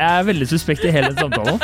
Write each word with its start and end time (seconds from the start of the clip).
Jeg 0.00 0.20
er 0.20 0.28
veldig 0.30 0.46
suspekt 0.48 0.84
i 0.88 0.92
hele 0.94 1.12
samtalen. 1.18 1.60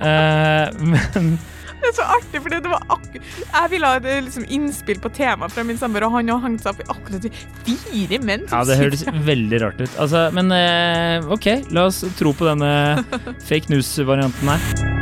Uh, 0.00 0.70
men 0.92 1.32
Det 1.80 1.88
er 1.90 1.96
så 1.96 2.06
artig, 2.12 2.40
for 2.44 2.52
det 2.52 2.68
var 2.68 2.82
akkurat 2.92 3.26
Jeg 3.40 3.70
ville 3.72 3.88
ha 3.88 3.98
et 3.98 4.24
liksom, 4.26 4.44
innspill 4.52 5.00
på 5.02 5.10
temaet 5.16 5.52
fra 5.54 5.64
min 5.66 5.80
samboer, 5.80 6.06
og 6.06 6.18
han 6.18 6.30
har 6.32 6.42
hengt 6.44 6.64
seg 6.64 6.74
opp 6.74 6.84
i 6.84 6.88
akkurat 6.92 7.40
fire 7.66 8.20
menn 8.24 8.46
ja, 8.46 8.62
det 8.68 8.78
høres 8.80 9.04
veldig 9.26 9.62
rart 9.64 9.80
ut. 9.82 9.90
Altså, 9.96 10.28
men 10.36 10.52
uh, 10.54 11.32
OK, 11.34 11.50
la 11.74 11.88
oss 11.90 12.04
tro 12.20 12.36
på 12.36 12.48
denne 12.48 12.72
fake 13.48 13.72
news-varianten 13.72 14.54
her. 14.54 14.99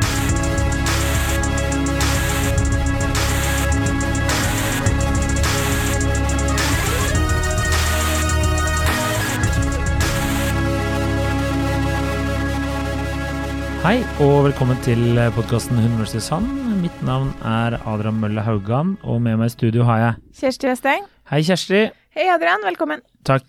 Hei 13.89 14.03
og 14.21 14.43
velkommen 14.45 14.77
til 14.85 15.17
podkasten 15.33 15.79
Hun 15.81 15.95
vs. 15.97 16.19
Sand. 16.21 16.49
Mitt 16.83 16.99
navn 17.07 17.31
er 17.41 17.79
Adrian 17.89 18.19
Mølle 18.21 18.43
Haugan, 18.45 18.91
og 19.01 19.23
med 19.25 19.39
meg 19.41 19.49
i 19.49 19.55
studio 19.55 19.87
har 19.89 20.03
jeg 20.03 20.43
Kjersti 20.43 20.69
Westeng. 20.69 21.07
Hei, 21.31 21.39
Kjersti. 21.47 21.81
Hei, 22.13 22.27
Adrian. 22.29 22.67
Velkommen. 22.69 23.01
Takk. 23.25 23.47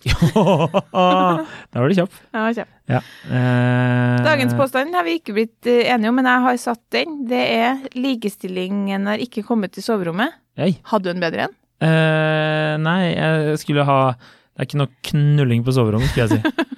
da 0.96 1.82
var 1.82 1.92
du 1.92 1.98
kjapp. 1.98 2.16
Ja, 2.32 2.46
kjapp. 2.56 2.72
Ja. 2.88 3.02
Eh, 3.28 4.16
Dagens 4.30 4.56
påstand 4.56 4.96
har 4.96 5.04
vi 5.04 5.18
ikke 5.20 5.36
blitt 5.36 5.68
eh, 5.68 5.92
enige 5.92 6.14
om, 6.14 6.16
men 6.22 6.32
jeg 6.32 6.46
har 6.48 6.58
satt 6.64 6.82
den. 6.96 7.20
Det 7.28 7.44
er 7.58 7.84
likestillingen 8.00 9.12
har 9.12 9.20
ikke 9.20 9.44
kommet 9.44 9.76
til 9.76 9.84
soverommet. 9.84 10.40
Hei. 10.56 10.72
Hadde 10.88 11.10
du 11.10 11.18
en 11.18 11.24
bedre 11.28 11.50
en? 11.50 11.56
Eh, 11.84 12.80
nei, 12.80 13.00
jeg 13.12 13.60
skulle 13.60 13.84
ha 13.84 14.00
Det 14.16 14.56
er 14.56 14.72
ikke 14.72 14.84
noe 14.86 14.96
knulling 15.12 15.68
på 15.68 15.76
soverommet, 15.76 16.16
skulle 16.16 16.30
jeg 16.30 16.40
si. 16.40 16.68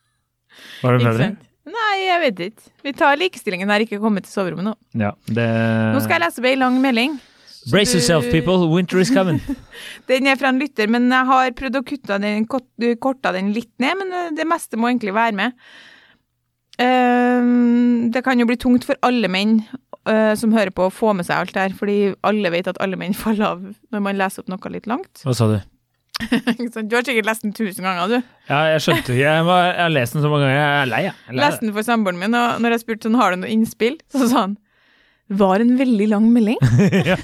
Var 0.86 0.94
det 0.94 1.02
Ikke 1.02 1.10
bedre? 1.10 1.32
sant? 1.32 1.46
Nei, 1.70 1.96
jeg 2.06 2.20
vet 2.24 2.40
ikke. 2.48 2.70
Vi 2.86 2.92
tar 2.98 3.18
likestillingen 3.20 3.70
her, 3.70 3.84
ikke 3.84 4.00
kommet 4.02 4.26
til 4.26 4.32
soverommet 4.34 4.70
nå. 4.70 4.72
Ja, 4.98 5.12
det 5.30 5.48
Nå 5.94 6.00
skal 6.02 6.16
jeg 6.18 6.24
lese 6.24 6.42
opp 6.42 6.48
ei 6.50 6.56
lang 6.58 6.80
melding. 6.82 7.18
Brace 7.70 7.92
du- 7.92 7.98
yourself, 7.98 8.26
people. 8.32 8.66
Winter 8.72 8.98
is 9.02 9.10
coming. 9.12 9.38
Den 10.10 10.26
er 10.30 10.38
fra 10.40 10.48
en 10.50 10.58
lytter, 10.62 10.88
men 10.90 11.10
jeg 11.12 11.28
har 11.28 11.52
prøvd 11.58 11.78
å 11.78 11.84
kutte 11.86 12.16
den, 12.22 12.46
korta 12.48 13.34
den 13.36 13.52
litt 13.56 13.70
ned, 13.82 13.98
men 14.00 14.14
eh, 14.16 14.30
det 14.38 14.46
meste 14.48 14.80
må 14.80 14.88
egentlig 14.90 15.12
være 15.14 15.36
med. 15.36 15.58
Ehm, 16.80 18.08
det 18.14 18.22
kan 18.24 18.40
jo 18.40 18.46
bli 18.48 18.56
tungt 18.60 18.86
for 18.88 18.96
alle 19.04 19.28
menn 19.28 19.58
eh, 20.08 20.32
som 20.40 20.54
hører 20.56 20.72
på, 20.72 20.88
å 20.88 20.94
få 20.94 21.12
med 21.16 21.28
seg 21.28 21.36
alt 21.42 21.52
det 21.56 21.66
her, 21.66 21.76
fordi 21.76 21.98
alle 22.26 22.52
vet 22.54 22.70
at 22.72 22.80
alle 22.80 22.98
menn 23.00 23.16
faller 23.24 23.52
av 23.52 23.66
når 23.92 24.04
man 24.06 24.18
leser 24.20 24.44
opp 24.44 24.52
noe 24.54 24.72
litt 24.72 24.88
langt. 24.90 25.22
Hva 25.26 25.36
sa 25.36 25.50
du? 25.52 25.58
Du 26.90 26.96
har 26.96 27.04
sikkert 27.06 27.28
lest 27.28 27.44
den 27.44 27.54
tusen 27.56 27.86
ganger, 27.86 28.10
du. 28.10 28.32
Ja, 28.50 28.60
jeg 28.74 28.82
skjønte 28.84 29.14
ikke. 29.14 29.20
Jeg, 29.22 29.44
var, 29.48 29.62
jeg 29.68 29.82
har 29.82 29.94
lest 29.94 30.16
den 30.16 30.24
så 30.24 30.32
mange 30.32 30.48
ganger. 30.48 30.58
Jeg 30.58 30.80
er 30.80 30.90
lei, 30.90 31.00
jeg. 31.06 31.14
jeg. 31.26 31.36
Leste 31.40 31.66
den 31.66 31.76
for 31.76 31.86
samboeren 31.86 32.20
min, 32.20 32.36
og 32.40 32.60
når 32.64 32.76
jeg 32.76 32.82
spurte 32.84 33.08
sånn, 33.08 33.18
har 33.20 33.34
du 33.34 33.42
noe 33.42 33.52
innspill, 33.54 33.96
så 34.14 34.26
sa 34.26 34.44
han 34.48 34.58
var 35.40 35.62
en 35.62 35.76
veldig 35.78 36.10
lang 36.10 36.26
melding. 36.34 36.58
ja. 37.12 37.18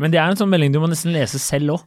Men 0.00 0.14
det 0.14 0.20
er 0.20 0.32
en 0.32 0.38
sånn 0.40 0.50
melding 0.50 0.72
du 0.74 0.80
må 0.82 0.88
nesten 0.90 1.12
lese 1.14 1.40
selv 1.42 1.76
òg. 1.76 1.86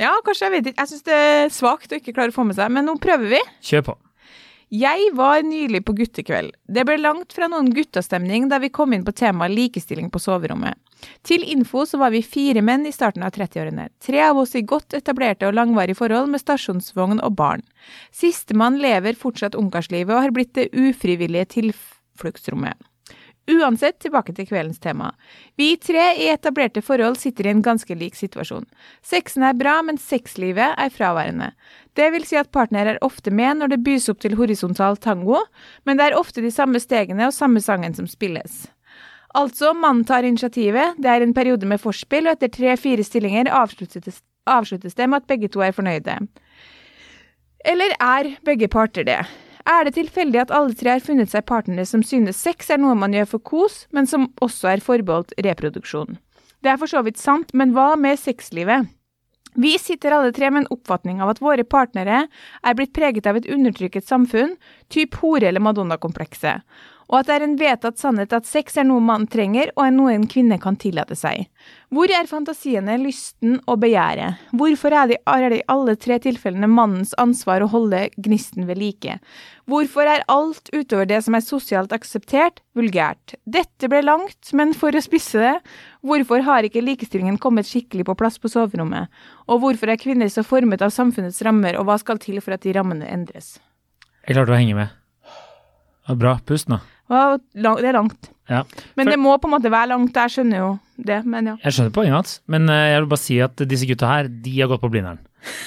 Ja, 0.00 0.10
kanskje, 0.26 0.48
jeg 0.48 0.54
vet 0.56 0.70
ikke. 0.72 0.82
Jeg 0.82 0.90
syns 0.90 1.04
det 1.06 1.18
er 1.26 1.52
svakt 1.54 1.92
å 1.92 1.98
ikke 2.00 2.14
klare 2.16 2.32
å 2.32 2.34
få 2.34 2.46
med 2.48 2.56
seg, 2.58 2.72
men 2.74 2.88
nå 2.88 2.96
prøver 3.02 3.36
vi. 3.36 3.42
Kjør 3.62 3.84
på. 3.92 3.94
Jeg 4.74 5.10
var 5.14 5.44
nylig 5.46 5.84
på 5.86 5.92
guttekveld. 5.94 6.50
Det 6.66 6.82
ble 6.88 6.96
langt 6.98 7.34
fra 7.36 7.46
noen 7.46 7.68
guttastemning 7.76 8.48
da 8.50 8.58
vi 8.58 8.72
kom 8.74 8.94
inn 8.96 9.04
på 9.06 9.12
temaet 9.14 9.54
likestilling 9.54 10.08
på 10.10 10.18
soverommet. 10.18 10.74
Til 11.22 11.44
info 11.52 11.84
så 11.86 12.00
var 12.00 12.10
vi 12.10 12.24
fire 12.26 12.62
menn 12.64 12.88
i 12.88 12.94
starten 12.94 13.22
av 13.22 13.36
30-årene. 13.36 13.86
Tre 14.02 14.24
av 14.24 14.40
oss 14.40 14.56
i 14.58 14.64
godt 14.66 14.96
etablerte 14.98 15.46
og 15.46 15.54
langvarige 15.54 16.00
forhold 16.00 16.32
med 16.32 16.42
stasjonsvogn 16.42 17.22
og 17.22 17.36
barn. 17.38 17.62
Sistemann 18.10 18.80
lever 18.82 19.20
fortsatt 19.20 19.54
ungkarslivet 19.54 20.16
og 20.16 20.24
har 20.24 20.34
blitt 20.34 20.56
det 20.58 20.72
ufrivillige 20.72 21.52
tilfluktsrommet. 21.60 22.80
Uansett, 23.44 23.98
tilbake 24.00 24.32
til 24.32 24.46
kveldens 24.48 24.80
tema. 24.80 25.10
Vi 25.60 25.74
tre 25.76 26.14
i 26.16 26.30
etablerte 26.32 26.80
forhold 26.80 27.18
sitter 27.20 27.44
i 27.44 27.50
en 27.52 27.60
ganske 27.64 27.92
lik 28.00 28.16
situasjon. 28.16 28.64
Sexen 29.04 29.44
er 29.44 29.58
bra, 29.58 29.74
men 29.84 30.00
sexlivet 30.00 30.72
er 30.80 30.92
fraværende. 30.94 31.50
Det 31.92 32.08
vil 32.14 32.24
si 32.24 32.38
at 32.40 32.52
partner 32.56 32.94
er 32.94 33.02
ofte 33.04 33.30
med 33.30 33.60
når 33.60 33.74
det 33.74 33.82
bys 33.84 34.08
opp 34.08 34.24
til 34.24 34.38
horisontal 34.40 34.96
tango, 34.96 35.42
men 35.84 36.00
det 36.00 36.08
er 36.08 36.18
ofte 36.18 36.40
de 36.40 36.52
samme 36.54 36.80
stegene 36.80 37.28
og 37.28 37.36
samme 37.36 37.60
sangen 37.60 37.92
som 37.94 38.08
spilles. 38.08 38.64
Altså, 39.36 39.74
mannen 39.76 40.06
tar 40.08 40.24
initiativet, 40.24 40.96
det 40.96 41.10
er 41.10 41.20
en 41.20 41.36
periode 41.36 41.68
med 41.68 41.82
forspill, 41.82 42.30
og 42.30 42.38
etter 42.38 42.52
tre-fire 42.54 43.04
stillinger 43.04 43.52
avsluttes, 43.52 44.22
avsluttes 44.48 44.96
det 44.96 45.08
med 45.10 45.20
at 45.20 45.28
begge 45.28 45.52
to 45.52 45.60
er 45.60 45.74
fornøyde. 45.76 46.16
Eller 47.64 47.92
er 48.00 48.36
begge 48.46 48.70
parter 48.72 49.04
det? 49.04 49.20
Er 49.64 49.86
det 49.86 49.94
tilfeldig 49.96 50.42
at 50.42 50.52
alle 50.52 50.76
tre 50.76 50.98
har 50.98 51.04
funnet 51.04 51.30
seg 51.32 51.46
partnere 51.48 51.86
som 51.88 52.02
synes 52.04 52.36
sex 52.36 52.68
er 52.68 52.82
noe 52.82 52.96
man 53.00 53.14
gjør 53.16 53.30
for 53.30 53.44
kos, 53.48 53.84
men 53.96 54.08
som 54.08 54.28
også 54.44 54.74
er 54.74 54.84
forbeholdt 54.84 55.32
reproduksjon? 55.46 56.18
Det 56.60 56.72
er 56.72 56.80
for 56.80 56.90
så 56.90 57.00
vidt 57.04 57.20
sant, 57.20 57.54
men 57.56 57.72
hva 57.76 57.94
med 58.00 58.20
sexlivet? 58.20 58.90
Vi 59.54 59.76
sitter 59.78 60.16
alle 60.16 60.32
tre 60.34 60.50
med 60.50 60.64
en 60.64 60.72
oppfatning 60.74 61.20
av 61.22 61.30
at 61.32 61.40
våre 61.44 61.64
partnere 61.64 62.24
er 62.26 62.76
blitt 62.76 62.92
preget 62.96 63.28
av 63.30 63.38
et 63.38 63.48
undertrykket 63.48 64.04
samfunn, 64.04 64.56
typ 64.92 65.16
hore- 65.22 65.48
eller 65.48 65.62
madonna-komplekset, 65.62 66.64
og 67.10 67.18
at 67.20 67.28
det 67.28 67.34
er 67.36 67.44
en 67.46 67.56
vedtatt 67.60 68.00
sannhet 68.00 68.32
at 68.36 68.46
sex 68.48 68.78
er 68.80 68.86
noe 68.88 69.02
man 69.04 69.26
trenger 69.30 69.70
og 69.74 69.84
er 69.86 69.94
noe 69.94 70.14
en 70.14 70.26
kvinne 70.30 70.58
kan 70.62 70.76
tillate 70.80 71.16
seg. 71.18 71.48
Hvor 71.94 72.10
er 72.10 72.28
fantasiene, 72.28 72.96
lysten 72.98 73.58
og 73.70 73.80
begjæret? 73.84 74.40
Hvorfor 74.56 74.94
er 74.96 75.10
det, 75.10 75.18
er 75.28 75.48
det 75.52 75.60
i 75.60 75.66
alle 75.70 75.94
tre 76.00 76.18
tilfellene 76.22 76.68
mannens 76.70 77.14
ansvar 77.20 77.62
å 77.62 77.68
holde 77.70 78.06
gnisten 78.16 78.66
ved 78.68 78.80
like? 78.80 79.18
Hvorfor 79.70 80.08
er 80.10 80.24
alt 80.32 80.68
utover 80.74 81.06
det 81.08 81.20
som 81.24 81.36
er 81.36 81.44
sosialt 81.44 81.94
akseptert, 81.96 82.60
vulgært? 82.76 83.36
Dette 83.44 83.88
ble 83.88 84.02
langt, 84.04 84.50
men 84.56 84.74
for 84.76 84.92
å 84.92 85.04
spisse 85.04 85.40
det, 85.40 85.54
hvorfor 86.04 86.44
har 86.48 86.66
ikke 86.66 86.84
likestillingen 86.84 87.38
kommet 87.40 87.68
skikkelig 87.68 88.08
på 88.08 88.16
plass 88.20 88.40
på 88.40 88.50
soverommet? 88.52 89.12
Og 89.48 89.62
hvorfor 89.62 89.92
er 89.92 90.00
kvinner 90.00 90.32
så 90.32 90.44
formet 90.44 90.84
av 90.84 90.92
samfunnets 90.92 91.40
rammer, 91.46 91.78
og 91.80 91.88
hva 91.88 92.00
skal 92.00 92.20
til 92.20 92.42
for 92.44 92.56
at 92.56 92.64
de 92.64 92.74
rammene 92.76 93.08
endres? 93.08 93.56
Jeg 94.24 94.36
klarte 94.36 94.56
å 94.56 94.58
henge 94.58 94.76
med. 94.76 94.92
Ja, 96.08 96.16
bra. 96.20 96.36
Pust 96.44 96.68
nå. 96.68 96.80
Og 97.10 97.40
Det 97.52 97.84
er 97.90 97.92
langt. 97.98 98.30
Ja. 98.48 98.62
Men 98.96 99.06
For- 99.06 99.10
det 99.12 99.18
må 99.20 99.34
på 99.40 99.48
en 99.48 99.54
måte 99.56 99.70
være 99.72 99.88
langt, 99.88 100.12
jeg 100.14 100.30
skjønner 100.34 100.58
jo 100.58 100.78
det, 101.00 101.24
men 101.24 101.46
ja. 101.46 101.54
Jeg 101.64 101.72
skjønner 101.72 101.92
poenget 101.96 102.14
hans, 102.18 102.40
men 102.46 102.68
eh, 102.68 102.90
jeg 102.92 103.00
vil 103.02 103.08
bare 103.08 103.22
si 103.24 103.38
at 103.40 103.56
disse 103.68 103.86
gutta 103.88 104.06
her, 104.10 104.28
de 104.28 104.60
har 104.60 104.68
gått 104.68 104.82
på 104.82 104.90
Blindern. 104.92 105.18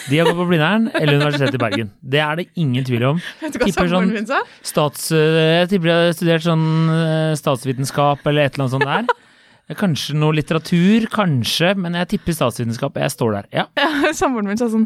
De 0.10 0.18
har 0.18 0.26
gått 0.30 0.38
på 0.38 0.48
Blindern 0.50 0.88
eller 1.00 1.18
Universitetet 1.18 1.58
i 1.58 1.62
Bergen. 1.62 1.90
Det 2.02 2.20
er 2.22 2.36
det 2.36 2.48
ingen 2.56 2.86
tvil 2.86 3.04
om. 3.12 3.22
Vet 3.42 3.54
du 3.54 3.60
hva 3.60 3.72
samboeren 3.74 4.10
sånn- 4.10 4.14
min 4.14 4.30
sa? 4.30 4.42
Stats, 4.62 5.12
eh, 5.12 5.62
jeg 5.64 5.70
tipper 5.74 5.90
de 5.90 5.96
har 5.98 6.14
studert 6.18 6.46
sånn 6.46 6.68
eh, 6.94 7.34
statsvitenskap 7.38 8.26
eller 8.30 8.46
et 8.46 8.54
eller 8.58 8.68
annet 8.68 8.78
sånt 8.78 8.86
der. 8.90 9.08
Kanskje 9.76 10.14
noe 10.16 10.32
litteratur, 10.32 11.10
kanskje, 11.12 11.74
men 11.76 11.98
jeg 12.00 12.08
tipper 12.14 12.36
statsvitenskap. 12.38 12.96
Jeg 13.04 13.12
står 13.12 13.34
der. 13.36 13.50
Ja. 13.52 13.66
ja 13.76 14.14
Samboeren 14.20 14.48
min 14.48 14.60
sa 14.60 14.70
sånn 14.72 14.86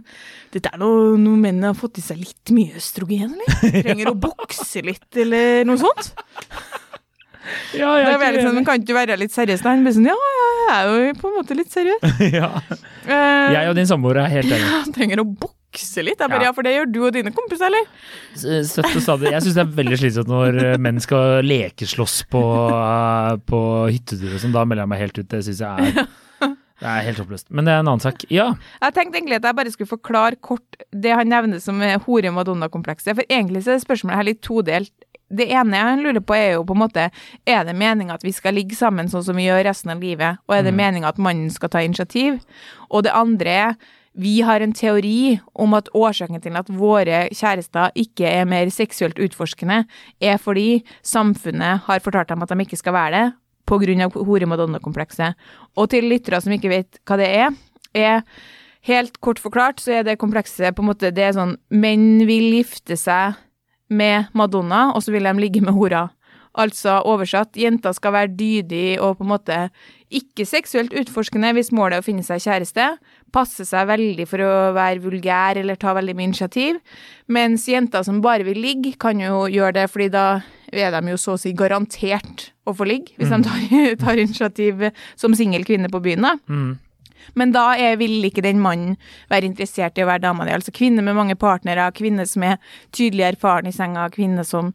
Dette 0.54 0.72
er 0.74 0.82
noe, 0.82 1.14
noe 1.22 1.38
mennene 1.38 1.70
har 1.70 1.78
fått 1.78 2.00
i 2.02 2.06
seg 2.06 2.18
litt 2.18 2.54
mye 2.56 2.80
østrogen, 2.82 3.36
eller? 3.38 3.84
Trenger 3.86 4.10
å 4.10 4.16
bokse 4.18 4.82
litt, 4.88 5.06
eller 5.22 5.62
noe 5.70 5.78
sånt? 5.82 6.12
ja, 7.78 7.94
jeg 8.02 8.18
er 8.18 8.34
litt 8.34 8.46
sånn, 8.48 8.58
men 8.58 8.66
Kan 8.66 8.82
ikke 8.82 8.90
du 8.90 8.98
være 8.98 9.22
litt 9.22 9.34
seriøs? 9.38 9.62
da? 9.62 9.76
Han 9.76 9.86
ble 9.86 9.94
sånn, 10.00 10.10
ja, 10.10 10.18
ja, 10.18 10.50
jeg 10.66 10.76
er 10.82 11.08
jo 11.12 11.16
på 11.22 11.30
en 11.30 11.38
måte 11.38 11.58
litt 11.62 11.74
seriøs. 11.78 12.20
ja. 12.42 12.52
Eh, 13.06 13.48
Jeg 13.54 13.70
og 13.70 13.78
din 13.78 13.90
samboer 13.90 14.24
er 14.26 14.34
helt 14.34 14.50
enige. 14.50 14.66
Ja, 14.74 14.82
trenger 14.98 15.22
å 15.22 15.30
bokse 15.30 15.61
litt. 15.74 16.20
Jeg 16.20 16.30
bare, 16.30 16.44
Ja. 16.44 16.52
for 16.52 16.64
det 16.64 16.74
gjør 16.76 16.92
du 16.92 17.06
og 17.06 17.14
dine 17.14 17.32
kompiser, 17.32 17.66
eller? 17.66 17.86
Søtt 18.36 18.96
og 18.96 19.02
stadig. 19.02 19.32
Jeg 19.32 19.42
syns 19.42 19.54
det 19.56 19.64
er 19.64 19.76
veldig 19.84 19.98
slitsomt 20.00 20.28
når 20.28 20.64
eh, 20.64 20.78
menn 20.78 21.00
skal 21.00 21.42
lekeslåss 21.44 22.24
på, 22.30 22.42
eh, 22.70 23.38
på 23.48 23.62
hyttetur 23.92 24.34
og 24.36 24.40
sånn. 24.44 24.52
Da 24.54 24.66
melder 24.66 24.84
jeg 24.84 24.90
meg 24.90 25.00
helt 25.00 25.18
ut. 25.20 25.28
Det 25.30 25.44
syns 25.46 25.60
jeg 25.60 25.70
er 26.02 26.08
det 26.82 26.90
er 26.90 27.04
helt 27.06 27.20
oppløst. 27.22 27.46
Men 27.54 27.66
det 27.66 27.72
er 27.76 27.80
en 27.84 27.88
annen 27.92 28.02
sak. 28.02 28.24
Ja. 28.34 28.56
Jeg 28.82 28.94
tenkte 28.96 29.20
egentlig 29.20 29.36
at 29.38 29.44
jeg 29.44 29.56
bare 29.56 29.70
skulle 29.72 29.88
forklare 29.92 30.36
kort 30.42 30.66
det 30.92 31.12
han 31.14 31.30
nevner 31.30 31.62
som 31.62 31.80
er 31.86 32.00
hore-madonna-komplekset. 32.00 33.14
For 33.20 33.24
egentlig 33.30 33.62
så 33.68 33.76
er 33.76 33.84
spørsmålet 33.84 34.18
her 34.18 34.24
litt 34.32 34.42
todelt. 34.42 34.92
Det 35.32 35.46
ene 35.54 35.78
han 35.78 36.02
lurer 36.04 36.20
på 36.26 36.34
er 36.36 36.56
jo 36.58 36.64
på 36.68 36.74
en 36.76 36.82
måte 36.82 37.06
Er 37.48 37.64
det 37.64 37.76
meninga 37.80 38.16
at 38.18 38.24
vi 38.26 38.34
skal 38.36 38.54
ligge 38.58 38.76
sammen 38.76 39.08
sånn 39.08 39.24
som 39.24 39.38
vi 39.38 39.46
gjør 39.46 39.64
resten 39.70 39.92
av 39.94 40.02
livet? 40.02 40.40
Og 40.50 40.56
er 40.58 40.64
det 40.64 40.74
Mm. 40.74 40.82
meninga 40.82 41.08
at 41.08 41.18
mannen 41.18 41.50
skal 41.52 41.70
ta 41.70 41.78
initiativ? 41.80 42.42
Og 42.90 43.04
det 43.04 43.14
andre 43.14 43.48
er 43.48 43.76
vi 44.14 44.42
har 44.44 44.60
en 44.60 44.74
teori 44.76 45.40
om 45.54 45.74
at 45.78 45.90
årsaken 45.96 46.42
til 46.44 46.58
at 46.60 46.70
våre 46.70 47.24
kjærester 47.32 47.96
ikke 47.96 48.28
er 48.28 48.48
mer 48.50 48.70
seksuelt 48.74 49.20
utforskende, 49.20 49.86
er 50.20 50.38
fordi 50.38 50.84
samfunnet 51.04 51.86
har 51.88 52.04
fortalt 52.04 52.30
dem 52.34 52.44
at 52.44 52.52
de 52.52 52.66
ikke 52.66 52.80
skal 52.80 52.98
være 52.98 53.14
det, 53.16 53.28
av 53.72 54.18
hore-madonna-komplekset. 54.28 55.38
Og 55.80 55.90
til 55.90 56.10
lyttere 56.12 56.42
som 56.44 56.52
ikke 56.52 56.74
vet 56.74 57.00
hva 57.08 57.16
det 57.22 57.30
er, 57.30 57.54
er 57.96 58.26
helt 58.88 59.22
kort 59.22 59.40
forklart 59.40 59.80
så 59.80 60.00
er 60.00 60.04
det 60.04 60.20
komplekset 60.20 60.76
på 60.76 60.84
en 60.84 60.90
måte 60.90 61.12
Det 61.12 61.24
er 61.24 61.38
sånn 61.38 61.56
menn 61.70 62.26
vil 62.28 62.52
gifte 62.58 62.98
seg 62.98 63.38
med 63.92 64.32
Madonna, 64.34 64.92
og 64.96 65.04
så 65.04 65.12
vil 65.12 65.28
de 65.28 65.34
ligge 65.40 65.62
med 65.64 65.76
hora. 65.76 66.10
Altså 66.60 66.98
oversatt, 67.08 67.56
jenter 67.56 67.94
skal 67.96 68.12
være 68.16 68.34
dydig 68.36 69.00
og 69.00 69.20
på 69.20 69.24
en 69.24 69.32
måte 69.32 69.58
ikke 70.12 70.44
seksuelt 70.44 70.92
utforskende 71.00 71.54
hvis 71.56 71.72
målet 71.72 71.96
er 71.96 72.04
å 72.04 72.06
finne 72.06 72.26
seg 72.28 72.44
kjæreste. 72.44 72.88
Passe 73.32 73.64
seg 73.68 73.88
veldig 73.88 74.26
for 74.28 74.44
å 74.44 74.52
være 74.76 75.00
vulgær 75.06 75.62
eller 75.62 75.80
ta 75.80 75.94
veldig 75.96 76.18
mye 76.18 76.32
initiativ. 76.34 76.82
Mens 77.32 77.70
jenter 77.72 78.04
som 78.04 78.20
bare 78.24 78.44
vil 78.48 78.60
ligge, 78.60 78.98
kan 79.00 79.22
jo 79.24 79.46
gjøre 79.48 79.78
det, 79.80 79.88
fordi 79.94 80.10
da 80.12 80.26
er 80.72 80.92
de 80.92 81.14
jo 81.14 81.20
så 81.20 81.38
å 81.38 81.40
si 81.40 81.56
garantert 81.56 82.50
å 82.68 82.76
få 82.76 82.88
ligge, 82.88 83.16
hvis 83.16 83.32
de 83.32 83.42
tar, 83.48 83.66
tar 84.04 84.20
initiativ 84.20 84.90
som 85.20 85.36
singel 85.36 85.64
kvinne 85.68 85.92
på 85.92 86.04
byen, 86.04 86.28
da. 86.28 86.36
Mm. 86.52 86.72
Men 87.38 87.54
da 87.56 87.72
er, 87.80 87.96
vil 88.02 88.24
ikke 88.28 88.44
den 88.44 88.60
mannen 88.62 88.98
være 89.32 89.48
interessert 89.48 90.00
i 90.00 90.04
å 90.04 90.10
være 90.10 90.26
dama 90.26 90.48
di. 90.48 90.56
Altså 90.56 90.74
kvinner 90.76 91.06
med 91.06 91.16
mange 91.16 91.38
partnere, 91.40 91.88
kvinner 91.96 92.28
som 92.28 92.44
er 92.48 92.58
tydelig 92.96 93.30
erfaren 93.34 93.70
i 93.70 93.76
senga, 93.76 94.08
kvinner 94.14 94.48
som 94.48 94.74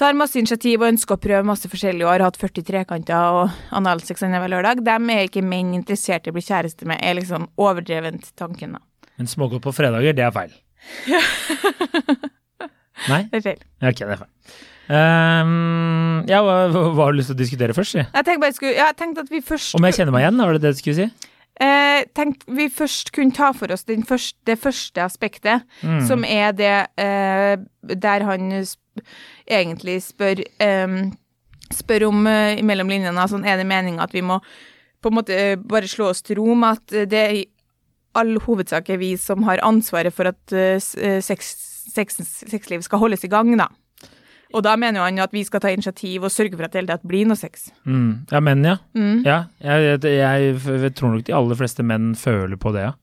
tar 0.00 0.16
masse 0.16 0.38
initiativ 0.40 0.80
og 0.80 0.88
ønsker 0.94 1.18
å 1.18 1.20
prøve 1.20 1.44
masse 1.46 1.68
forskjellig 1.70 2.06
og 2.06 2.12
har 2.14 2.24
hatt 2.24 2.38
40 2.40 2.64
trekanter 2.66 3.36
og 3.36 3.58
analsex 3.76 4.24
annenhver 4.26 4.50
lørdag. 4.54 4.80
Dem 4.86 5.10
er 5.12 5.26
ikke 5.28 5.44
menn 5.44 5.74
interessert 5.76 6.26
i 6.26 6.32
å 6.32 6.36
bli 6.36 6.44
kjæreste 6.46 6.88
med, 6.88 7.02
er 7.04 7.18
liksom 7.20 7.48
overdrevent 7.60 8.30
tanken, 8.40 8.78
da. 8.78 8.82
Men 9.20 9.28
smågodt 9.28 9.62
på 9.66 9.74
fredager, 9.76 10.16
det 10.16 10.24
er 10.24 10.32
feil. 10.32 10.52
Nei? 13.10 13.22
Det 13.32 13.40
er 13.40 13.44
feil. 13.46 13.62
Ok, 13.80 14.02
det 14.02 14.14
er 14.16 14.20
feil. 14.24 14.32
Um, 14.90 16.24
ja, 16.26 16.40
hva, 16.42 16.54
hva 16.72 17.04
har 17.04 17.12
du 17.14 17.20
lyst 17.20 17.30
til 17.30 17.36
å 17.36 17.40
diskutere 17.40 17.74
først? 17.76 17.94
Si? 17.94 18.02
Jeg 18.02 18.24
tenkte, 18.26 18.40
bare 18.42 18.50
jeg 18.50 18.56
skulle, 18.58 18.72
ja, 18.74 18.88
jeg 18.90 18.96
tenkte 18.98 19.22
at 19.22 19.28
vi 19.30 19.38
først 19.46 19.76
Om 19.78 19.86
jeg 19.86 19.94
kjenner 20.00 20.16
meg 20.16 20.24
igjen, 20.24 20.40
var 20.42 20.56
det 20.56 20.62
det 20.64 20.72
du 20.74 20.80
skulle 20.80 20.96
si? 20.98 21.28
eh, 21.60 22.00
tenkte 22.16 22.54
vi 22.56 22.66
først 22.72 23.10
kunne 23.14 23.36
ta 23.36 23.50
for 23.54 23.70
oss 23.74 23.84
den 23.86 24.02
første, 24.08 24.38
det 24.48 24.56
første 24.58 25.02
aspektet, 25.04 25.66
Mm. 25.84 26.00
som 26.08 26.24
er 26.24 26.52
det 26.56 26.72
eh, 26.98 27.56
der 27.94 28.24
han 28.26 28.50
egentlig 29.46 30.00
spør 30.06 30.44
um, 30.84 31.02
Spør 31.70 32.08
om 32.08 32.24
uh, 32.26 32.58
mellom 32.66 32.88
linjene 32.90 33.24
sånn, 33.30 33.44
er 33.46 33.60
det 33.60 33.66
meninga 33.70 34.02
at 34.02 34.14
vi 34.16 34.24
må 34.26 34.40
på 35.00 35.08
en 35.08 35.14
måte 35.16 35.36
eh, 35.36 35.56
bare 35.56 35.88
slå 35.88 36.10
oss 36.10 36.18
til 36.26 36.40
ro 36.40 36.54
med 36.58 36.80
at 36.80 37.10
det 37.10 37.20
i 37.36 37.44
all 38.18 38.34
hovedsak 38.42 38.90
er 38.90 38.98
vi 39.00 39.12
som 39.20 39.44
har 39.46 39.62
ansvaret 39.64 40.14
for 40.14 40.28
at 40.30 40.54
uh, 40.54 40.76
eh, 40.76 41.20
sex, 41.22 41.52
sex, 41.94 42.18
sexliv 42.50 42.82
skal 42.84 43.00
holdes 43.02 43.24
i 43.24 43.30
gang, 43.30 43.52
da. 43.58 43.68
Og 44.50 44.64
da 44.66 44.74
mener 44.74 44.98
jo 44.98 45.06
han 45.06 45.22
at 45.22 45.34
vi 45.34 45.44
skal 45.46 45.62
ta 45.62 45.70
initiativ 45.70 46.24
og 46.26 46.34
sørge 46.34 46.58
for 46.58 46.66
at 46.66 46.74
det 46.74 46.82
hele 46.82 46.90
tatt 46.90 47.06
blir 47.06 47.28
noe 47.28 47.38
sex. 47.38 47.68
Mm. 47.86 48.26
Ja, 48.32 48.40
menn, 48.42 48.66
ja. 48.66 48.80
Mm. 48.98 49.20
ja 49.22 49.44
jeg, 49.62 50.00
jeg, 50.02 50.56
jeg, 50.66 50.94
tror 50.98 51.14
nok 51.14 51.28
de 51.28 51.36
aller 51.38 51.60
fleste 51.60 51.86
menn 51.86 52.16
føler 52.18 52.58
på 52.58 52.74
det, 52.74 52.88
ja. 52.88 52.96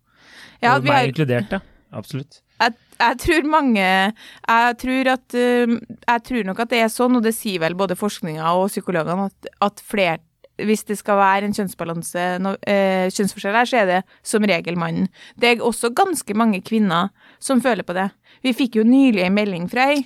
Ja, 0.59 0.75
og 0.75 0.83
vi 0.83 0.91
meg 0.91 0.99
har- 0.99 1.13
inkludert, 1.13 1.55
ja. 1.55 1.61
Absolutt. 1.95 2.41
Jeg, 2.61 2.73
jeg 2.97 3.17
tror 3.21 3.49
mange 3.51 3.83
Jeg 3.87 4.77
tror 4.81 5.09
at 5.13 5.35
um, 5.37 5.75
Jeg 6.07 6.23
tror 6.29 6.47
nok 6.47 6.59
at 6.63 6.71
det 6.71 6.79
er 6.81 6.89
sånn, 6.93 7.19
og 7.19 7.23
det 7.25 7.35
sier 7.37 7.61
vel 7.61 7.75
både 7.77 7.97
forskninga 7.99 8.53
og 8.57 8.71
psykologene, 8.71 9.29
at, 9.29 9.51
at 9.69 9.83
flere 9.85 10.23
hvis 10.65 10.81
det 10.89 10.95
skal 10.97 11.19
være 11.19 11.45
en 11.45 11.53
kjønnsbalanse, 11.53 12.21
no, 12.41 12.55
eh, 12.65 13.11
kjønnsforskjell 13.13 13.53
her, 13.59 13.67
så 13.69 13.77
er 13.77 13.85
det 13.91 13.97
som 14.25 14.41
regel 14.41 14.73
mannen. 14.81 15.05
Det 15.37 15.51
er 15.51 15.61
også 15.61 15.91
ganske 15.93 16.33
mange 16.33 16.63
kvinner 16.65 17.11
som 17.37 17.61
føler 17.61 17.85
på 17.85 17.93
det. 17.93 18.07
Vi 18.41 18.55
fikk 18.57 18.79
jo 18.79 18.85
nylig 18.87 19.21
en 19.27 19.35
melding 19.37 19.67
fra 19.69 19.85
ei 19.93 19.99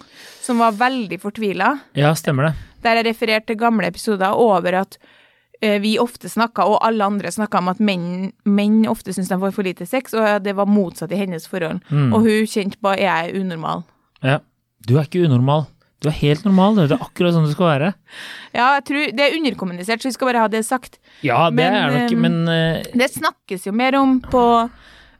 som 0.44 0.60
var 0.60 0.76
veldig 0.76 1.22
fortvila, 1.24 1.70
Ja, 1.96 2.12
stemmer 2.20 2.50
det. 2.50 2.54
der 2.84 3.00
jeg 3.00 3.08
refererte 3.14 3.54
til 3.54 3.62
gamle 3.64 3.88
episoder 3.88 4.36
over 4.36 4.82
at 4.82 4.98
vi 5.62 5.96
ofte 6.02 6.30
snakka, 6.32 6.66
og 6.66 6.80
alle 6.82 7.06
andre 7.06 7.32
snakka 7.32 7.60
om 7.62 7.70
at 7.70 7.82
menn, 7.84 8.32
menn 8.50 8.80
ofte 8.90 9.14
syns 9.14 9.30
de 9.30 9.38
får 9.42 9.54
for 9.54 9.68
lite 9.68 9.86
sex, 9.86 10.16
og 10.18 10.42
det 10.46 10.56
var 10.58 10.70
motsatt 10.70 11.14
i 11.14 11.20
hennes 11.20 11.46
forhold. 11.50 11.84
Mm. 11.90 12.10
Og 12.16 12.26
hun 12.26 12.50
kjente 12.50 12.96
er 12.96 13.04
jeg 13.06 13.44
unormal. 13.44 13.86
Ja. 14.26 14.40
Du 14.88 14.96
er 14.98 15.06
ikke 15.06 15.28
unormal. 15.28 15.68
Du 16.02 16.10
er 16.10 16.16
helt 16.18 16.46
normal. 16.48 16.80
Det 16.80 16.96
er 16.96 17.04
akkurat 17.06 17.36
sånn 17.36 17.46
det 17.46 17.56
skal 17.56 17.70
være. 17.76 17.92
Ja, 18.52 18.74
jeg 18.76 18.84
tror 18.90 19.12
det 19.16 19.24
er 19.24 19.36
underkommunisert, 19.38 20.02
så 20.04 20.10
vi 20.10 20.16
skal 20.18 20.28
bare 20.28 20.42
ha 20.44 20.50
det 20.52 20.66
sagt. 20.68 20.98
Ja, 21.24 21.46
det 21.48 21.56
Men, 21.62 21.76
er 21.78 21.94
nok, 21.94 22.10
eh, 22.12 22.20
men 22.20 22.34
uh... 22.50 22.90
Det 23.00 23.08
snakkes 23.14 23.70
jo 23.70 23.72
mer 23.72 23.96
om 23.96 24.18
på 24.26 24.42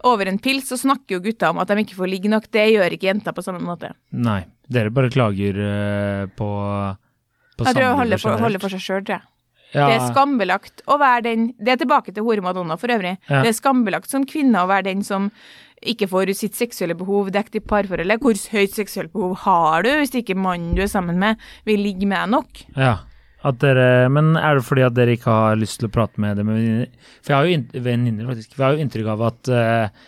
over 0.10 0.28
en 0.28 0.40
pils, 0.42 0.66
så 0.68 0.76
snakker 0.82 1.16
jo 1.16 1.22
gutta 1.24 1.52
om 1.54 1.62
at 1.62 1.70
de 1.70 1.86
ikke 1.86 1.96
får 1.96 2.10
ligge 2.12 2.32
nok. 2.34 2.50
Det 2.52 2.66
gjør 2.74 2.98
ikke 2.98 3.08
jenter 3.08 3.36
på 3.38 3.46
samme 3.46 3.62
måte. 3.64 3.94
Nei. 4.12 4.42
Dere 4.72 4.92
bare 4.92 5.12
klager 5.14 5.62
uh, 5.62 6.26
på, 6.36 6.50
på 7.56 7.68
Jeg 7.70 7.78
tror 7.78 7.86
jeg 7.86 8.00
holder 8.02 8.24
for, 8.26 8.44
holder 8.50 8.66
for 8.66 8.76
seg 8.76 8.84
sjøl, 8.84 9.06
tror 9.06 9.20
jeg. 9.20 9.31
Ja, 9.74 9.88
Det 9.88 9.98
er 10.02 10.08
skambelagt 10.12 10.82
å 10.92 10.98
være 11.00 11.22
den 11.30 11.44
Det 11.58 11.74
er 11.74 11.78
tilbake 11.86 12.12
til 12.14 12.24
hore 12.28 12.42
Madonna 12.44 12.76
for 12.78 12.92
øvrig. 12.92 13.18
Ja. 13.30 13.42
Det 13.44 13.54
er 13.54 13.60
skambelagt 13.60 14.10
som 14.12 14.26
kvinne 14.28 14.64
å 14.64 14.68
være 14.68 14.90
den 14.90 15.04
som 15.08 15.30
ikke 15.82 16.06
får 16.12 16.30
sitt 16.38 16.54
seksuelle 16.54 16.94
behov 16.94 17.32
dekt 17.34 17.56
i 17.58 17.60
parforholdet. 17.64 18.20
Hvor 18.22 18.36
høyt 18.54 18.76
seksuelt 18.78 19.14
behov 19.16 19.38
har 19.48 19.82
du 19.88 19.90
hvis 19.98 20.12
ikke 20.20 20.36
mannen 20.38 20.76
du 20.78 20.84
er 20.84 20.92
sammen 20.92 21.18
med, 21.18 21.40
vil 21.66 21.82
ligge 21.82 22.06
med 22.06 22.20
deg 22.20 22.36
nok? 22.36 22.66
ja. 22.78 22.98
At 23.42 23.56
dere, 23.58 24.06
men 24.14 24.36
er 24.38 24.60
det 24.60 24.66
fordi 24.68 24.84
at 24.86 24.94
dere 24.94 25.16
ikke 25.18 25.34
har 25.34 25.56
lyst 25.58 25.80
til 25.82 25.88
å 25.88 25.92
prate 25.96 26.22
med 26.22 26.38
dem 26.38 26.46
med 26.46 26.60
venninner? 26.60 26.90
For 27.26 27.34
jeg 27.34 27.38
har 27.40 27.48
jo 27.48 27.56
inn- 27.56 27.84
venninner, 27.88 28.28
faktisk. 28.30 28.52
For 28.54 28.62
jeg 28.62 28.68
har 28.68 28.76
jo 28.78 28.84
inntrykk 28.86 29.08
av 29.16 29.24
at 29.32 29.50
uh, 29.50 30.04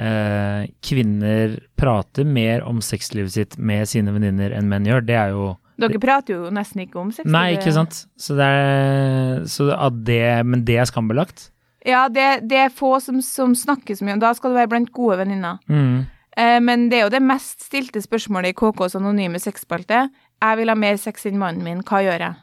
uh, 0.00 0.62
kvinner 0.88 1.58
prater 1.76 2.24
mer 2.24 2.64
om 2.64 2.80
sexlivet 2.80 3.34
sitt 3.34 3.58
med 3.60 3.84
sine 3.90 4.14
venninner 4.14 4.54
enn 4.56 4.70
menn 4.72 4.88
gjør. 4.88 5.04
Det 5.04 5.18
er 5.20 5.34
jo 5.36 5.50
Dere 5.78 6.00
prater 6.02 6.34
jo 6.34 6.50
nesten 6.54 6.82
ikke 6.82 6.98
om 6.98 7.12
sex. 7.14 7.28
Nei, 7.30 7.52
ikke 7.54 7.72
sant. 7.76 8.02
Så 8.18 8.34
det 8.38 8.46
er, 8.46 9.44
så 9.50 9.70
det, 9.94 10.22
men 10.48 10.64
det 10.66 10.80
er 10.82 10.88
skambelagt? 10.90 11.52
Ja, 11.86 12.08
det, 12.10 12.48
det 12.50 12.58
er 12.64 12.74
få 12.74 12.96
som, 13.00 13.20
som 13.22 13.54
snakker 13.56 13.96
så 13.96 14.04
mye 14.04 14.16
om 14.16 14.22
Da 14.22 14.32
skal 14.36 14.52
du 14.52 14.58
være 14.58 14.72
blant 14.72 14.90
gode 14.92 15.20
venninner. 15.20 15.62
Mm. 15.70 16.08
Eh, 16.38 16.58
men 16.64 16.88
det 16.90 16.98
er 16.98 17.06
jo 17.06 17.14
det 17.14 17.22
mest 17.24 17.62
stilte 17.68 18.02
spørsmålet 18.02 18.52
i 18.52 18.58
KKs 18.58 18.98
anonyme 18.98 19.40
sexspalte. 19.42 20.08
Jeg 20.42 20.60
vil 20.60 20.70
ha 20.70 20.76
mer 20.78 20.98
sex 21.00 21.26
enn 21.30 21.38
mannen 21.40 21.64
min, 21.66 21.86
hva 21.86 22.02
gjør 22.04 22.26
jeg? 22.26 22.42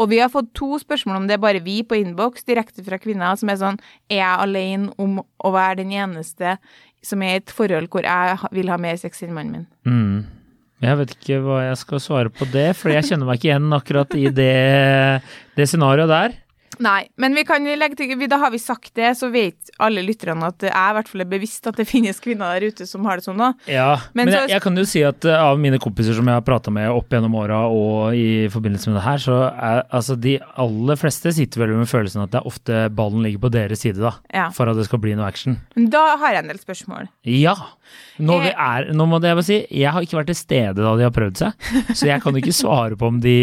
Og 0.00 0.08
vi 0.08 0.22
har 0.22 0.30
fått 0.32 0.54
to 0.56 0.78
spørsmål 0.80 1.18
om 1.20 1.26
det, 1.28 1.40
bare 1.40 1.60
vi 1.64 1.82
på 1.84 1.98
innboks, 1.98 2.46
direkte 2.48 2.84
fra 2.84 2.96
kvinner, 3.00 3.36
som 3.36 3.50
er 3.52 3.58
sånn 3.60 3.80
Er 4.08 4.22
jeg 4.22 4.44
alene 4.46 4.92
om 4.96 5.18
å 5.20 5.52
være 5.52 5.82
den 5.82 5.92
eneste 5.92 6.56
som 7.04 7.22
er 7.24 7.36
i 7.36 7.42
et 7.42 7.52
forhold 7.52 7.90
hvor 7.92 8.06
jeg 8.06 8.52
vil 8.54 8.70
ha 8.72 8.78
mer 8.80 8.96
sex 9.00 9.24
enn 9.24 9.34
mannen 9.36 9.52
min? 9.58 9.66
Mm. 9.84 10.41
Jeg 10.82 10.98
vet 10.98 11.12
ikke 11.14 11.38
hva 11.44 11.60
jeg 11.62 11.78
skal 11.78 12.00
svare 12.02 12.30
på 12.34 12.46
det, 12.50 12.72
for 12.74 12.90
jeg 12.90 13.06
kjenner 13.06 13.28
meg 13.28 13.38
ikke 13.38 13.52
igjen 13.52 13.76
akkurat 13.76 14.16
i 14.18 14.24
det, 14.34 14.54
det 15.54 15.66
scenarioet 15.70 16.10
der. 16.10 16.34
Nei, 16.82 17.04
men 17.20 17.34
vi 17.38 17.44
kan 17.46 17.62
legge 17.78 17.94
til 18.00 18.16
vi- 18.18 18.26
Da 18.32 18.38
har 18.42 18.50
vi 18.50 18.58
sagt 18.58 18.92
det, 18.98 19.12
så 19.18 19.28
vet 19.30 19.70
alle 19.78 20.02
lytterne 20.02 20.42
at 20.48 20.58
jeg 20.66 20.72
i 20.72 20.94
hvert 20.96 21.08
fall 21.08 21.20
er 21.22 21.28
bevisst 21.30 21.66
at 21.70 21.76
det 21.78 21.86
finnes 21.94 22.18
kvinner 22.20 22.58
der 22.58 22.66
ute 22.72 22.86
som 22.88 23.04
har 23.06 23.20
det 23.20 23.24
sånn 23.28 23.38
da. 23.38 23.52
Ja, 23.70 24.00
men, 24.14 24.26
Men 24.26 24.34
jeg, 24.34 24.48
jeg 24.56 24.62
kan 24.64 24.76
jo 24.80 24.84
si 24.88 25.02
at 25.06 25.24
eh, 25.28 25.36
av 25.38 25.60
mine 25.62 25.78
kompiser 25.82 26.16
som 26.18 26.26
jeg 26.26 26.34
har 26.34 26.42
prata 26.46 26.72
med 26.74 26.90
opp 26.90 27.08
gjennom 27.14 27.36
åra 27.38 27.60
og 27.70 28.16
i 28.18 28.48
forbindelse 28.52 28.90
med 28.90 28.98
det 28.98 29.04
her, 29.06 29.22
så 29.22 29.38
er 29.52 29.82
altså 29.94 30.16
de 30.18 30.34
aller 30.58 30.98
fleste 30.98 31.32
sitter 31.36 31.62
vel 31.64 31.76
med 31.78 31.86
følelsen 31.90 32.24
at 32.24 32.32
det 32.34 32.40
er 32.42 32.50
ofte 32.50 32.82
ballen 32.98 33.22
ligger 33.22 33.44
på 33.46 33.52
deres 33.54 33.84
side, 33.84 34.00
da. 34.02 34.14
Ja. 34.34 34.48
For 34.50 34.68
at 34.72 34.76
det 34.80 34.88
skal 34.88 34.98
bli 35.04 35.14
noe 35.14 35.28
action. 35.30 35.60
Men 35.76 35.88
da 35.94 36.16
har 36.18 36.34
jeg 36.34 36.42
en 36.44 36.50
del 36.52 36.58
spørsmål. 36.62 37.08
Ja. 37.28 37.54
Nå, 38.18 38.40
vi 38.42 38.50
Eh. 38.52 38.58
er, 38.58 38.90
nå 38.92 39.06
må 39.08 39.20
det 39.22 39.30
jeg 39.30 39.36
bare 39.38 39.46
si, 39.48 39.60
jeg 39.70 39.92
har 39.92 40.02
ikke 40.02 40.18
vært 40.18 40.32
til 40.32 40.40
stede 40.42 40.80
da 40.82 40.96
de 40.98 41.06
har 41.06 41.14
prøvd 41.14 41.36
seg, 41.46 41.68
så 41.94 42.06
jeg 42.10 42.22
kan 42.24 42.34
ikke 42.42 42.52
svare 42.62 42.96
på 42.98 43.06
om 43.12 43.20
de 43.22 43.36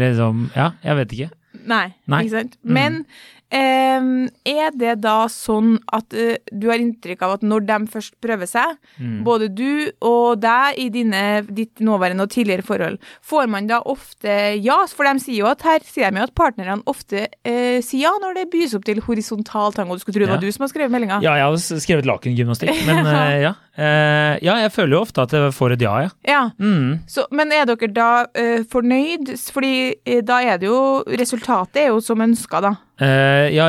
liksom 0.00 0.46
Ja, 0.56 0.70
jeg 0.84 0.96
vet 1.02 1.12
ikke. 1.18 1.30
Nei, 1.66 1.94
Nei. 2.06 2.24
ikke 2.24 2.38
sant? 2.40 2.58
Mm. 2.64 2.72
Men 2.80 3.02
Um, 3.46 4.24
er 4.42 4.72
det 4.74 4.96
da 5.04 5.28
sånn 5.30 5.76
at 5.94 6.10
uh, 6.18 6.32
du 6.50 6.64
har 6.66 6.80
inntrykk 6.82 7.20
av 7.22 7.36
at 7.36 7.44
når 7.46 7.62
de 7.68 7.76
først 7.92 8.16
prøver 8.20 8.48
seg, 8.50 8.72
Mm. 8.98 9.20
både 9.22 9.46
du 9.54 9.92
og 10.02 10.40
deg 10.42 10.78
i 10.82 10.88
dine, 10.90 11.20
ditt 11.54 11.78
nåværende 11.78 12.24
og 12.26 12.30
tidligere 12.34 12.64
forhold, 12.66 12.98
får 13.22 13.46
man 13.52 13.68
da 13.70 13.78
ofte 13.86 14.34
ja? 14.58 14.80
For 14.90 15.06
de 15.06 15.20
sier 15.22 15.44
jo 15.44 15.46
at 15.46 15.62
her 15.62 15.78
sier 15.86 16.10
de 16.10 16.18
jo 16.18 16.26
at 16.26 16.34
partnerne 16.34 16.82
ofte 16.90 17.28
uh, 17.46 17.78
sier 17.86 18.02
ja 18.08 18.12
når 18.20 18.34
det 18.40 18.50
bys 18.50 18.74
opp 18.74 18.84
til 18.88 18.98
horisontal 19.06 19.70
tango. 19.78 19.94
Du 19.94 20.02
skulle 20.02 20.18
tro 20.18 20.26
det 20.26 20.32
Ja. 20.32 20.34
var 20.34 20.42
du 20.42 20.50
som 20.50 20.66
har 20.66 20.72
skrevet 20.74 20.90
meldinga. 20.96 21.20
Ja, 21.22 21.36
jeg 21.38 21.46
har 21.46 21.80
skrevet 21.86 22.04
lakengymnastikk, 22.10 22.82
men 22.84 23.06
uh, 23.06 23.40
ja. 23.46 23.54
Eh, 23.76 24.34
ja, 24.40 24.54
jeg 24.62 24.72
føler 24.72 24.96
jo 24.96 25.02
ofte 25.04 25.24
at 25.26 25.34
jeg 25.36 25.52
får 25.52 25.74
et 25.74 25.82
ja, 25.84 25.94
ja. 26.06 26.12
Ja. 26.24 26.42
Mm. 26.56 27.02
Så, 27.12 27.26
men 27.36 27.52
er 27.52 27.66
dere 27.68 27.90
da 27.92 28.10
uh, 28.24 28.62
fornøyd? 28.72 29.34
Fordi 29.52 29.74
uh, 29.92 30.22
da 30.24 30.40
er 30.40 30.62
det 30.62 30.70
jo 30.70 30.78
Resultatet 31.20 31.82
er 31.82 31.90
jo 31.90 32.00
som 32.00 32.24
ønska, 32.24 32.62
da. 32.64 32.72
Ja, 32.96 33.68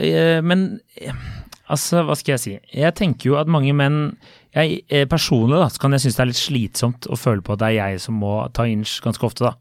ja 0.00 0.40
men 0.40 0.80
altså, 1.68 2.00
hva 2.06 2.16
skal 2.16 2.36
jeg 2.36 2.40
si? 2.40 2.54
Jeg 2.72 2.96
tenker 2.96 3.34
jo 3.34 3.36
at 3.36 3.50
mange 3.50 3.74
menn 3.76 4.16
jeg, 4.56 4.80
Personlig 5.10 5.60
da, 5.60 5.68
så 5.68 5.82
kan 5.82 5.92
jeg 5.92 6.06
synes 6.06 6.16
det 6.16 6.24
er 6.24 6.30
litt 6.30 6.40
slitsomt 6.40 7.08
å 7.12 7.20
føle 7.20 7.44
på 7.44 7.52
at 7.52 7.60
det 7.60 7.74
er 7.74 7.76
jeg 7.76 8.06
som 8.06 8.16
må 8.22 8.38
ta 8.56 8.64
inch 8.64 9.02
ganske 9.04 9.28
ofte, 9.28 9.50
da. 9.50 9.52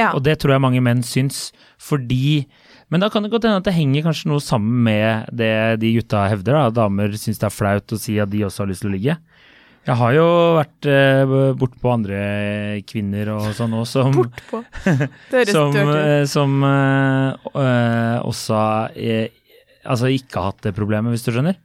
Ja. 0.00 0.10
Og 0.16 0.24
det 0.26 0.40
tror 0.40 0.56
jeg 0.56 0.64
mange 0.64 0.82
menn 0.82 1.04
syns, 1.06 1.50
fordi 1.78 2.48
Men 2.90 3.00
da 3.04 3.08
kan 3.12 3.22
det 3.22 3.30
godt 3.30 3.44
hende 3.46 3.60
at 3.62 3.66
det 3.68 3.74
henger 3.76 4.02
kanskje 4.08 4.30
noe 4.32 4.42
sammen 4.42 4.80
med 4.86 5.28
det 5.36 5.52
de 5.82 5.92
gutta 6.00 6.24
hevder, 6.30 6.56
da. 6.58 6.70
Damer 6.82 7.12
syns 7.14 7.38
det 7.38 7.46
er 7.46 7.54
flaut 7.54 7.92
å 7.94 7.98
si 8.02 8.16
at 8.18 8.30
de 8.32 8.40
også 8.48 8.64
har 8.64 8.70
lyst 8.72 8.82
til 8.82 8.90
å 8.90 8.94
ligge. 8.96 9.14
Jeg 9.88 9.96
har 9.96 10.12
jo 10.12 10.24
vært 10.58 10.86
eh, 10.92 11.30
bortpå 11.56 11.88
andre 11.94 12.18
kvinner 12.90 13.30
og 13.32 13.46
sånn 13.56 13.72
òg, 13.78 13.86
som, 13.88 14.12
Bortpå. 14.12 14.60
Det 14.84 15.38
høres 15.38 15.54
som, 15.56 15.72
dørt 15.72 15.88
ut. 15.88 16.02
eh, 16.02 16.24
som 16.28 16.58
eh, 16.68 17.48
eh, 17.62 18.18
også 18.28 18.58
eh, 19.00 19.38
altså 19.88 20.10
ikke 20.12 20.36
har 20.42 20.50
hatt 20.52 20.66
det 20.68 20.74
problemet, 20.76 21.14
hvis 21.14 21.24
du 21.24 21.32
skjønner. 21.32 21.56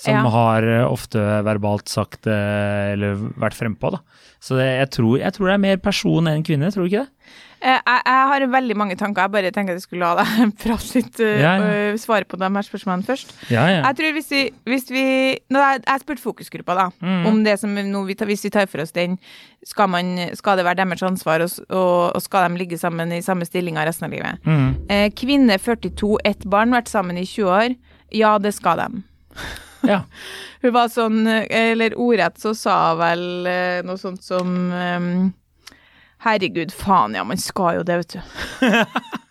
Som 0.00 0.16
Ja. 0.16 0.24
har 0.34 0.66
eh, 0.66 0.82
ofte 0.88 1.22
verbalt 1.46 1.86
sagt 1.92 2.26
eller 2.26 3.20
vært 3.38 3.54
frempå, 3.54 3.92
da. 3.94 4.02
Så 4.42 4.58
det, 4.58 4.66
jeg, 4.80 4.90
tror, 4.98 5.14
jeg 5.22 5.32
tror 5.36 5.46
det 5.48 5.54
er 5.54 5.62
mer 5.68 5.78
person 5.80 6.26
enn 6.28 6.42
kvinne, 6.44 6.72
tror 6.74 6.84
du 6.84 6.90
ikke 6.90 7.04
det? 7.06 7.30
Eh, 7.64 7.78
Jeg, 7.80 8.00
jeg 8.04 8.26
har 8.30 8.44
veldig 8.52 8.74
mange 8.76 8.96
tanker. 9.00 9.22
Jeg 9.24 9.32
bare 9.32 9.50
tenker 9.56 9.72
at 9.72 9.80
jeg 9.80 9.86
skulle 9.86 10.04
la 10.04 10.18
deg 10.20 10.50
prate 10.62 10.98
litt, 10.98 11.20
eh, 11.24 11.38
Ja, 11.40 11.52
ja. 11.62 11.70
og 11.94 12.00
svare 12.02 12.26
på 12.28 12.36
de 12.40 12.50
her 12.52 12.66
spørsmålene 12.66 13.06
først. 13.08 13.32
Ja. 13.48 13.64
Jeg 13.78 13.96
tror 14.00 14.12
hvis 14.18 14.28
vi, 14.34 14.42
hvis 14.68 14.90
vi 14.92 15.04
nå, 15.54 15.62
Jeg, 15.64 16.00
spurte 16.04 16.24
fokusgruppa, 16.24 16.76
da, 16.76 16.86
Mm. 17.00 17.26
om 17.30 17.38
det 17.44 17.54
som 17.60 17.72
nå 17.74 18.04
vi 18.06 18.14
tar, 18.14 18.26
Hvis 18.28 18.44
vi 18.44 18.50
tar 18.52 18.66
for 18.68 18.82
oss 18.84 18.92
den, 18.92 19.16
skal, 19.64 19.88
man, 19.88 20.12
skal 20.36 20.56
det 20.60 20.64
være 20.66 20.82
deres 20.84 21.02
ansvar, 21.02 21.40
og, 21.40 21.50
og, 22.14 22.20
skal 22.22 22.50
de 22.50 22.58
ligge 22.60 22.78
sammen 22.78 23.12
i 23.16 23.22
samme 23.24 23.46
stillinger 23.48 23.86
resten 23.88 24.06
av 24.08 24.12
livet? 24.12 24.44
Mm. 24.44 24.74
Eh, 24.90 25.08
kvinne 25.16 25.56
42, 25.58 26.18
ett 26.24 26.44
barn, 26.44 26.70
vært 26.76 26.88
sammen 26.92 27.16
i 27.16 27.24
20 27.24 27.48
år. 27.48 27.76
Ja, 28.12 28.36
det 28.38 28.52
skal 28.54 28.76
de. 28.82 29.02
ja. 29.88 30.02
Hun 30.62 30.72
var 30.76 30.92
sånn, 30.92 31.24
eh, 31.26 31.48
eller 31.72 31.96
ordrett 31.96 32.36
så 32.40 32.52
sa 32.56 32.76
hun 32.92 33.00
vel 33.00 33.24
eh, 33.48 33.80
noe 33.88 33.96
sånt 34.00 34.22
som 34.24 34.52
ehm, 34.72 35.32
Herregud, 36.24 36.72
faen 36.72 37.14
ja, 37.18 37.24
man 37.24 37.40
skal 37.40 37.80
jo 37.80 37.86
det, 37.86 38.00
vet 38.04 38.16
du. 38.16 38.20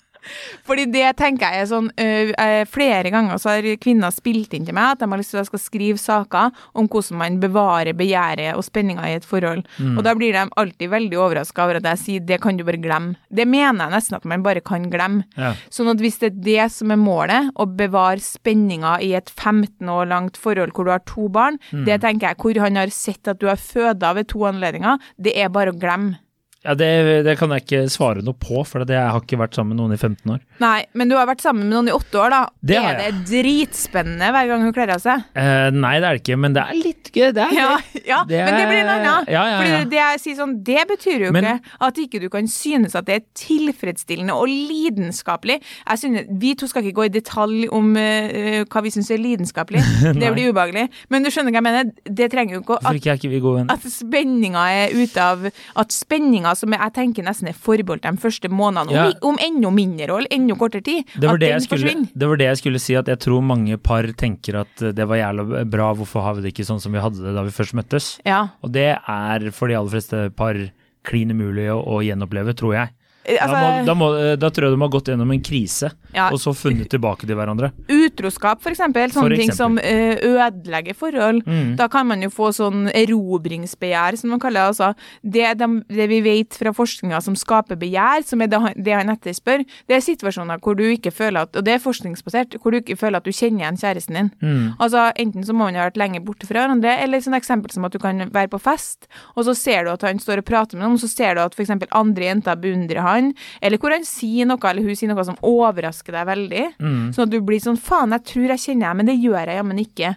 Fordi 0.68 0.86
det 0.92 1.06
tenker 1.20 1.52
jeg 1.52 1.64
er 1.64 1.70
sånn 1.70 1.90
øh, 2.00 2.30
Flere 2.72 3.12
ganger 3.14 3.40
så 3.42 3.56
har 3.56 3.68
kvinner 3.82 4.14
spilt 4.14 4.54
inn 4.56 4.68
til 4.68 4.76
meg 4.76 4.94
at 4.94 5.02
de 5.02 5.10
har 5.12 5.20
lyst 5.20 5.34
til 5.34 5.40
at 5.40 5.44
jeg 5.44 5.52
skal 5.52 5.64
skrive 5.64 6.00
saker 6.02 6.64
om 6.80 6.88
hvordan 6.92 7.20
man 7.20 7.40
bevarer 7.44 7.96
begjæret 7.98 8.56
og 8.58 8.64
spenninga 8.66 9.10
i 9.10 9.18
et 9.18 9.28
forhold. 9.28 9.64
Og 9.98 10.02
da 10.06 10.14
blir 10.18 10.36
de 10.36 10.46
alltid 10.60 10.92
veldig 10.94 11.20
overraska 11.20 11.66
over 11.66 11.80
at 11.82 11.90
jeg 11.92 12.02
sier 12.04 12.26
det 12.28 12.40
kan 12.44 12.58
du 12.58 12.64
bare 12.68 12.80
glemme. 12.82 13.18
Det 13.28 13.46
mener 13.50 13.86
jeg 13.86 13.96
nesten 13.98 14.18
at 14.20 14.28
man 14.30 14.46
bare 14.46 14.64
kan 14.64 14.88
glemme. 14.94 15.26
ja. 15.36 15.54
Sånn 15.74 15.92
at 15.92 16.02
hvis 16.02 16.20
det 16.22 16.32
er 16.32 16.40
det 16.46 16.68
som 16.72 16.94
er 16.94 17.00
målet, 17.02 17.52
å 17.60 17.66
bevare 17.68 18.22
spenninga 18.24 18.96
i 19.04 19.14
et 19.18 19.30
15 19.32 19.90
år 19.90 20.08
langt 20.12 20.40
forhold 20.40 20.74
hvor 20.76 20.88
du 20.88 20.94
har 20.94 21.04
to 21.10 21.28
barn, 21.34 21.60
det 21.88 22.00
tenker 22.04 22.32
jeg 22.32 22.40
hvor 22.40 22.64
han 22.64 22.80
har 22.80 22.94
sett 22.94 23.28
at 23.28 23.42
du 23.42 23.50
har 23.50 23.60
føda 23.60 24.14
ved 24.18 24.30
to 24.32 24.46
anledninger, 24.48 25.02
det 25.18 25.36
er 25.36 25.52
bare 25.54 25.74
å 25.74 25.78
glemme. 25.80 26.23
Ja, 26.64 26.74
det, 26.80 26.88
det 27.28 27.34
kan 27.40 27.52
jeg 27.52 27.66
ikke 27.66 27.82
svare 27.92 28.22
noe 28.24 28.38
på, 28.40 28.62
for 28.66 28.86
det, 28.88 28.96
jeg 28.96 29.12
har 29.12 29.20
ikke 29.20 29.40
vært 29.42 29.58
sammen 29.58 29.76
med 29.76 29.82
noen 29.84 29.96
i 29.96 30.00
15 30.00 30.32
år. 30.32 30.40
Nei, 30.64 30.86
men 30.96 31.10
du 31.12 31.16
har 31.18 31.28
vært 31.28 31.42
sammen 31.44 31.66
med 31.68 31.74
noen 31.76 31.90
i 31.92 31.96
åtte 31.96 32.20
år, 32.24 32.32
da. 32.32 32.40
Det 32.64 32.78
er 32.80 33.00
det 33.02 33.10
dritspennende 33.28 34.30
hver 34.32 34.48
gang 34.48 34.64
hun 34.64 34.74
kler 34.76 34.94
av 34.96 35.02
seg? 35.04 35.26
Eh, 35.36 35.68
nei, 35.76 35.92
det 36.00 36.08
er 36.08 36.16
det 36.18 36.22
ikke, 36.24 36.38
men 36.40 36.56
det 36.56 36.64
er 36.64 36.80
litt 36.80 37.12
gøy. 37.12 37.28
Det 37.36 37.44
er 37.44 37.52
Ja, 37.58 37.68
gøy. 37.76 38.02
ja 38.14 38.20
Det 38.30 38.40
men 38.48 38.56
det 38.60 38.68
blir 38.70 38.80
en 38.80 38.92
er- 38.94 38.94
annen. 39.04 39.28
Ja, 39.34 39.44
ja, 39.52 39.58
Fordi 39.60 39.74
ja. 39.74 39.82
det 39.92 40.00
jeg 40.00 40.22
sier 40.24 40.38
sånn, 40.40 40.56
det 40.72 40.86
betyr 40.94 41.26
jo 41.28 41.34
Men- 41.36 41.50
ikke 41.50 41.76
at 41.90 42.00
ikke 42.06 42.22
du 42.24 42.30
kan 42.34 42.48
synes 42.48 42.96
at 42.96 43.10
det 43.12 43.16
er 43.20 43.26
tilfredsstillende 43.44 44.34
og 44.40 44.48
lidenskapelig. 44.48 45.60
Jeg 45.90 46.00
synes, 46.00 46.32
Vi 46.44 46.54
to 46.56 46.68
skal 46.68 46.84
ikke 46.88 46.96
gå 47.02 47.06
i 47.10 47.14
detalj 47.14 47.68
om 47.76 47.92
uh, 47.96 48.64
hva 48.72 48.82
vi 48.86 48.92
syns 48.94 49.12
er 49.12 49.20
lidenskapelig. 49.22 49.84
det 50.22 50.32
blir 50.36 50.52
ubehagelig. 50.54 50.88
Men 51.12 51.24
du 51.28 51.32
skjønner 51.34 51.52
hva 51.54 51.60
jeg 51.60 51.68
mener? 51.68 51.92
Det 52.08 52.32
trenger 52.32 52.58
jo 52.58 52.64
ikke 52.64 52.80
er 52.80 52.98
venner? 53.04 53.74
at 53.74 53.86
spenninga 53.92 54.64
er 54.80 54.96
ute 54.96 55.28
av 55.28 55.46
At 55.84 55.92
spenninga 55.96 56.53
som 56.60 56.72
jeg 56.76 56.94
tenker 56.94 57.24
nesten 57.26 57.48
er 57.50 57.54
forbeholdt 57.58 58.04
de 58.06 58.12
første 58.22 58.50
månedene, 58.50 58.94
Ja. 58.94 59.06
om, 59.22 59.34
om 59.36 59.38
enda 59.42 59.70
mindre 59.72 60.10
og 60.14 60.28
enda 60.32 60.56
kortere 60.56 60.84
tid, 60.84 61.06
Det 61.20 61.28
var 61.30 61.38
det, 61.38 61.50
jeg 61.50 61.62
skulle, 61.68 61.94
det 62.16 62.28
var 62.30 62.38
det 62.38 62.46
jeg 62.52 62.58
skulle 62.62 62.80
si, 62.80 62.96
at 62.96 63.08
jeg 63.08 63.20
tror 63.20 63.42
mange 63.44 63.78
par 63.78 64.04
tenker 64.18 64.62
at 64.62 64.82
eh, 64.82 64.92
det 64.92 65.08
var 65.08 65.18
jævla 65.18 65.66
bra, 65.70 65.94
hvorfor 65.94 66.22
har 66.24 66.36
vi 66.36 66.42
det 66.48 66.54
ikke 66.54 66.66
sånn 66.68 66.82
som 66.82 66.92
vi 66.94 67.00
hadde 67.04 67.22
det 67.24 67.34
da 67.36 67.44
vi 67.44 67.50
først 67.56 67.74
møttes? 67.78 68.20
Ja. 68.26 68.48
Og 68.64 68.72
det 68.72 68.90
er 68.98 69.50
for 69.52 69.68
de 69.68 69.76
aller 69.80 69.90
fleste 69.90 70.30
par 70.36 70.56
klin 71.04 71.32
umulig 71.36 71.68
å, 71.74 71.82
å 71.84 72.02
gjenoppleve, 72.06 72.54
tror 72.56 72.74
jeg. 72.78 72.90
Eh, 73.26 73.38
Da, 73.40 73.48
må, 73.48 73.56
Altså, 73.56 73.86
da, 73.86 73.94
må, 73.96 74.08
eh, 74.20 74.36
da 74.36 74.50
tror 74.50 74.68
jeg 74.68 74.76
de 74.78 74.82
har 74.82 74.90
gått 74.90 75.06
gjennom 75.12 75.32
en 75.32 75.42
krise, 75.42 75.92
Ja. 76.14 76.30
og 76.30 76.38
så 76.40 76.54
funnet 76.54 76.90
tilbake 76.90 77.26
til 77.26 77.36
hverandre. 77.36 77.72
utroskap, 77.88 78.62
eksempel. 78.68 79.10
Sånne 79.12 79.30
For 79.30 79.36
ting 79.36 79.52
som 79.52 79.78
eh, 79.80 80.16
ødelegger 80.22 80.94
forhold. 80.96 81.44
Mm. 81.46 81.76
Da 81.78 81.88
kan 81.88 82.06
man 82.08 82.22
jo 82.22 82.30
få 82.30 82.52
sånn 82.54 82.90
erobringsbegjær, 82.94 84.18
som 84.18 84.30
man 84.34 84.40
kaller 84.40 84.62
det. 84.62 84.68
Altså, 84.74 84.90
det, 85.24 85.58
de, 85.60 85.68
det 85.90 86.08
vi 86.12 86.20
vet 86.26 86.58
fra 86.60 86.74
forskninga 86.76 87.22
som 87.24 87.36
skaper 87.40 87.78
begjær, 87.80 88.26
som 88.28 88.42
er 88.44 88.48
det 88.52 88.60
han, 88.62 88.74
det 88.78 88.94
han 88.98 89.12
etterspør, 89.14 89.64
det 89.90 89.98
er 89.98 90.04
situasjoner 90.06 90.60
hvor 90.64 90.76
du 90.78 90.84
ikke 90.84 91.12
føler 91.14 91.44
at 91.48 91.56
Og 91.56 91.64
det 91.66 91.76
er 91.78 91.84
forskningsbasert, 91.84 92.58
hvor 92.62 92.72
du 92.74 92.80
ikke 92.82 92.98
føler 93.00 93.18
at 93.22 93.28
du 93.28 93.32
kjenner 93.32 93.64
igjen 93.66 93.80
kjæresten 93.80 94.18
din. 94.20 94.32
Mm. 94.42 94.76
Altså, 94.80 95.12
Enten 95.24 95.46
så 95.46 95.54
må 95.54 95.68
man 95.70 95.76
ha 95.78 95.88
vært 95.90 96.00
lenge 96.02 96.22
borte 96.26 96.48
fra 96.50 96.64
hverandre, 96.64 96.98
eller 97.04 97.22
sånn 97.24 97.38
eksempel 97.38 97.72
som 97.74 97.86
at 97.86 97.94
du 97.94 98.00
kan 98.02 98.20
være 98.34 98.50
på 98.52 98.60
fest, 98.62 99.08
og 99.38 99.46
så 99.48 99.56
ser 99.56 99.86
du 99.86 99.92
at 99.94 100.02
han 100.08 100.20
står 100.22 100.42
og 100.42 100.48
prater 100.48 100.78
med 100.78 100.88
noen, 100.88 101.00
så 101.02 101.08
ser 101.12 101.36
du 101.38 101.42
at 101.44 101.54
f.eks. 101.56 101.72
andre 101.92 102.24
jenter 102.30 102.56
beundrer 102.60 103.02
han, 103.14 103.32
eller 103.62 103.82
hvor 103.82 103.94
han 103.96 104.06
sier 104.08 104.50
noe, 104.50 104.60
eller 104.70 104.86
hun 104.86 104.98
sier 104.98 105.12
noe 105.12 105.26
som 105.28 105.38
overrasker 105.46 106.18
deg 106.18 106.30
veldig. 106.30 106.66
Mm. 106.82 107.06
Sånn 107.16 107.28
at 107.28 107.34
du 107.34 107.40
blir 107.46 107.62
sånn 107.64 107.80
faen, 107.80 108.16
jeg 108.18 108.28
tror 108.34 108.54
jeg 108.54 108.64
kjenner 108.66 108.90
deg, 108.90 109.00
men 109.00 109.12
det 109.12 109.18
gjør 109.22 109.40
jeg 109.42 109.60
jammen 109.62 109.82
ikke. 109.84 110.14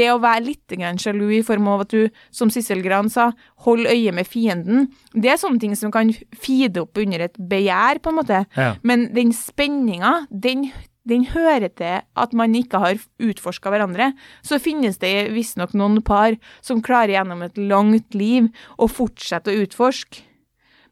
Det 0.00 0.10
å 0.12 0.20
være 0.22 0.44
litt 0.48 0.76
grann 0.76 1.00
sjalu 1.00 1.26
i 1.38 1.42
form 1.46 1.70
av 1.72 1.86
at 1.86 1.94
du, 1.96 2.22
som 2.34 2.52
Sissel 2.52 2.84
Gran 2.84 3.10
sa, 3.12 3.30
hold 3.66 3.88
øye 3.90 4.14
med 4.16 4.28
fienden, 4.28 4.88
det 5.14 5.32
er 5.32 5.40
sånne 5.40 5.62
ting 5.62 5.74
som 5.78 5.92
kan 5.94 6.12
feede 6.36 6.84
opp 6.84 7.00
under 7.00 7.26
et 7.26 7.40
begjær, 7.50 8.02
på 8.02 8.12
en 8.12 8.20
måte. 8.20 8.44
Ja. 8.56 8.74
Men 8.86 9.08
den 9.16 9.34
spenninga, 9.36 10.26
den, 10.30 10.68
den 11.08 11.26
hører 11.32 11.68
til 11.72 12.00
at 12.02 12.34
man 12.36 12.56
ikke 12.56 12.80
har 12.82 13.04
utforska 13.22 13.72
hverandre. 13.72 14.12
Så 14.46 14.60
finnes 14.62 15.00
det 15.02 15.30
visstnok 15.34 15.74
noen 15.78 16.00
par 16.06 16.38
som 16.64 16.82
klarer 16.84 17.18
gjennom 17.18 17.44
et 17.46 17.60
langt 17.60 18.16
liv 18.16 18.50
å 18.78 18.90
fortsette 18.90 19.52
å 19.52 19.62
utforske. 19.64 20.26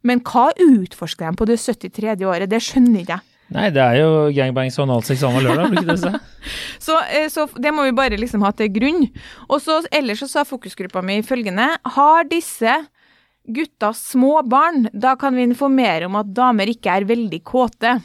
Men 0.07 0.23
hva 0.26 0.50
utforsker 0.55 1.26
de 1.28 1.38
på 1.38 1.49
det 1.49 1.59
73. 1.59 2.14
året? 2.26 2.50
Det 2.50 2.61
skjønner 2.62 3.02
ikke 3.02 3.17
jeg. 3.19 3.26
Nei, 3.57 3.71
det 3.73 3.81
er 3.81 3.95
jo 4.02 4.09
gangbangs 4.37 4.76
og 4.76 4.85
analsex 4.85 5.23
annenhver 5.25 5.47
lørdag, 5.49 5.71
blir 5.73 5.81
ikke 5.81 5.95
det 5.95 6.02
så? 6.02 6.11
Så, 6.88 6.99
eh, 7.17 7.26
så 7.33 7.47
det 7.61 7.73
må 7.75 7.85
vi 7.87 7.95
bare 7.97 8.17
liksom 8.21 8.45
ha 8.45 8.52
til 8.57 8.69
grunn. 8.73 9.07
Og 9.49 9.61
så 9.64 9.81
ellers 9.93 10.21
så 10.23 10.28
sa 10.31 10.45
fokusgruppa 10.49 11.00
mi 11.05 11.19
følgende 11.26 11.67
Har 11.97 12.28
disse 12.28 12.76
gutta 13.49 13.90
små 13.97 14.43
barn, 14.49 14.87
da 14.93 15.14
kan 15.17 15.37
vi 15.37 15.47
informere 15.49 16.07
om 16.09 16.17
at 16.21 16.31
damer 16.37 16.69
ikke 16.71 16.93
er 16.93 17.09
veldig 17.09 17.40
kåte. 17.49 17.97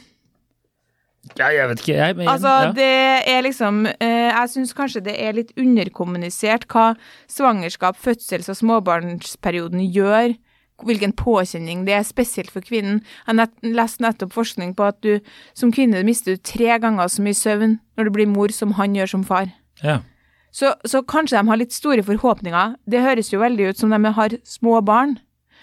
Ja, 1.38 1.48
jeg 1.54 1.68
vet 1.70 1.80
ikke, 1.80 1.96
jeg. 1.96 2.16
Men, 2.18 2.28
Altså, 2.28 2.50
ja. 2.66 2.72
det 2.76 2.88
er 3.32 3.44
liksom 3.46 3.86
eh, 3.86 4.28
Jeg 4.28 4.50
syns 4.52 4.74
kanskje 4.76 5.04
det 5.06 5.14
er 5.16 5.36
litt 5.38 5.54
underkommunisert 5.56 6.66
hva 6.72 6.90
svangerskap, 7.30 7.96
fødsels- 8.00 8.50
og 8.52 8.58
småbarnsperioden 8.60 9.86
gjør. 9.88 10.34
Hvilken 10.82 11.12
påkjenning 11.14 11.84
det 11.86 11.94
er, 11.94 12.02
spesielt 12.02 12.50
for 12.50 12.60
kvinnen. 12.60 13.02
Jeg 13.28 13.36
nett, 13.38 13.52
leste 13.62 14.02
nettopp 14.02 14.32
forskning 14.34 14.72
på 14.74 14.88
at 14.88 14.96
du 15.06 15.20
som 15.54 15.70
kvinne 15.72 16.00
mister 16.04 16.34
du 16.34 16.42
tre 16.42 16.78
ganger 16.82 17.06
så 17.08 17.22
mye 17.22 17.36
søvn 17.38 17.76
når 17.96 18.04
du 18.04 18.10
blir 18.10 18.26
mor 18.26 18.48
som 18.50 18.72
han 18.80 18.94
gjør 18.98 19.06
som 19.14 19.24
far. 19.24 19.52
ja. 19.82 20.00
Så, 20.54 20.68
så 20.86 21.00
kanskje 21.02 21.34
de 21.40 21.48
har 21.50 21.56
litt 21.58 21.72
store 21.74 22.02
forhåpninger. 22.06 22.76
Det 22.86 23.00
høres 23.02 23.32
jo 23.32 23.40
veldig 23.40 23.72
ut 23.72 23.76
som 23.80 23.90
de 23.90 23.98
har 24.14 24.36
små 24.46 24.76
barn. 24.86 25.16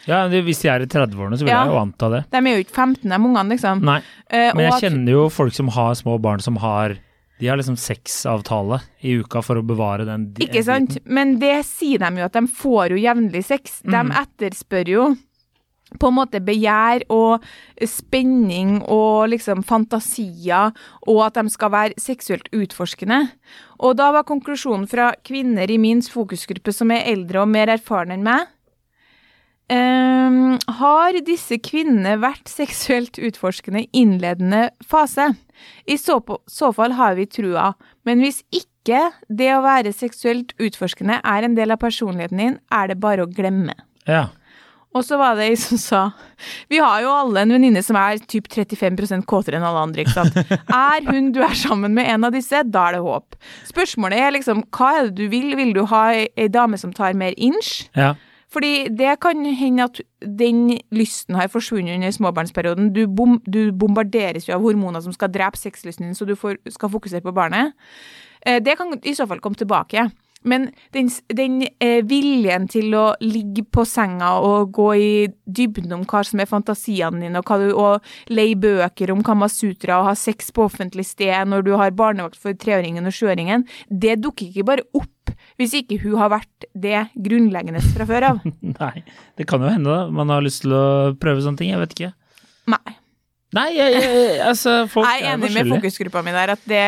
ja 0.05 0.27
det, 0.27 0.41
hvis 0.43 0.59
de 0.59 0.67
er 0.67 0.81
i 0.83 0.85
30-årene, 0.85 1.37
så 1.39 1.45
vil 1.45 1.53
Ja. 1.53 1.61
jeg 1.63 1.71
jo 1.71 1.77
anta 1.79 2.09
det. 2.11 2.19
De 2.31 2.37
er 2.37 2.57
jo 2.57 2.63
ikke 2.65 2.75
15, 2.75 3.07
de 3.09 3.15
ungene, 3.15 3.49
liksom. 3.53 3.79
Nei, 3.87 4.01
Eh, 4.29 4.51
men 4.53 4.65
jeg 4.67 4.81
kjenner 4.91 5.11
jo 5.11 5.29
folk 5.29 5.53
som 5.53 5.69
har 5.69 5.93
små 5.95 6.17
barn 6.19 6.39
som 6.43 6.57
har 6.57 6.97
De 7.41 7.49
har 7.49 7.57
liksom 7.57 7.75
sexavtale 7.79 8.77
i 9.01 9.15
uka 9.17 9.41
for 9.41 9.57
å 9.57 9.65
bevare 9.65 10.05
den 10.05 10.27
Ikke 10.45 10.61
sant? 10.63 10.99
Men 11.09 11.39
det 11.41 11.63
sier 11.65 11.97
de 12.03 12.21
jo 12.21 12.27
at 12.27 12.37
de 12.37 12.45
får 12.45 12.93
jo 12.93 13.01
jevnlig 13.01 13.41
sex. 13.47 13.81
De 13.81 13.97
Mm. 13.97 14.11
etterspør 14.21 14.87
jo 14.93 15.07
på 15.99 16.07
en 16.07 16.15
måte 16.15 16.39
begjær 16.39 17.03
og 17.11 17.43
spenning 17.83 18.77
og 18.87 19.27
liksom 19.33 19.63
fantasier, 19.67 20.71
og 21.07 21.19
at 21.25 21.33
de 21.41 21.49
skal 21.51 21.73
være 21.73 21.97
seksuelt 21.99 22.47
utforskende. 22.55 23.31
Og 23.81 23.97
da 23.99 24.11
var 24.15 24.23
konklusjonen 24.23 24.87
fra 24.87 25.11
kvinner 25.25 25.69
i 25.69 25.77
min 25.81 25.99
fokusgruppe 26.01 26.71
som 26.73 26.91
er 26.91 27.03
eldre 27.11 27.41
og 27.41 27.49
mer 27.51 27.73
erfarne 27.73 28.15
enn 28.15 28.23
meg 28.23 28.47
ehm, 29.73 30.57
Har 30.79 31.17
disse 31.25 31.57
kvinnene 31.63 32.17
vært 32.21 32.51
seksuelt 32.51 33.19
utforskende 33.21 33.85
i 33.85 33.89
innledende 34.03 34.69
fase? 34.87 35.31
I 35.85 35.97
så, 36.01 36.19
på, 36.25 36.39
så 36.49 36.71
fall 36.73 36.95
har 36.97 37.15
vi 37.19 37.27
trua, 37.29 37.73
men 38.07 38.23
hvis 38.23 38.41
ikke 38.49 39.11
det 39.29 39.51
å 39.53 39.61
være 39.61 39.93
seksuelt 39.93 40.55
utforskende 40.57 41.19
er 41.21 41.45
en 41.45 41.57
del 41.57 41.73
av 41.73 41.81
personligheten 41.83 42.41
din, 42.41 42.55
er 42.73 42.89
det 42.89 42.97
bare 43.01 43.27
å 43.27 43.29
glemme. 43.29 43.75
Ja. 44.09 44.29
Og 44.91 45.05
så 45.07 45.15
var 45.19 45.37
det 45.39 45.45
ei 45.47 45.57
som 45.59 45.79
sa 45.79 45.99
Vi 46.71 46.79
har 46.81 47.03
jo 47.03 47.11
alle 47.13 47.45
en 47.45 47.53
venninne 47.55 47.83
som 47.85 47.95
er 47.99 48.19
typ 48.31 48.49
35 48.51 49.23
kåtere 49.29 49.59
enn 49.59 49.67
alle 49.67 49.85
andre, 49.85 50.03
ikke 50.03 50.17
sant. 50.17 50.35
Er 50.91 51.05
hun 51.07 51.31
du 51.35 51.39
er 51.45 51.55
sammen 51.55 51.95
med 51.95 52.09
en 52.11 52.27
av 52.27 52.35
disse, 52.35 52.63
da 52.67 52.89
er 52.89 52.97
det 52.97 53.05
håp. 53.05 53.37
Spørsmålet 53.69 54.19
er 54.19 54.35
liksom 54.35 54.65
hva 54.75 54.91
er 54.97 55.07
det 55.07 55.15
du 55.21 55.31
vil? 55.31 55.53
Vil 55.59 55.71
du 55.77 55.85
ha 55.93 56.03
ei 56.17 56.49
dame 56.51 56.79
som 56.81 56.91
tar 56.95 57.15
mer 57.17 57.37
inch? 57.37 57.87
ja. 57.95 58.15
Fordi 58.51 58.87
det 58.91 59.13
kan 59.23 59.45
hende 59.45 59.83
at 59.87 60.01
den 60.39 60.77
lysten 60.91 61.35
har 61.39 61.47
forsvunnet 61.47 61.95
under 61.95 62.11
småbarnsperioden. 62.11 62.89
Du, 62.93 63.05
bom, 63.07 63.37
du 63.47 63.71
bombarderes 63.71 64.49
jo 64.49 64.57
av 64.57 64.65
hormoner 64.65 64.99
som 65.01 65.13
skal 65.15 65.31
drepe 65.31 65.57
sexlysten 65.57 66.09
din, 66.09 66.17
så 66.17 66.27
du 66.27 66.35
får, 66.35 66.57
skal 66.69 66.91
fokusere 66.91 67.23
på 67.23 67.31
barnet. 67.31 67.71
Eh, 68.45 68.59
Det 68.59 68.75
kan 68.77 68.99
i 69.03 69.13
så 69.15 69.27
fall 69.27 69.39
komme 69.39 69.55
tilbake. 69.55 70.09
Men 70.47 70.69
den, 70.95 71.09
den 71.29 71.59
eh, 71.83 72.01
viljen 72.07 72.67
til 72.71 72.95
å 72.97 73.05
ligge 73.21 73.63
på 73.69 73.85
senga 73.85 74.33
og 74.41 74.71
gå 74.73 74.87
i 74.97 75.11
dybden 75.45 75.93
om 75.99 76.05
hva 76.09 76.23
som 76.25 76.41
er 76.41 76.49
fantasiene 76.49 77.21
dine, 77.21 77.41
og, 77.43 77.51
du, 77.61 77.73
og 77.77 78.33
leie 78.33 78.57
bøker 78.57 79.13
om 79.13 79.21
Kamasutra 79.25 79.99
og 80.01 80.09
ha 80.09 80.15
sex 80.17 80.49
på 80.55 80.65
offentlig 80.65 81.05
sted 81.11 81.51
når 81.51 81.67
du 81.67 81.73
har 81.77 81.93
barnevakt 81.97 82.39
for 82.41 82.57
treåringen 82.57 83.05
og 83.05 83.15
sjuåringen, 83.15 83.67
det 83.89 84.17
dukker 84.23 84.49
ikke 84.49 84.69
bare 84.71 84.87
opp 84.97 85.09
hvis 85.59 85.75
ikke 85.77 85.99
hun 86.01 86.17
har 86.19 86.31
vært 86.33 86.65
det 86.77 87.05
grunnleggende 87.21 87.81
fra 87.91 88.07
før 88.09 88.27
av. 88.31 88.41
Nei, 88.81 89.03
det 89.37 89.47
kan 89.49 89.61
jo 89.63 89.69
hende 89.71 89.93
da. 89.93 90.01
Man 90.13 90.33
har 90.33 90.43
lyst 90.43 90.65
til 90.65 90.73
å 90.75 91.13
prøve 91.21 91.43
sånne 91.45 91.61
ting, 91.61 91.71
jeg 91.73 91.81
vet 91.83 91.95
ikke. 91.97 92.11
Nei. 92.71 92.97
Nei, 93.51 93.67
jeg, 93.75 93.97
jeg, 93.99 94.35
altså, 94.47 94.77
folk 94.87 95.09
Jeg 95.09 95.25
er 95.25 95.33
enig 95.35 95.49
med 95.51 95.73
fokusgruppa 95.73 96.21
mi 96.23 96.31
der, 96.31 96.53
at 96.53 96.61
det, 96.71 96.83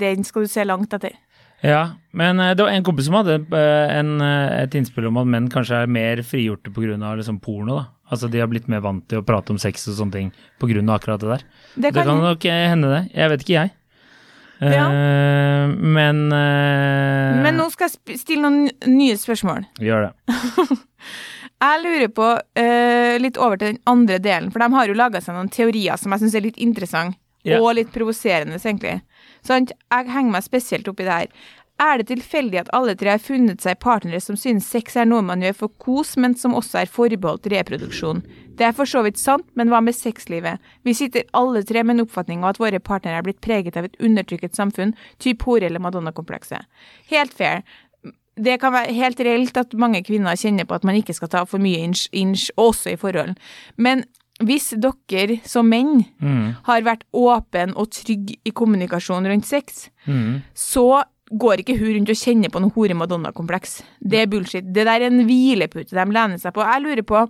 den 0.00 0.24
skal 0.24 0.46
du 0.46 0.48
se 0.48 0.64
langt 0.64 0.94
etter. 0.96 1.12
Ja, 1.64 1.96
men 2.16 2.40
eh, 2.40 2.52
det 2.56 2.64
var 2.64 2.72
en 2.72 2.84
kompis 2.84 3.08
som 3.08 3.16
hadde 3.18 3.38
eh, 3.40 3.96
en, 3.96 4.16
eh, 4.20 4.62
et 4.62 4.74
innspill 4.76 5.08
om 5.08 5.20
at 5.22 5.30
menn 5.30 5.48
kanskje 5.52 5.82
er 5.84 5.90
mer 5.90 6.20
frigjorte 6.26 6.72
pga. 6.74 7.14
Liksom 7.16 7.40
porno. 7.40 7.80
da. 7.80 7.86
Altså 8.12 8.28
De 8.30 8.40
har 8.40 8.50
blitt 8.50 8.68
mer 8.68 8.84
vant 8.84 9.04
til 9.08 9.22
å 9.22 9.26
prate 9.26 9.54
om 9.54 9.58
sex 9.60 9.88
og 9.88 9.98
sånne 9.98 10.12
ting 10.18 10.30
pga. 10.60 10.84
akkurat 10.94 11.20
det 11.20 11.32
der. 11.32 11.44
Det 11.74 11.82
Det 11.82 11.94
kan, 11.94 12.06
kan 12.06 12.22
nok 12.22 12.44
hende, 12.44 12.92
det. 12.92 13.02
Jeg 13.14 13.30
vet 13.30 13.46
ikke, 13.46 13.60
jeg. 13.62 13.74
Ja. 14.56 14.86
Uh, 14.88 15.68
men 15.76 16.32
uh, 16.32 17.42
Men 17.44 17.58
nå 17.60 17.66
skal 17.68 17.90
jeg 17.90 18.16
stille 18.16 18.40
noen 18.40 18.70
nye 18.88 19.16
spørsmål. 19.20 19.66
Gjør 19.84 20.08
det. 20.08 20.78
Jeg 21.56 21.80
lurer 21.80 22.10
på 22.12 22.24
uh, 22.36 23.14
litt 23.20 23.38
over 23.40 23.56
til 23.56 23.70
den 23.74 23.78
andre 23.88 24.18
delen, 24.20 24.50
for 24.52 24.60
de 24.60 24.76
har 24.76 24.90
jo 24.90 24.96
laga 24.96 25.22
seg 25.24 25.36
noen 25.36 25.48
teorier 25.48 25.96
som 25.96 26.12
jeg 26.12 26.20
syns 26.20 26.34
er 26.36 26.44
litt 26.44 26.58
interessante. 26.60 27.16
Ja. 27.46 27.60
Og 27.62 27.76
litt 27.78 27.92
provoserende, 27.94 28.58
egentlig. 28.58 28.98
Sant? 29.46 29.72
Jeg 29.92 30.10
henger 30.10 30.34
meg 30.34 30.46
spesielt 30.46 30.88
opp 30.90 31.00
i 31.00 31.06
det 31.06 31.20
her. 31.20 31.30
Er 31.76 32.00
det 32.00 32.06
tilfeldig 32.08 32.62
at 32.62 32.70
alle 32.72 32.94
tre 32.96 33.12
har 33.12 33.20
funnet 33.20 33.60
seg 33.60 33.76
partnere 33.84 34.20
som 34.24 34.36
synes 34.40 34.64
sex 34.72 34.94
er 34.96 35.04
noe 35.08 35.20
man 35.24 35.42
gjør 35.44 35.58
for 35.58 35.74
kos, 35.82 36.14
men 36.16 36.32
som 36.38 36.54
også 36.56 36.80
er 36.80 36.92
forbeholdt 36.92 37.50
reproduksjon? 37.52 38.22
Det 38.56 38.64
er 38.64 38.72
for 38.72 38.88
så 38.88 39.02
vidt 39.04 39.20
sant, 39.20 39.44
men 39.60 39.68
hva 39.68 39.82
med 39.84 39.96
sexlivet? 39.96 40.62
Vi 40.88 40.94
sitter 40.96 41.26
alle 41.36 41.60
tre 41.68 41.82
med 41.84 41.98
en 41.98 42.06
oppfatning 42.06 42.44
av 42.44 42.54
at 42.54 42.62
våre 42.62 42.80
partnere 42.80 43.20
er 43.20 43.26
blitt 43.26 43.42
preget 43.44 43.76
av 43.76 43.84
et 43.84 43.98
undertrykket 44.00 44.56
samfunn, 44.56 44.94
typ 45.20 45.44
hore- 45.44 45.68
eller 45.68 45.84
madonna-komplekset. 45.84 46.64
Helt 47.12 47.36
fair. 47.36 47.60
Det 48.40 48.56
kan 48.60 48.72
være 48.72 48.96
helt 48.96 49.20
reelt 49.20 49.60
at 49.60 49.76
mange 49.76 50.00
kvinner 50.04 50.36
kjenner 50.36 50.64
på 50.64 50.80
at 50.80 50.84
man 50.84 50.96
ikke 50.96 51.16
skal 51.16 51.28
ta 51.32 51.44
for 51.44 51.60
mye 51.60 51.84
inch, 51.84 52.08
inch 52.16 52.48
også 52.56 52.94
i 52.94 53.00
forhold. 53.00 53.36
Men 53.76 54.06
hvis 54.44 54.74
dere 54.76 55.38
som 55.48 55.68
menn 55.68 56.04
Mm, 56.20 56.56
har 56.66 56.82
vært 56.84 57.04
åpen 57.12 57.72
og 57.76 57.90
trygg 57.90 58.34
i 58.44 58.50
kommunikasjonen 58.50 59.30
rundt 59.30 59.46
sex, 59.46 59.88
mm. 60.06 60.42
så 60.52 61.04
går 61.30 61.62
ikke 61.62 61.78
hun 61.78 61.94
rundt 61.94 62.10
og 62.12 62.20
kjenner 62.20 62.52
på 62.52 62.60
noe 62.62 62.74
hore-madonna-kompleks. 62.74 63.80
Det 64.00 64.20
er 64.20 64.30
bullshit. 64.30 64.64
Det 64.64 64.84
der 64.86 65.00
er 65.00 65.08
en 65.08 65.24
hvilepute 65.26 65.96
de 65.96 66.04
lener 66.12 66.38
seg 66.38 66.54
på. 66.54 66.62
Jeg 66.62 66.84
lurer 66.84 67.02
på, 67.02 67.24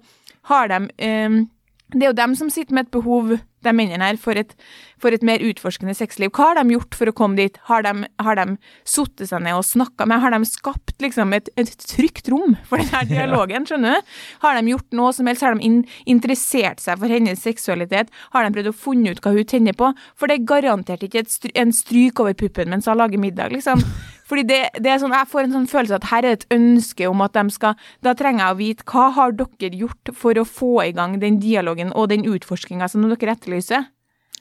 har 0.50 0.68
de 0.68 0.80
um, 0.86 1.48
Det 1.94 2.02
er 2.02 2.10
jo 2.10 2.18
dem 2.18 2.34
som 2.34 2.50
sitter 2.50 2.74
med 2.74 2.86
et 2.86 2.90
behov, 2.90 3.38
de 3.66 3.74
mennene 3.76 4.06
her, 4.06 4.18
for 4.20 4.38
et, 4.38 4.54
for 5.02 5.14
et 5.14 5.24
mer 5.26 5.42
utforskende 5.44 5.94
sexliv. 5.96 6.32
Hva 6.36 6.50
har 6.50 6.60
de 6.60 6.76
gjort 6.76 6.96
for 6.98 7.10
å 7.10 7.14
komme 7.16 7.38
dit? 7.40 7.58
Har 7.68 7.84
de, 7.86 8.08
har 8.22 8.40
de 8.40 8.56
satt 8.88 9.24
seg 9.26 9.44
ned 9.44 9.58
og 9.58 9.66
snakka 9.66 10.08
med? 10.08 10.22
Har 10.22 10.34
de 10.34 10.40
skapt 10.48 10.96
liksom 11.02 11.34
et, 11.36 11.50
et 11.60 11.72
trygt 11.84 12.30
rom 12.32 12.56
for 12.68 12.82
denne 12.82 13.04
dialogen, 13.12 13.68
skjønner 13.68 13.98
du? 13.98 14.16
Har 14.46 14.58
de 14.58 14.74
gjort 14.74 14.98
noe 14.98 15.12
som 15.16 15.30
helst? 15.30 15.46
Har 15.46 15.56
de 15.56 15.66
in, 15.66 15.80
interessert 16.08 16.82
seg 16.82 17.00
for 17.02 17.12
hennes 17.12 17.42
seksualitet? 17.42 18.12
Har 18.34 18.46
de 18.46 18.54
prøvd 18.56 18.72
å 18.72 18.76
funne 18.86 19.14
ut 19.14 19.22
hva 19.24 19.34
hun 19.36 19.48
tenner 19.48 19.76
på? 19.76 19.92
For 20.16 20.30
det 20.30 20.40
er 20.40 20.50
garantert 20.54 21.06
ikke 21.06 21.24
et 21.24 21.52
en 21.56 21.72
stryk 21.74 22.20
over 22.22 22.36
puppen 22.38 22.70
mens 22.72 22.88
hun 22.88 22.98
lager 22.98 23.20
middag, 23.20 23.54
liksom. 23.54 23.82
Fordi 24.26 24.42
det, 24.48 24.60
det 24.82 24.90
er 24.90 25.00
sånn, 25.02 25.14
Jeg 25.14 25.30
får 25.30 25.46
en 25.46 25.54
sånn 25.54 25.68
følelse 25.70 25.98
at 26.00 26.08
her 26.10 26.26
er 26.26 26.36
et 26.36 26.46
ønske 26.54 27.06
om 27.06 27.20
at 27.22 27.36
de 27.36 27.44
skal 27.54 27.76
Da 28.02 28.14
trenger 28.18 28.42
jeg 28.42 28.54
å 28.54 28.58
vite 28.58 28.86
hva 28.90 29.08
har 29.14 29.36
dere 29.38 29.82
gjort 29.82 30.14
for 30.18 30.38
å 30.38 30.46
få 30.46 30.72
i 30.86 30.94
gang 30.96 31.18
den 31.22 31.38
dialogen 31.42 31.92
og 31.94 32.10
den 32.10 32.26
utforskinga 32.26 32.88
som 32.90 33.06
dere 33.06 33.36
etterlyser? 33.36 33.86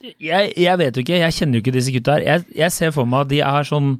Jeg, 0.02 0.52
jeg 0.60 0.78
vet 0.78 0.96
jo 0.96 1.04
ikke, 1.06 1.20
jeg 1.22 1.34
kjenner 1.38 1.56
jo 1.56 1.64
ikke 1.64 1.76
disse 1.78 1.92
gutta 1.94 2.18
her. 2.18 2.24
Jeg, 2.26 2.48
jeg 2.58 2.74
ser 2.74 2.90
for 2.92 3.08
meg 3.08 3.24
at 3.24 3.30
de 3.30 3.38
er 3.46 3.68
sånn 3.68 3.94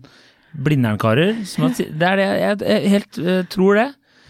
Blindern-karer. 0.66 1.36
Det 1.36 2.08
er 2.08 2.18
det 2.20 2.26
jeg, 2.26 2.58
jeg, 2.64 2.90
helt 2.92 3.18
uh, 3.20 3.38
tror 3.52 3.80
det. 3.80 3.86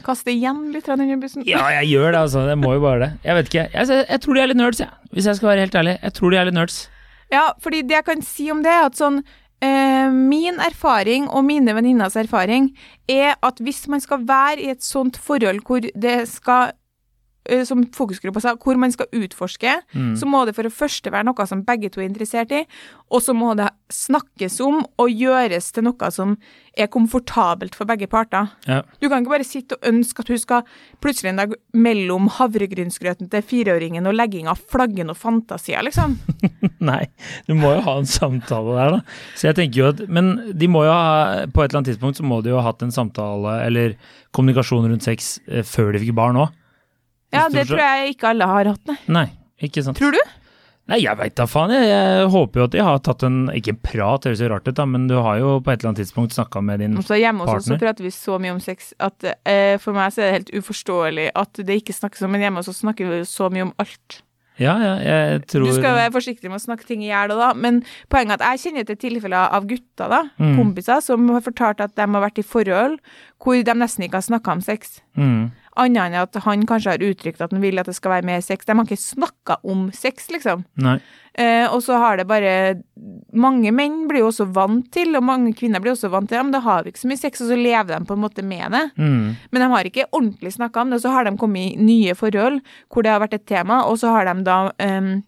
Kaste 0.07 0.31
igjen 0.31 0.69
litt 0.75 0.87
den 0.87 1.23
bussen? 1.23 1.43
Ja, 1.47 1.65
jeg 1.81 1.91
gjør 1.97 2.13
det, 2.13 2.21
altså. 2.21 2.45
Jeg 2.47 2.59
må 2.63 2.77
jo 2.77 2.83
bare 2.85 3.01
det. 3.03 3.09
Jeg 3.27 3.39
vet 3.39 3.51
ikke. 3.51 3.65
Jeg, 3.73 4.05
jeg, 4.11 4.21
tror 4.23 4.39
de 4.39 4.43
er 4.43 4.51
litt 4.53 4.61
nerds, 4.61 4.83
jeg. 4.83 5.11
Hvis 5.15 5.27
jeg 5.27 5.39
skal 5.39 5.51
være 5.51 5.65
helt 5.67 5.79
ærlig. 5.81 5.97
Jeg 6.03 6.17
tror 6.19 6.31
de 6.31 6.39
er 6.39 6.49
litt 6.49 6.59
nerds. 6.59 6.79
Ja, 7.35 7.45
fordi 7.63 7.83
det 7.83 7.99
jeg 7.99 8.07
kan 8.07 8.23
si 8.23 8.47
om 8.55 8.63
det, 8.63 8.71
er 8.71 8.87
at 8.87 8.99
sånn 8.99 9.19
Min 9.63 10.61
erfaring 10.61 11.31
og 11.33 11.45
mine 11.45 11.75
venninners 11.75 12.17
erfaring 12.17 12.69
er 13.09 13.35
at 13.43 13.59
hvis 13.65 13.89
man 13.89 14.01
skal 14.01 14.27
være 14.29 14.61
i 14.61 14.71
et 14.71 14.85
sånt 14.85 15.17
forhold 15.17 15.63
hvor 15.67 15.81
det 15.81 16.29
skal 16.29 16.71
eh, 16.71 16.86
som 17.69 17.85
fokusgruppa 17.95 18.41
sa, 18.43 18.55
hvor 18.57 18.77
man 18.81 18.93
skal 18.95 19.07
utforske, 19.13 19.77
Mm. 19.95 20.15
så 20.19 20.27
må 20.27 20.45
det 20.47 20.55
for 20.57 20.63
det 20.67 20.73
første 20.75 21.11
være 21.13 21.25
noe 21.29 21.47
som 21.47 21.63
begge 21.65 21.91
to 21.91 22.01
er 22.01 22.09
interessert 22.09 22.51
i, 22.53 22.65
og 23.11 23.23
så 23.23 23.35
må 23.37 23.55
det 23.57 23.69
snakkes 23.93 24.61
om 24.67 24.81
og 24.99 25.09
gjøres 25.11 25.73
til 25.73 25.85
noe 25.87 26.11
som 26.11 26.37
er 26.77 26.89
komfortabelt 26.93 27.75
for 27.75 27.87
begge 27.89 28.07
parter. 28.11 28.51
Ja. 28.69 28.83
Du 29.01 29.09
kan 29.09 29.23
ikke 29.23 29.33
bare 29.39 29.47
sitte 29.47 29.79
og 29.79 29.87
ønske 29.89 30.21
at 30.21 30.29
hun 30.29 30.39
skal 30.43 30.63
plutselig 31.01 31.31
en 31.31 31.37
dag 31.41 31.55
mellom 31.73 32.29
havregrynsgrøten 32.37 33.31
til 33.33 33.43
fireåringen 33.47 34.07
og 34.11 34.17
legging 34.19 34.49
av 34.51 34.61
flaggen 34.61 35.09
og 35.13 35.17
fantasier, 35.17 35.83
liksom. 35.87 36.19
Nei, 36.91 37.07
du 37.47 37.55
må 37.57 37.73
jo 37.77 37.81
ha 37.87 37.95
en 38.03 38.07
samtale 38.11 38.75
der, 38.77 38.97
da. 38.99 39.01
Så 39.39 39.49
jeg 39.49 39.57
tenker 39.57 39.81
jo 39.81 39.87
at 39.95 40.03
Men 40.13 40.35
de 40.59 40.69
må 40.69 40.83
jo 40.85 40.93
ha 40.93 41.47
På 41.49 41.63
et 41.65 41.71
eller 41.71 41.81
annet 41.81 41.89
tidspunkt 41.95 42.19
så 42.21 42.27
må 42.29 42.43
de 42.45 42.51
jo 42.53 42.59
ha 42.61 42.67
hatt 42.69 42.83
en 42.85 42.93
samtale 42.93 43.55
eller 43.65 43.95
kommunikasjon 44.37 44.85
rundt 44.91 45.07
sex 45.07 45.39
eh, 45.49 45.65
før 45.65 45.95
de 45.97 46.03
fikk 46.05 46.13
barn 46.19 46.37
òg. 46.43 46.53
Ja, 47.37 47.47
det 47.53 47.67
tror 47.69 47.83
jeg 47.85 48.17
ikke 48.17 48.33
alle 48.33 48.49
har 48.51 48.73
hatt, 48.73 48.83
nei. 48.91 48.99
Nei, 49.21 49.29
ikke 49.69 49.85
sant. 49.87 49.99
Tror 50.01 50.17
du? 50.17 50.21
Nei, 50.87 51.01
jeg 51.03 51.19
veit 51.19 51.35
da 51.35 51.49
faen. 51.51 51.73
Jeg, 51.75 51.87
jeg 51.91 52.27
håper 52.31 52.61
jo 52.61 52.65
at 52.69 52.75
de 52.77 52.83
har 52.87 53.01
tatt 53.03 53.25
en 53.27 53.39
Ikke 53.59 53.73
en 53.75 53.79
prat, 53.83 54.23
det 54.23 54.31
høres 54.31 54.43
jo 54.45 54.51
rart 54.53 54.69
ut, 54.69 54.77
da, 54.79 54.85
men 54.87 55.09
du 55.11 55.17
har 55.19 55.41
jo 55.41 55.57
på 55.59 55.73
et 55.73 55.81
eller 55.81 55.91
annet 55.91 56.03
tidspunkt 56.05 56.37
snakka 56.37 56.63
med 56.63 56.79
din 56.85 56.95
Så 57.03 57.19
hjemme 57.19 57.43
hos 57.43 57.57
oss 57.65 57.67
så 57.73 57.79
prater 57.81 58.07
vi 58.07 58.13
så 58.15 58.37
mye 58.39 58.55
om 58.55 58.61
sex 58.63 58.93
at 59.03 59.27
eh, 59.43 59.81
for 59.83 59.97
meg 59.99 60.15
så 60.15 60.23
er 60.23 60.29
det 60.31 60.37
helt 60.37 60.55
uforståelig 60.63 61.33
at 61.35 61.59
det 61.67 61.81
ikke 61.83 61.97
snakkes 61.97 62.23
om, 62.23 62.31
men 62.37 62.47
hjemme 62.47 62.63
hos 62.63 62.71
oss 62.71 62.85
snakker 62.85 63.11
vi 63.11 63.19
så 63.27 63.51
mye 63.51 63.67
om 63.67 63.75
alt. 63.83 64.21
Ja, 64.63 64.73
ja, 64.81 64.93
jeg 65.05 65.43
tror 65.51 65.67
Du 65.67 65.75
skal 65.77 65.99
være 65.99 66.13
forsiktig 66.15 66.49
med 66.49 66.57
å 66.57 66.65
snakke 66.65 66.87
ting 66.89 67.03
i 67.05 67.11
hjel 67.11 67.35
da, 67.35 67.51
men 67.53 67.83
poenget 68.09 68.39
er 68.41 68.47
at 68.47 68.55
jeg 68.55 68.63
kjenner 68.71 68.87
til 68.89 68.97
tilfeller 69.03 69.51
av 69.59 69.67
gutter, 69.69 70.09
da, 70.09 70.23
Mm. 70.39 70.55
kompiser, 70.57 71.03
som 71.05 71.27
har 71.35 71.43
fortalt 71.45 71.83
at 71.85 71.93
de 71.99 72.07
har 72.07 72.23
vært 72.25 72.39
i 72.41 72.47
forhold 72.47 72.97
hvor 73.43 73.59
de 73.61 73.75
nesten 73.75 74.07
ikke 74.07 74.23
har 74.23 74.29
snakka 74.31 74.55
om 74.55 74.63
sex. 74.65 75.01
mm. 75.19 75.51
Annet 75.77 76.09
enn 76.09 76.19
at 76.23 76.39
han 76.45 76.65
kanskje 76.69 76.95
har 76.95 77.05
uttrykt 77.05 77.43
at 77.45 77.53
han 77.53 77.63
vil 77.63 77.79
at 77.81 77.89
det 77.91 77.97
skal 77.97 78.17
være 78.17 78.27
mer 78.29 78.43
sex. 78.45 78.65
De 78.67 78.75
har 78.77 78.87
ikke 78.87 78.99
snakka 79.01 79.59
om 79.67 79.87
sex, 79.95 80.31
liksom. 80.33 80.65
Eh, 81.37 81.67
og 81.69 81.83
så 81.85 81.99
har 82.01 82.17
det 82.17 82.25
bare 82.31 82.53
Mange 83.37 83.69
menn 83.77 84.07
blir 84.09 84.23
jo 84.23 84.31
også 84.31 84.47
vant 84.57 84.87
til, 84.95 85.13
og 85.19 85.27
mange 85.29 85.53
kvinner 85.59 85.83
blir 85.85 85.93
også 85.93 86.09
vant 86.09 86.31
til, 86.31 86.39
ja, 86.39 86.45
men 86.47 86.55
da 86.55 86.63
har 86.65 86.83
vi 86.83 86.95
ikke 86.95 87.03
så 87.03 87.11
mye 87.11 87.21
sex, 87.21 87.43
og 87.45 87.51
så 87.53 87.59
lever 87.61 87.93
de 87.93 88.09
på 88.09 88.17
en 88.17 88.23
måte 88.23 88.45
med 88.47 88.73
det. 88.73 88.85
Mm. 88.97 89.37
Men 89.53 89.63
de 89.63 89.71
har 89.75 89.89
ikke 89.91 90.09
ordentlig 90.09 90.55
snakka 90.57 90.81
om 90.81 90.91
det, 90.91 91.01
og 91.01 91.05
så 91.05 91.13
har 91.13 91.29
de 91.29 91.37
kommet 91.37 91.75
i 91.75 91.87
nye 91.91 92.17
forhold 92.17 92.63
hvor 92.89 93.05
det 93.05 93.13
har 93.13 93.21
vært 93.21 93.37
et 93.37 93.49
tema, 93.49 93.83
og 93.85 94.01
så 94.01 94.15
har 94.15 94.31
de 94.31 94.47
da 94.47 94.59
em, 94.81 95.19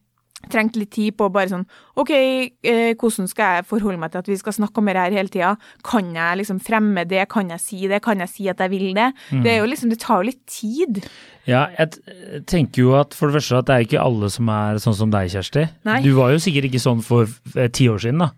trengt 0.46 0.76
litt 0.78 0.92
tid 0.94 1.16
på 1.18 1.26
bare 1.34 1.50
sånn 1.50 1.64
OK, 1.98 2.12
eh, 2.14 2.92
hvordan 2.98 3.26
skal 3.30 3.56
jeg 3.58 3.66
forholde 3.68 3.98
meg 3.98 4.12
til 4.12 4.22
at 4.22 4.30
vi 4.30 4.36
skal 4.38 4.54
snakke 4.54 4.78
om 4.78 4.86
det 4.86 4.94
her 5.00 5.16
hele 5.16 5.32
tida? 5.32 5.54
Kan 5.86 6.12
jeg 6.14 6.38
liksom 6.40 6.60
fremme 6.62 7.02
det? 7.10 7.24
Kan 7.32 7.50
jeg 7.50 7.62
si 7.62 7.80
det? 7.90 8.00
Kan 8.04 8.22
jeg 8.22 8.30
si 8.30 8.46
at 8.50 8.62
jeg 8.62 8.70
vil 8.70 8.92
det? 8.94 9.10
Det 9.32 9.52
er 9.52 9.58
jo 9.58 9.70
liksom, 9.70 9.90
det 9.90 9.98
tar 10.04 10.22
jo 10.22 10.28
litt 10.30 10.44
tid. 10.46 11.02
Ja, 11.48 11.66
jeg 11.74 12.44
tenker 12.46 12.84
jo 12.84 12.94
at 13.00 13.16
for 13.18 13.28
det 13.28 13.40
første 13.40 13.58
at 13.58 13.70
det 13.70 13.74
er 13.74 13.88
ikke 13.88 14.04
alle 14.04 14.30
som 14.30 14.50
er 14.52 14.78
sånn 14.82 14.96
som 15.00 15.10
deg, 15.12 15.32
Kjersti. 15.34 15.66
Nei. 15.88 16.02
Du 16.06 16.12
var 16.18 16.30
jo 16.34 16.42
sikkert 16.42 16.70
ikke 16.70 16.82
sånn 16.86 17.02
for 17.04 17.26
eh, 17.56 17.72
ti 17.74 17.90
år 17.90 18.02
siden, 18.06 18.22
da. 18.22 18.30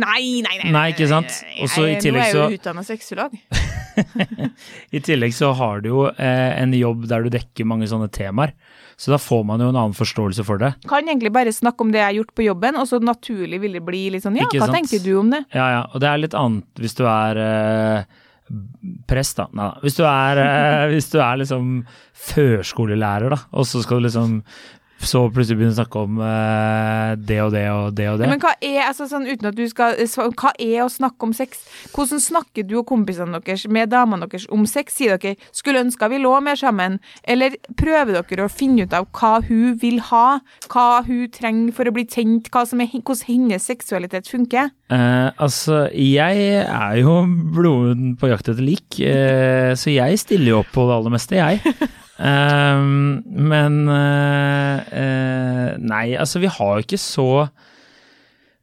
Nei, 0.00 0.40
nei, 0.46 0.56
nei. 0.62 0.70
Nei, 0.72 0.86
ikke 0.94 1.10
sant? 1.10 1.42
Også 1.60 1.84
Og 1.84 1.90
i 1.90 1.98
Nå 1.98 2.16
er 2.16 2.30
jeg 2.30 2.38
jo 2.38 2.48
utdanna 2.60 2.86
sexolog. 2.86 3.36
I 4.96 5.00
tillegg 5.04 5.34
så 5.36 5.52
har 5.58 5.82
du 5.84 5.90
jo 5.90 6.04
eh, 6.10 6.52
en 6.60 6.74
jobb 6.76 7.06
der 7.10 7.26
du 7.26 7.32
dekker 7.34 7.68
mange 7.68 7.88
sånne 7.90 8.10
temaer. 8.14 8.54
Så 9.00 9.12
da 9.14 9.16
får 9.20 9.44
man 9.48 9.62
jo 9.64 9.70
en 9.72 9.78
annen 9.80 9.96
forståelse 9.96 10.44
for 10.44 10.60
det. 10.60 10.74
Kan 10.90 11.08
egentlig 11.08 11.32
bare 11.32 11.52
snakke 11.56 11.86
om 11.86 11.92
det 11.92 12.02
jeg 12.02 12.08
har 12.10 12.18
gjort 12.18 12.34
på 12.36 12.44
jobben, 12.44 12.76
og 12.76 12.88
så 12.90 12.98
naturlig 13.00 13.62
vil 13.62 13.78
det 13.78 13.84
bli 13.86 14.02
litt 14.12 14.26
sånn 14.26 14.36
Ja, 14.36 14.44
Ikke 14.44 14.60
hva 14.60 14.68
sant? 14.68 14.76
tenker 14.82 15.00
du 15.04 15.14
om 15.22 15.30
det? 15.32 15.40
Ja, 15.56 15.68
ja. 15.72 15.84
Og 15.94 16.02
det 16.04 16.10
er 16.10 16.20
litt 16.20 16.36
annet 16.36 16.82
hvis 16.84 16.98
du 16.98 17.06
er 17.08 17.40
eh, 17.40 18.18
prest, 19.08 19.38
da. 19.40 19.46
Nei. 19.56 19.70
Hvis 19.86 19.96
du 19.96 20.04
er, 20.04 20.42
eh, 20.44 20.84
hvis 20.92 21.08
du 21.14 21.16
er 21.22 21.40
liksom 21.40 21.72
førskolelærer, 22.28 23.32
da, 23.32 23.40
og 23.56 23.68
så 23.68 23.80
skal 23.84 24.00
du 24.02 24.08
liksom 24.10 24.40
så 25.00 25.22
plutselig 25.32 25.56
begynner 25.58 25.74
å 25.74 25.78
snakke 25.78 26.02
om 26.04 26.18
uh, 26.20 27.16
det 27.16 27.38
og 27.40 27.52
det 27.54 27.64
og 27.72 27.94
det 27.96 28.08
og 28.10 28.18
det. 28.20 28.28
Men 28.30 28.42
hva 28.42 28.52
er, 28.60 28.82
altså 28.88 29.06
sånn 29.08 29.28
skal 29.70 29.96
Hva 30.36 30.52
er 30.60 30.82
å 30.84 30.90
snakke 30.92 31.26
om 31.26 31.32
sex? 31.36 31.64
Hvordan 31.94 32.20
snakker 32.20 32.66
du 32.68 32.76
og 32.80 32.86
kompisene 32.90 33.40
deres 33.40 33.66
med 33.70 33.90
damene 33.92 34.28
deres 34.28 34.48
om 34.52 34.66
sex? 34.68 34.98
Sier 35.00 35.16
dere 35.16 35.36
'skulle 35.52 35.80
ønska 35.80 36.10
vi 36.10 36.18
lå 36.20 36.32
mer 36.42 36.58
sammen', 36.58 36.98
eller 37.24 37.56
prøver 37.76 38.20
dere 38.20 38.44
å 38.44 38.52
finne 38.52 38.84
ut 38.84 38.92
av 38.92 39.06
hva 39.16 39.40
hun 39.46 39.78
vil 39.80 40.00
ha, 40.10 40.40
hva 40.68 41.02
hun 41.06 41.28
trenger 41.32 41.72
for 41.72 41.88
å 41.88 41.94
bli 41.94 42.04
tent, 42.04 42.50
er, 42.50 43.00
hvordan 43.00 43.24
hennes 43.26 43.64
seksualitet 43.64 44.28
funker? 44.28 44.70
Uh, 44.90 45.30
altså, 45.38 45.88
jeg 45.94 46.66
er 46.66 47.00
jo 47.00 47.24
bloden 47.56 48.16
på 48.20 48.28
jakt 48.28 48.48
etter 48.50 48.64
lik, 48.64 49.00
uh, 49.00 49.72
så 49.78 49.94
jeg 49.94 50.18
stiller 50.18 50.54
jo 50.54 50.60
opp 50.60 50.72
på 50.74 50.86
det 50.88 50.96
aller 50.98 51.16
meste, 51.16 51.40
jeg. 51.40 51.76
Ehm, 52.20 53.22
men 53.48 53.76
uh, 53.88 54.80
uh, 54.92 55.68
Nei, 55.80 56.06
altså, 56.20 56.42
vi 56.42 56.50
har 56.52 56.74
jo 56.76 56.84
ikke 56.84 56.98
så 57.00 57.26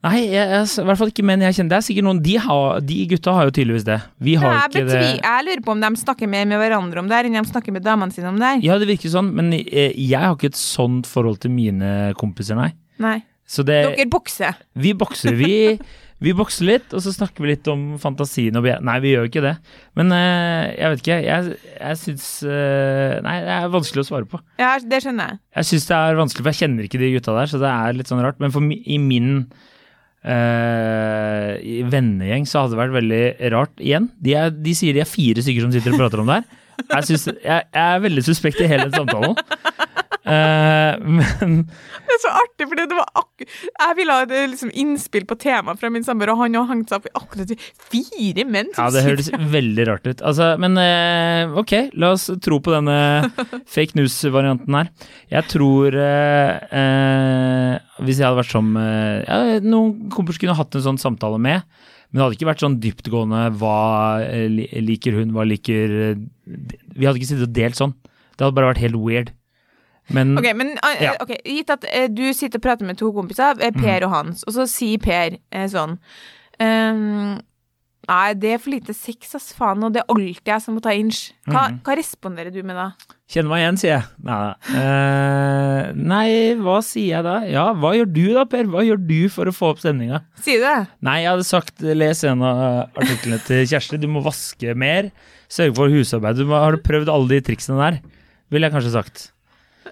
Nei, 0.06 0.28
jeg, 0.30 0.43
jeg, 0.46 0.67
i 0.78 0.84
hvert 0.86 1.00
fall 1.00 1.10
ikke 1.10 1.24
menn 1.26 1.41
jeg 1.41 1.56
kjenner. 1.58 1.72
Det 1.72 1.78
er 1.80 1.86
sikkert 1.88 2.06
noen 2.06 2.20
De, 2.24 2.36
har, 2.39 2.78
de 2.86 2.98
gutta 3.10 3.34
har 3.34 3.48
jo 3.50 3.54
tydeligvis 3.58 3.88
det. 3.88 3.98
Vi 4.24 4.36
har 4.39 4.54
Jeg, 4.54 4.70
ikke 4.70 4.84
det. 4.91 5.00
jeg 5.24 5.48
lurer 5.48 5.63
på 5.65 5.74
om 5.74 5.82
de 5.82 5.89
snakker 6.04 6.30
mer 6.32 6.46
med 6.48 6.62
hverandre 6.62 7.02
om 7.02 7.10
det 7.10 7.17
her 7.17 7.28
enn 7.32 7.39
de 7.39 7.41
snakker 7.50 7.74
med 7.76 7.84
damene 7.84 8.13
sine 8.13 8.30
om 8.30 8.38
det 8.39 8.52
her. 8.52 8.62
Ja, 8.63 8.78
det 8.78 8.88
virker 8.91 9.12
sånn, 9.12 9.34
men 9.36 9.50
eh, 9.58 9.89
jeg 9.98 10.22
har 10.22 10.38
ikke 10.38 10.52
et 10.54 10.60
sånt 10.62 11.10
forhold 11.10 11.41
til 11.43 11.52
mine 11.56 12.13
kompiser, 12.22 12.56
nei. 12.62 12.70
Nei. 13.02 13.17
Så 13.47 13.63
det 13.67 13.77
Dere 13.95 14.10
bokser. 14.12 14.57
Vi 14.75 14.91
bokser, 14.97 15.38
vi. 15.39 15.53
Vi 16.17 16.31
bokser 16.33 16.65
litt, 16.65 16.93
og 16.97 17.01
så 17.05 17.12
snakker 17.13 17.45
vi 17.45 17.51
litt 17.51 17.67
om 17.69 17.83
fantasien 18.01 18.55
og 18.57 18.63
be- 18.65 18.79
Nei, 18.81 18.95
vi 19.03 19.12
gjør 19.13 19.27
jo 19.27 19.29
ikke 19.29 19.43
det. 19.45 19.51
Men 19.99 20.10
eh, 20.17 20.73
jeg 20.73 20.89
vet 20.95 21.03
ikke. 21.03 21.17
Jeg, 21.27 21.57
jeg 21.77 21.99
syns 22.01 22.25
eh, 22.49 23.13
Nei, 23.21 23.36
det 23.45 23.53
er 23.53 23.69
vanskelig 23.75 24.01
å 24.01 24.07
svare 24.10 24.27
på. 24.31 24.39
Ja, 24.60 24.71
det 24.81 25.03
skjønner 25.05 25.29
jeg. 25.36 25.39
Jeg 25.60 25.69
syns 25.69 25.86
det 25.91 25.99
er 26.01 26.17
vanskelig, 26.19 26.43
for 26.47 26.51
jeg 26.55 26.62
kjenner 26.63 26.88
ikke 26.89 27.01
de 27.03 27.12
gutta 27.15 27.38
der, 27.38 27.51
så 27.53 27.62
det 27.62 27.69
er 27.71 27.99
litt 27.99 28.10
sånn 28.12 28.23
rart. 28.25 28.41
Men 28.43 28.55
for, 28.55 28.65
i 28.73 28.99
min 29.01 29.31
Uh, 30.27 31.53
i 31.63 31.75
vennegjeng 31.88 32.43
så 32.49 32.63
hadde 32.65 32.73
det 32.73 32.79
vært 32.81 32.95
veldig 32.97 33.19
rart 33.53 33.77
igjen. 33.79 34.10
De, 34.19 34.33
er, 34.36 34.49
de 34.51 34.73
sier 34.75 34.97
de 34.97 34.99
er 35.03 35.07
fire 35.07 35.43
stykker 35.45 35.63
som 35.63 35.71
sitter 35.71 35.93
og 35.95 36.01
prater 36.01 36.19
om 36.23 36.27
det 36.27 36.39
her. 36.41 36.57
Jeg, 36.81 37.05
synes, 37.07 37.23
jeg, 37.31 37.63
jeg 37.71 37.83
er 37.93 38.01
veldig 38.03 38.23
suspekt 38.25 38.60
i 38.60 38.67
hele 38.67 38.89
samtalen. 38.91 39.38
Eh, 40.28 40.98
men 41.18 41.54
Det 41.68 42.16
er 42.16 42.22
så 42.24 42.34
artig, 42.42 42.68
for 42.68 42.76
det 42.80 42.88
var 42.92 43.08
akkurat 43.16 43.54
Jeg 43.54 43.98
ville 44.00 44.16
ha 44.18 44.26
et 44.26 44.34
liksom, 44.52 44.72
innspill 44.76 45.28
på 45.30 45.38
temaet 45.40 45.80
fra 45.80 45.92
min 45.94 46.06
samboer, 46.06 46.34
og 46.34 46.42
han 46.42 46.58
har 46.58 46.68
hengt 46.72 46.92
seg 46.92 47.00
opp 47.00 47.08
i 47.08 47.13
akkurat 47.16 47.54
fire 47.92 48.48
menn 48.50 48.72
Ja, 48.76 48.90
det 48.94 49.06
høres 49.06 49.32
veldig 49.32 49.88
rart 49.88 50.08
ut. 50.10 50.24
Altså, 50.26 50.50
men 50.62 50.78
uh, 50.80 51.58
ok, 51.62 51.76
la 51.98 52.12
oss 52.16 52.28
tro 52.44 52.60
på 52.63 52.74
denne 52.74 52.98
fake 53.76 53.98
news-varianten 54.00 54.80
her. 54.80 54.92
Jeg 55.32 55.48
tror 55.54 55.96
uh, 55.96 56.58
eh, 56.82 57.74
Hvis 58.04 58.20
jeg 58.20 58.28
hadde 58.28 58.42
vært 58.42 58.54
som 58.54 58.74
eh, 58.80 59.24
ja, 59.26 59.60
Noen 59.63 60.10
kompiser 60.13 60.44
kunne 60.44 60.58
hatt 60.58 60.78
en 60.78 60.86
sånn 60.90 61.02
samtale 61.02 61.40
med, 61.42 61.63
men 62.08 62.20
det 62.20 62.24
hadde 62.24 62.38
ikke 62.38 62.50
vært 62.52 62.63
sånn 62.63 62.80
dyptgående 62.84 63.42
hva 63.60 63.80
eh, 64.24 64.48
liker 64.84 65.18
hun, 65.20 65.34
hva 65.36 65.48
liker 65.48 65.98
eh, 66.06 66.22
Vi 66.96 67.08
hadde 67.08 67.20
ikke 67.20 67.32
sittet 67.32 67.50
og 67.50 67.56
delt 67.58 67.80
sånn. 67.80 67.96
Det 68.38 68.46
hadde 68.46 68.56
bare 68.56 68.72
vært 68.72 68.84
helt 68.86 69.00
weird. 69.02 69.34
Men 70.15 70.38
Ok, 70.39 70.48
men 70.56 70.76
eh, 70.78 71.04
Ja. 71.04 71.15
okay, 71.22 71.38
Gitt 71.46 71.70
at 71.74 71.86
eh, 71.91 72.08
du 72.08 72.26
sitter 72.34 72.62
og 72.62 72.63
prater 72.63 72.88
med 72.88 72.98
to 73.00 73.12
kompiser, 73.15 73.60
eh, 73.60 73.72
Per 73.76 74.08
og 74.08 74.13
Hans, 74.13 74.46
og 74.48 74.56
så 74.56 74.67
sier 74.70 75.02
Per 75.04 75.38
sånn 75.67 75.98
ehm, 76.63 77.38
Nei, 78.08 78.32
det 78.39 78.54
er 78.56 78.60
for 78.63 78.72
lite 78.72 78.93
sex, 78.96 79.34
ass, 79.36 79.50
faen, 79.52 79.82
og 79.84 79.91
det 79.91 80.00
er 80.00 80.12
alltid 80.13 80.48
jeg 80.48 80.63
som 80.63 80.78
må 80.78 80.82
ta 80.84 80.93
inch. 80.96 81.34
Hva, 81.52 81.65
hva 81.84 81.96
responderer 82.00 82.54
du 82.56 82.62
med 82.63 82.78
da? 82.80 82.86
Kjenn 83.28 83.50
meg 83.50 83.60
igjen, 83.60 83.80
sier 83.82 83.91
jeg. 83.98 84.06
Nei, 84.24 84.38
eh, 84.80 85.89
nei, 85.98 86.30
hva 86.63 86.78
sier 86.88 87.17
jeg 87.17 87.26
da? 87.28 87.34
Ja, 87.52 87.65
hva 87.76 87.91
gjør 87.98 88.08
du 88.15 88.22
da, 88.38 88.46
Per? 88.48 88.70
Hva 88.72 88.86
gjør 88.88 89.02
du 89.10 89.17
for 89.34 89.52
å 89.52 89.56
få 89.56 89.74
opp 89.74 89.82
stemninga? 89.84 90.22
Sier 90.39 90.63
du 90.63 90.67
det? 90.70 90.78
Nei, 91.04 91.17
jeg 91.26 91.34
hadde 91.34 91.50
sagt 91.50 91.84
les 91.84 92.24
en 92.32 92.46
av 92.48 92.63
artiklene 92.96 93.41
til 93.43 93.67
Kjersti. 93.74 94.00
Du 94.00 94.08
må 94.13 94.24
vaske 94.24 94.78
mer. 94.80 95.12
Sørge 95.52 95.76
for 95.76 95.91
husarbeid. 95.91 96.39
Du 96.39 96.48
må, 96.48 96.56
har 96.63 96.78
du 96.80 96.86
prøvd 96.88 97.12
alle 97.12 97.28
de 97.34 97.43
triksene 97.50 97.82
der? 97.82 98.00
Ville 98.56 98.70
jeg 98.70 98.78
kanskje 98.78 98.96
sagt. 98.96 99.26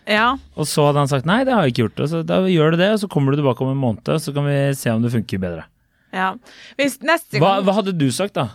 Ja. 0.07 0.37
Og 0.55 0.67
så 0.69 0.85
hadde 0.87 1.01
han 1.01 1.09
sagt 1.09 1.25
nei, 1.25 1.43
det 1.47 1.53
har 1.55 1.63
jeg 1.65 1.73
ikke 1.73 1.83
gjort. 1.87 2.03
Og 2.05 2.09
så 2.11 2.19
da 2.25 2.41
gjør 2.49 2.75
du 2.75 2.77
det, 2.77 2.91
og 2.93 2.99
så 3.01 3.09
kommer 3.09 3.31
du 3.33 3.39
tilbake 3.41 3.63
om 3.65 3.71
en 3.73 3.79
måned, 3.81 4.07
og 4.13 4.21
så 4.21 4.33
kan 4.35 4.45
vi 4.45 4.57
se 4.77 4.91
om 4.93 5.01
det 5.01 5.11
funker 5.15 5.41
bedre. 5.41 5.65
ja. 6.13 6.33
Hvis 6.77 6.99
neste 7.01 7.39
Hva, 7.41 7.55
gang 7.57 7.65
hva 7.65 7.73
hadde 7.79 7.95
du 7.97 8.09
sagt, 8.11 8.35
da? 8.37 8.49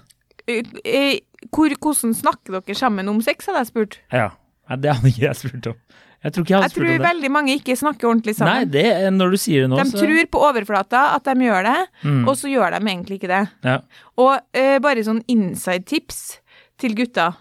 Hvor, 1.51 1.73
Hvordan 1.81 2.15
snakker 2.15 2.59
dere 2.61 2.77
sammen 2.77 3.09
om 3.09 3.21
sex, 3.25 3.47
hadde 3.49 3.63
jeg 3.65 3.71
spurt. 3.73 3.99
Ja, 4.13 4.31
nei, 4.69 4.77
Det 4.77 4.95
hadde 4.95 5.09
ikke 5.13 5.27
jeg 5.27 5.37
spurt 5.41 5.67
om. 5.73 5.77
Jeg 6.21 6.33
tror 6.37 6.45
jeg 6.51 6.61
Jeg 6.61 6.73
tror 6.75 6.99
veldig 7.01 7.31
mange 7.33 7.55
ikke 7.57 7.77
snakker 7.81 8.11
ordentlig 8.11 8.35
Nei, 8.37 8.39
sammen. 8.45 8.71
det, 8.75 9.13
når 9.17 9.31
du 9.33 9.37
sier 9.41 9.63
det 9.65 9.71
nå, 9.73 9.77
de 9.81 9.89
så 9.89 10.03
tror 10.03 10.27
på 10.29 10.43
overflata 10.51 11.15
at 11.17 11.25
de 11.25 11.47
gjør 11.47 11.63
det, 11.65 11.79
Mm. 12.05 12.29
og 12.29 12.35
så 12.37 12.51
gjør 12.53 12.71
de 12.77 12.81
egentlig 12.87 13.17
ikke 13.21 13.31
det. 13.33 13.49
ja. 13.65 13.79
Og 14.19 14.37
eh, 14.53 14.79
bare 14.79 15.01
sånn 15.03 15.23
inside 15.29 15.87
tips 15.87 16.41
til 16.77 16.95
gutta, 16.95 17.37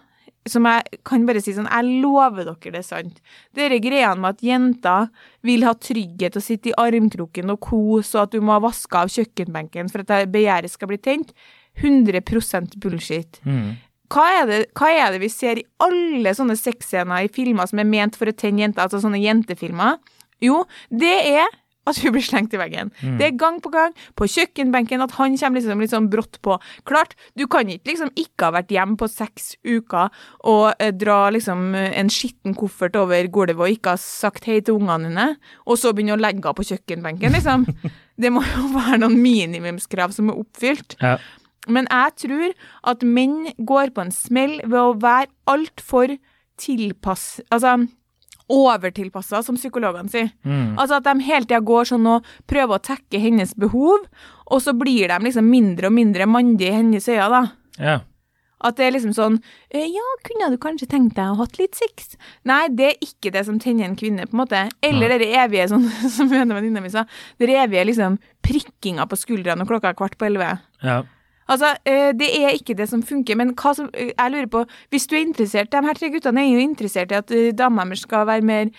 som 0.52 0.68
jeg 0.68 1.00
kan 1.08 1.26
bare 1.28 1.42
si 1.44 1.54
sånn, 1.56 1.70
jeg 1.70 2.02
lover 2.04 2.48
dere 2.48 2.74
det 2.76 2.82
er 2.82 2.88
sant. 2.88 3.20
Dere 3.56 3.80
greiene 3.84 4.20
med 4.20 4.38
at 4.38 4.46
jenter 4.46 5.10
vil 5.46 5.66
ha 5.68 5.76
trygghet 5.78 6.38
og 6.40 6.46
sitte 6.46 6.72
i 6.72 6.78
armkroken 6.80 7.54
og 7.54 7.62
kose, 7.66 8.16
og 8.18 8.26
at 8.26 8.36
du 8.36 8.42
må 8.44 8.56
ha 8.56 8.64
vaska 8.64 9.06
av 9.06 9.14
kjøkkenbenken 9.14 9.92
for 9.94 10.06
at 10.06 10.32
begjæret 10.34 10.74
skal 10.74 10.92
bli 10.92 11.00
tent, 11.02 11.32
100% 11.80 12.76
bullshit. 12.82 13.40
Mm. 13.46 13.78
Hva 14.10 14.26
er, 14.40 14.46
det, 14.50 14.60
hva 14.78 14.90
er 14.90 15.14
det 15.14 15.22
vi 15.22 15.30
ser 15.30 15.60
i 15.62 15.68
alle 15.86 16.34
sånne 16.34 16.58
sexscener 16.58 17.28
i 17.28 17.32
filmer 17.34 17.70
som 17.70 17.82
er 17.82 17.90
ment 17.90 18.18
for 18.18 18.30
å 18.30 18.36
tenne 18.36 18.64
jenter, 18.64 18.88
altså 18.88 19.02
sånne 19.04 19.22
jentefilmer? 19.22 20.00
Jo, 20.42 20.64
det 20.90 21.18
er 21.30 21.50
at 21.92 22.00
hun 22.04 22.14
blir 22.16 22.26
slengt 22.26 22.56
i 22.56 22.62
veggen. 22.62 22.92
Det 23.20 23.28
er 23.28 23.38
gang 23.40 23.60
på 23.64 23.72
gang 23.74 23.96
på 24.20 24.28
kjøkkenbenken 24.30 25.04
at 25.06 25.16
han 25.18 25.38
kommer 25.40 25.60
liksom 25.60 25.84
litt 25.84 25.94
sånn 25.94 26.10
brått 26.12 26.40
på. 26.46 26.58
Klart, 26.90 27.16
du 27.40 27.46
kan 27.52 27.70
ikke 27.70 27.94
liksom 27.94 28.14
ikke 28.20 28.50
ha 28.50 28.56
vært 28.60 28.74
hjemme 28.74 29.00
på 29.00 29.10
seks 29.12 29.54
uker 29.68 30.14
og 30.50 30.66
eh, 30.78 30.94
dra 30.96 31.22
liksom 31.34 31.74
eh, 31.78 31.92
en 32.00 32.12
skitten 32.14 32.56
koffert 32.58 32.98
over 33.00 33.30
gulvet 33.32 33.58
og 33.60 33.76
ikke 33.76 33.96
ha 33.96 34.02
sagt 34.02 34.48
hei 34.50 34.60
til 34.62 34.80
ungene 34.80 35.10
dine, 35.10 35.28
og 35.66 35.80
så 35.80 35.94
begynne 35.94 36.18
å 36.18 36.22
legge 36.22 36.42
henne 36.42 36.58
på 36.58 36.68
kjøkkenbenken, 36.72 37.36
liksom. 37.38 37.68
Det 38.20 38.34
må 38.36 38.42
jo 38.44 38.66
være 38.74 38.98
noen 39.00 39.16
minimumskrav 39.24 40.12
som 40.12 40.28
er 40.32 40.42
oppfylt. 40.42 40.98
Ja. 41.00 41.14
Men 41.72 41.88
jeg 41.88 42.16
tror 42.26 42.56
at 42.92 43.06
menn 43.06 43.54
går 43.58 43.94
på 43.96 44.04
en 44.04 44.12
smell 44.12 44.58
ved 44.66 44.80
å 44.80 44.98
være 45.00 45.30
altfor 45.48 46.18
tilpass... 46.60 47.40
Altså 47.48 47.78
overtilpassa, 48.50 49.44
som 49.46 49.56
psykologene 49.60 50.10
sier. 50.12 50.30
Mm. 50.44 50.76
Altså 50.80 50.98
at 51.00 51.08
de 51.08 51.16
hele 51.28 51.46
tida 51.46 51.60
går 51.66 51.90
sånn 51.92 52.08
og 52.10 52.26
prøver 52.50 52.76
å 52.80 52.84
tekke 52.90 53.22
hennes 53.22 53.54
behov, 53.56 54.06
og 54.50 54.62
så 54.66 54.74
blir 54.78 55.08
de 55.12 55.20
liksom 55.30 55.46
mindre 55.50 55.88
og 55.92 55.94
mindre 55.96 56.26
mandige 56.30 56.72
i 56.74 56.80
hennes 56.82 57.08
øyne, 57.10 57.30
da. 57.30 57.44
ja. 57.80 58.00
At 58.60 58.76
det 58.76 58.90
er 58.90 58.92
liksom 58.92 59.14
sånn 59.16 59.38
«Eh, 59.72 59.86
Ja, 59.88 60.04
kunne 60.28 60.50
du 60.52 60.58
kanskje 60.60 60.90
tenkt 60.92 61.14
deg 61.16 61.30
å 61.32 61.38
ha 61.38 61.46
hatt 61.46 61.56
litt 61.62 61.78
sex? 61.80 62.18
Nei, 62.44 62.66
det 62.68 62.90
er 62.90 62.98
ikke 63.06 63.32
det 63.32 63.46
som 63.48 63.56
tenner 63.56 63.86
en 63.88 63.96
kvinne, 63.96 64.26
på 64.28 64.36
en 64.36 64.42
måte. 64.42 64.64
Eller 64.84 65.14
det 65.16 65.30
evige, 65.32 65.70
sånn 65.72 65.86
som 66.18 66.28
venninna 66.28 66.82
mi 66.84 66.92
sa, 66.92 67.06
det 67.40 67.48
evige 67.56 67.86
liksom 67.88 68.18
prikkinga 68.44 69.06
på 69.08 69.16
skuldrene 69.22 69.62
når 69.64 69.70
klokka 69.70 69.94
er 69.94 69.98
kvart 70.02 70.18
på 70.20 70.28
elleve. 70.28 70.58
ja. 70.84 70.98
Altså, 71.50 71.74
eh, 71.90 72.12
det 72.14 72.30
er 72.38 72.54
ikke 72.54 72.76
det 72.78 72.86
som 72.92 73.02
funker, 73.06 73.38
men 73.40 73.56
hva 73.58 73.74
som, 73.76 73.90
eh, 73.94 74.12
jeg 74.14 74.32
lurer 74.32 74.50
på, 74.54 74.64
hvis 74.94 75.08
du 75.10 75.16
er 75.16 75.26
interessert, 75.26 75.72
de 75.72 75.82
her 75.82 75.98
tre 75.98 76.10
guttene 76.14 76.44
er 76.44 76.54
jo 76.54 76.62
interessert 76.62 77.12
i 77.12 77.18
at 77.18 77.32
eh, 77.32 77.52
dama 77.52 77.86
deres 77.86 78.06
skal 78.06 78.28
være 78.30 78.46
mer 78.46 78.70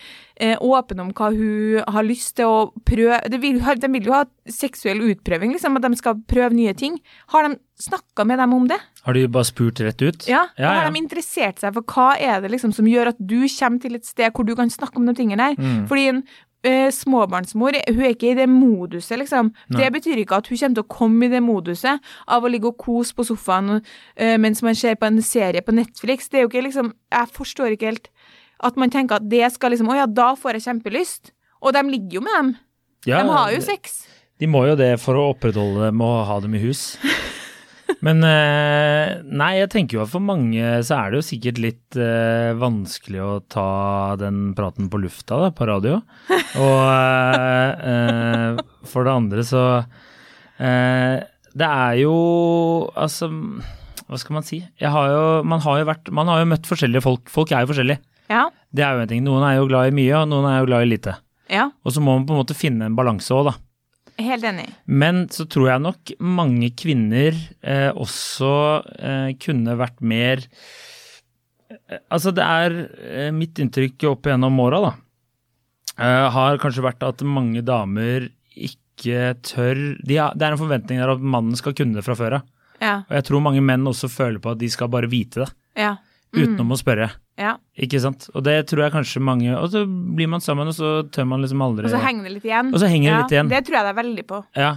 åpen 0.41 1.01
om 1.03 1.11
hva 1.13 1.27
hun 1.37 1.83
har 1.85 2.05
lyst 2.07 2.39
til 2.39 2.49
å 2.49 2.61
prøve, 2.89 3.19
de 3.29 3.37
vil, 3.43 3.59
de 3.61 3.89
vil 3.93 4.07
jo 4.09 4.15
ha 4.15 4.23
seksuell 4.49 5.03
utprøving, 5.11 5.53
liksom, 5.53 5.77
at 5.77 5.85
de 5.85 5.99
skal 6.01 6.23
prøve 6.25 6.57
nye 6.57 6.73
ting. 6.73 6.97
Har 7.29 7.45
de 7.45 7.59
snakket 7.77 8.27
med 8.27 8.41
dem 8.41 8.55
om 8.57 8.67
det? 8.71 8.79
Har 9.05 9.13
de 9.13 9.27
bare 9.29 9.45
spurt 9.45 9.83
rett 9.85 10.01
ut? 10.01 10.25
Ja, 10.29 10.47
ja, 10.57 10.71
Har 10.73 10.87
ja. 10.87 10.91
de 10.91 11.03
interessert 11.03 11.61
seg 11.61 11.77
for 11.77 11.85
hva 11.93 12.15
er 12.17 12.41
det 12.41 12.55
liksom 12.55 12.73
som 12.73 12.89
gjør 12.89 13.13
at 13.13 13.21
du 13.21 13.43
kommer 13.45 13.81
til 13.85 13.99
et 13.99 14.09
sted 14.09 14.33
hvor 14.33 14.49
du 14.49 14.55
kan 14.57 14.73
snakke 14.73 14.97
om 14.97 15.05
de 15.09 15.15
tingene 15.19 15.51
her? 15.51 15.61
Mm. 15.61 15.85
Fordi 15.91 16.09
en 16.09 16.23
eh, 16.67 16.89
småbarnsmor, 16.95 17.79
hun 17.89 18.03
er 18.05 18.15
ikke 18.15 18.33
i 18.33 18.37
det 18.39 18.49
moduset, 18.51 19.19
liksom. 19.21 19.53
Nei. 19.71 19.81
Det 19.81 19.91
betyr 19.97 20.23
ikke 20.23 20.41
at 20.41 20.51
hun 20.51 20.61
kommer 20.61 20.79
til 20.79 20.85
å 20.85 20.95
komme 20.97 21.27
i 21.27 21.33
det 21.33 21.43
moduset 21.45 22.13
av 22.27 22.45
å 22.45 22.51
ligge 22.53 22.71
og 22.73 22.79
kose 22.81 23.17
på 23.17 23.27
sofaen 23.29 23.79
uh, 23.81 24.37
mens 24.41 24.63
man 24.67 24.79
ser 24.79 24.99
på 25.01 25.09
en 25.09 25.21
serie 25.25 25.65
på 25.65 25.75
Netflix. 25.77 26.29
Det 26.29 26.41
er 26.41 26.47
jo 26.47 26.53
ikke 26.53 26.67
liksom 26.69 26.93
Jeg 27.11 27.33
forstår 27.35 27.75
ikke 27.75 27.91
helt 27.91 28.11
at 28.61 28.77
man 28.77 28.93
tenker 28.93 29.17
at 29.17 29.29
det 29.31 29.47
skal 29.55 29.73
liksom 29.73 29.89
Å 29.89 30.03
ja, 30.03 30.07
da 30.07 30.35
får 30.37 30.59
jeg 30.59 30.69
kjempelyst. 30.69 31.33
Og 31.65 31.75
de 31.77 31.85
ligger 31.89 32.21
jo 32.21 32.25
med 32.25 32.37
dem. 32.37 32.55
Ja, 33.09 33.23
de 33.23 33.33
har 33.33 33.53
jo 33.55 33.61
sex. 33.65 34.03
De 34.41 34.49
må 34.49 34.65
jo 34.69 34.77
det 34.77 34.95
for 35.01 35.17
å 35.17 35.31
opprettholde 35.35 35.89
dem 35.89 36.01
og 36.05 36.25
ha 36.29 36.39
dem 36.45 36.57
i 36.57 36.63
hus. 36.63 36.95
Men 38.07 38.23
eh, 38.25 39.19
nei, 39.27 39.51
jeg 39.59 39.71
tenker 39.73 39.99
jo 39.99 40.05
at 40.05 40.13
for 40.13 40.25
mange 40.25 40.61
så 40.87 40.97
er 40.97 41.11
det 41.13 41.21
jo 41.21 41.27
sikkert 41.27 41.61
litt 41.63 41.99
eh, 42.01 42.53
vanskelig 42.59 43.21
å 43.25 43.33
ta 43.51 43.67
den 44.21 44.53
praten 44.57 44.89
på 44.93 45.01
lufta, 45.03 45.39
da, 45.43 45.51
på 45.55 45.69
radio. 45.69 45.99
Og 46.61 46.85
eh, 47.91 48.61
for 48.89 49.07
det 49.07 49.13
andre 49.15 49.45
så 49.47 49.65
Det 50.61 51.67
er 51.67 51.95
jo 52.03 52.13
Altså, 53.01 53.31
hva 54.11 54.19
skal 54.21 54.37
man 54.37 54.45
si? 54.47 54.59
Jeg 54.81 54.93
har 54.93 55.09
jo, 55.13 55.23
man 55.47 55.63
har 55.65 55.81
jo 55.81 55.89
vært 55.89 56.11
Man 56.13 56.29
har 56.29 56.43
jo 56.43 56.51
møtt 56.53 56.69
forskjellige 56.69 57.05
folk. 57.05 57.31
Folk 57.33 57.53
er 57.55 57.65
jo 57.65 57.71
forskjellige. 57.73 58.03
Ja. 58.31 58.45
Det 58.71 58.85
er 58.87 58.95
jo 58.95 59.05
en 59.05 59.11
ting. 59.11 59.25
Noen 59.27 59.43
er 59.47 59.57
jo 59.59 59.67
glad 59.71 59.91
i 59.91 59.95
mye, 59.97 60.13
og 60.21 60.29
noen 60.31 60.47
er 60.51 60.61
jo 60.61 60.69
glad 60.71 60.85
i 60.87 60.91
lite. 60.93 61.17
Ja, 61.51 61.71
Og 61.83 61.91
så 61.95 62.03
må 62.03 62.15
man 62.15 62.27
på 62.29 62.35
en 62.37 62.39
måte 62.45 62.55
finne 62.55 62.87
en 62.87 62.95
balanse 62.99 63.35
òg, 63.35 63.49
da. 63.49 63.55
Helt 64.25 64.45
enig. 64.49 64.67
Men 64.87 65.25
så 65.33 65.47
tror 65.51 65.69
jeg 65.71 65.83
nok 65.85 66.13
mange 66.21 66.71
kvinner 66.79 67.37
eh, 67.63 67.91
også 67.93 68.53
eh, 68.99 69.31
kunne 69.43 69.77
vært 69.81 70.01
mer 70.03 70.43
eh, 71.71 72.01
Altså, 72.11 72.33
det 72.35 72.45
er 72.45 72.77
eh, 73.07 73.31
mitt 73.35 73.59
inntrykk 73.63 74.09
opp 74.11 74.27
igjennom 74.29 74.59
åra, 74.63 74.81
da. 74.89 74.93
Eh, 76.01 76.27
har 76.35 76.61
kanskje 76.63 76.85
vært 76.87 77.03
at 77.07 77.25
mange 77.27 77.63
damer 77.67 78.29
ikke 78.57 79.35
tør 79.47 79.79
de 80.05 80.17
har, 80.21 80.35
Det 80.37 80.47
er 80.47 80.55
en 80.55 80.61
forventning 80.61 81.01
der 81.01 81.15
at 81.15 81.23
mannen 81.23 81.57
skal 81.59 81.75
kunne 81.77 81.97
det 81.99 82.05
fra 82.07 82.17
før 82.19 82.41
av. 82.41 82.47
Ja, 82.81 82.95
Og 83.09 83.13
jeg 83.19 83.27
tror 83.29 83.43
mange 83.45 83.61
menn 83.65 83.85
også 83.89 84.09
føler 84.09 84.41
på 84.41 84.55
at 84.55 84.61
de 84.63 84.69
skal 84.73 84.89
bare 84.93 85.09
vite 85.13 85.43
det, 85.45 85.51
ja. 85.77 85.95
Utenom 86.37 86.75
å 86.75 86.79
spørre. 86.79 87.11
ja. 87.41 87.57
Ikke 87.81 88.01
sant? 88.03 88.29
Og 88.35 88.45
det 88.45 88.59
tror 88.69 88.85
jeg 88.85 88.93
kanskje 88.93 89.23
mange 89.25 89.55
Og 89.57 89.71
så 89.73 89.87
blir 89.89 90.29
man 90.29 90.43
sammen, 90.45 90.69
og 90.69 90.75
så 90.77 91.01
tør 91.09 91.25
man 91.31 91.41
liksom 91.41 91.63
aldri 91.65 91.89
Og 91.89 91.95
så 91.95 92.03
henger 92.05 92.29
det 92.29 92.33
litt 92.37 92.45
igjen. 92.51 92.75
Og 92.75 92.81
så 92.83 92.91
henger 92.93 93.11
det 93.11 93.19
litt 93.23 93.35
igjen. 93.39 93.49
Det 93.51 93.61
tror 93.67 93.79
jeg 93.79 93.87
det 93.87 93.93
er 93.95 94.01
veldig 94.03 94.25
på. 94.29 94.41
Ja. 94.61 94.71